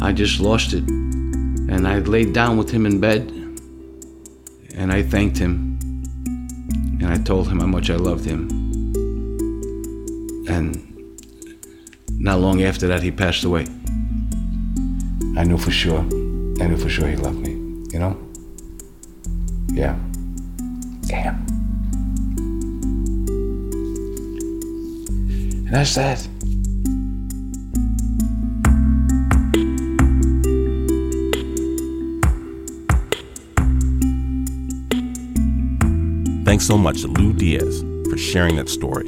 I 0.01 0.13
just 0.13 0.39
lost 0.39 0.73
it. 0.73 0.83
And 0.89 1.87
I 1.87 1.99
laid 1.99 2.33
down 2.33 2.57
with 2.57 2.71
him 2.71 2.85
in 2.85 2.99
bed 2.99 3.31
and 4.75 4.91
I 4.91 5.03
thanked 5.03 5.37
him 5.37 5.77
and 7.01 7.07
I 7.07 7.17
told 7.17 7.47
him 7.47 7.59
how 7.59 7.67
much 7.67 7.89
I 7.89 7.95
loved 7.95 8.25
him. 8.25 8.49
And 10.47 10.87
not 12.19 12.39
long 12.39 12.61
after 12.63 12.87
that, 12.87 13.03
he 13.03 13.11
passed 13.11 13.43
away. 13.43 13.65
I 15.37 15.43
knew 15.43 15.57
for 15.57 15.71
sure. 15.71 15.99
I 15.99 16.67
knew 16.67 16.77
for 16.77 16.89
sure 16.89 17.07
he 17.07 17.15
loved 17.15 17.39
me, 17.39 17.40
you 17.91 17.99
know? 17.99 18.17
Yeah. 19.73 19.97
Damn. 21.07 21.45
And 25.65 25.69
that's 25.69 25.95
that. 25.95 26.27
Thanks 36.45 36.65
so 36.65 36.77
much 36.77 37.01
to 37.01 37.07
Lou 37.07 37.33
Diaz 37.33 37.83
for 38.09 38.17
sharing 38.17 38.57
that 38.57 38.69
story. 38.69 39.05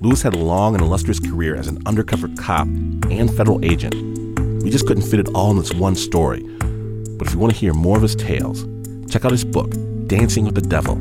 Lou's 0.00 0.22
had 0.22 0.34
a 0.34 0.38
long 0.38 0.74
and 0.74 0.82
illustrious 0.82 1.20
career 1.20 1.54
as 1.56 1.68
an 1.68 1.82
undercover 1.86 2.28
cop 2.38 2.66
and 2.66 3.34
federal 3.34 3.64
agent. 3.64 3.94
We 4.62 4.70
just 4.70 4.86
couldn't 4.86 5.04
fit 5.04 5.20
it 5.20 5.28
all 5.34 5.50
in 5.50 5.58
this 5.58 5.72
one 5.72 5.94
story. 5.94 6.44
But 7.18 7.26
if 7.28 7.34
you 7.34 7.38
want 7.38 7.52
to 7.52 7.58
hear 7.58 7.72
more 7.72 7.96
of 7.96 8.02
his 8.02 8.14
tales, 8.14 8.66
check 9.10 9.24
out 9.24 9.30
his 9.30 9.44
book, 9.44 9.70
Dancing 10.06 10.44
with 10.44 10.54
the 10.54 10.60
Devil 10.60 10.96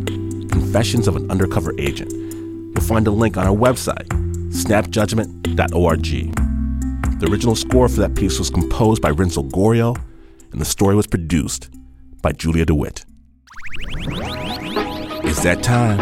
Confessions 0.50 1.08
of 1.08 1.16
an 1.16 1.30
Undercover 1.30 1.74
Agent. 1.80 2.12
You'll 2.12 2.82
find 2.82 3.06
a 3.08 3.12
link 3.12 3.38
on 3.38 3.46
our 3.46 3.56
website, 3.56 4.08
snapjudgment.org. 4.52 6.06
The 7.20 7.28
original 7.32 7.56
score 7.56 7.90
for 7.90 8.02
that 8.02 8.16
piece 8.16 8.40
was 8.40 8.50
composed 8.50 9.02
by 9.02 9.12
Renzo 9.12 9.44
Gorrio, 9.44 9.96
and 10.52 10.62
the 10.62 10.66
story 10.66 10.96
was 10.96 11.08
produced 11.08 11.70
by 12.22 12.32
Julia 12.32 12.66
DeWitt. 12.66 13.06
It's 15.28 15.44
that 15.44 15.64
time. 15.64 16.00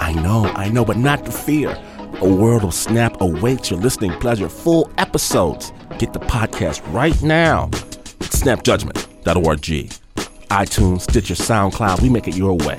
I 0.00 0.12
know, 0.12 0.44
I 0.54 0.68
know, 0.68 0.84
but 0.84 0.96
not 0.96 1.24
to 1.24 1.32
fear. 1.32 1.76
A 2.20 2.28
world 2.28 2.64
of 2.64 2.74
snap 2.74 3.20
awaits 3.20 3.70
your 3.70 3.80
listening 3.80 4.12
pleasure. 4.20 4.48
Full 4.48 4.90
episodes. 4.98 5.72
Get 5.98 6.12
the 6.12 6.20
podcast 6.20 6.82
right 6.92 7.20
now 7.22 7.70
at 8.48 9.07
snapjudgment.org. 9.28 9.90
iTunes, 10.48 11.02
Stitcher, 11.02 11.34
SoundCloud, 11.34 12.00
we 12.00 12.08
make 12.08 12.26
it 12.26 12.36
your 12.36 12.54
way. 12.54 12.78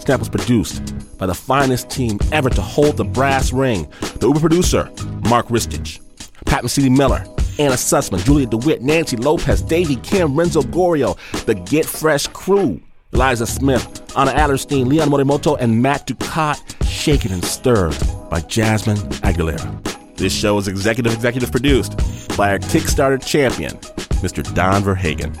Snap 0.00 0.18
was 0.18 0.28
produced 0.28 1.18
by 1.18 1.26
the 1.26 1.34
finest 1.34 1.90
team 1.90 2.18
ever 2.32 2.50
to 2.50 2.60
hold 2.60 2.96
the 2.96 3.04
brass 3.04 3.52
ring. 3.52 3.88
The 4.16 4.26
Uber 4.26 4.40
producer, 4.40 4.90
Mark 5.28 5.48
Ristich. 5.48 6.00
Pat 6.46 6.62
Mesiti 6.62 6.94
Miller, 6.94 7.24
Anna 7.58 7.74
Sussman, 7.74 8.22
Julia 8.24 8.46
DeWitt, 8.46 8.82
Nancy 8.82 9.16
Lopez, 9.16 9.62
Davy 9.62 9.96
Kim, 9.96 10.36
Renzo 10.38 10.60
Gorrio, 10.62 11.16
the 11.46 11.54
Get 11.54 11.86
Fresh 11.86 12.28
crew, 12.28 12.80
Eliza 13.12 13.46
Smith, 13.46 14.12
Anna 14.16 14.32
Adlerstein, 14.32 14.86
Leon 14.86 15.08
Morimoto, 15.08 15.56
and 15.58 15.80
Matt 15.80 16.06
Ducat, 16.06 16.60
shaken 16.86 17.32
and 17.32 17.44
stirred 17.44 17.96
by 18.28 18.40
Jasmine 18.40 18.98
Aguilera. 19.22 20.16
This 20.16 20.34
show 20.34 20.58
is 20.58 20.68
executive 20.68 21.14
executive 21.14 21.50
produced 21.50 21.96
by 22.36 22.50
our 22.50 22.58
Kickstarter 22.58 23.24
champion, 23.24 23.72
Mr. 24.20 24.42
Don 24.54 24.82
Verhagen. 24.82 25.34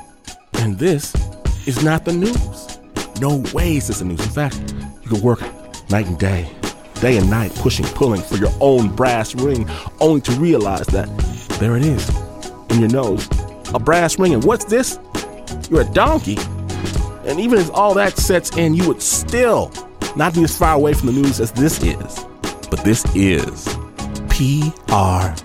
And 0.58 0.78
this 0.78 1.14
is 1.66 1.82
not 1.82 2.04
the 2.04 2.12
news. 2.12 2.78
No 3.20 3.42
way 3.52 3.76
is 3.76 3.88
this 3.88 3.98
the 4.00 4.04
news. 4.04 4.20
In 4.20 4.30
fact, 4.30 4.74
you 5.02 5.08
could 5.08 5.22
work 5.22 5.40
night 5.90 6.06
and 6.06 6.18
day, 6.18 6.50
day 7.00 7.16
and 7.16 7.30
night, 7.30 7.54
pushing, 7.56 7.86
pulling 7.86 8.22
for 8.22 8.36
your 8.36 8.52
own 8.60 8.94
brass 8.94 9.34
ring, 9.34 9.68
only 10.00 10.20
to 10.22 10.32
realize 10.32 10.86
that 10.88 11.08
there 11.60 11.76
it 11.76 11.84
is 11.84 12.08
in 12.70 12.80
your 12.80 12.90
nose. 12.90 13.28
A 13.72 13.78
brass 13.78 14.18
ring. 14.18 14.34
And 14.34 14.44
what's 14.44 14.64
this? 14.64 14.98
You're 15.70 15.82
a 15.82 15.92
donkey. 15.92 16.36
And 17.26 17.40
even 17.40 17.58
as 17.58 17.70
all 17.70 17.94
that 17.94 18.16
sets 18.18 18.56
in, 18.56 18.74
you 18.74 18.86
would 18.88 19.00
still 19.02 19.72
not 20.16 20.34
be 20.34 20.44
as 20.44 20.56
far 20.56 20.74
away 20.74 20.94
from 20.94 21.06
the 21.06 21.12
news 21.12 21.40
as 21.40 21.52
this 21.52 21.82
is. 21.82 22.24
But 22.70 22.84
this 22.84 23.04
is 23.14 23.66
PRX. 24.28 25.44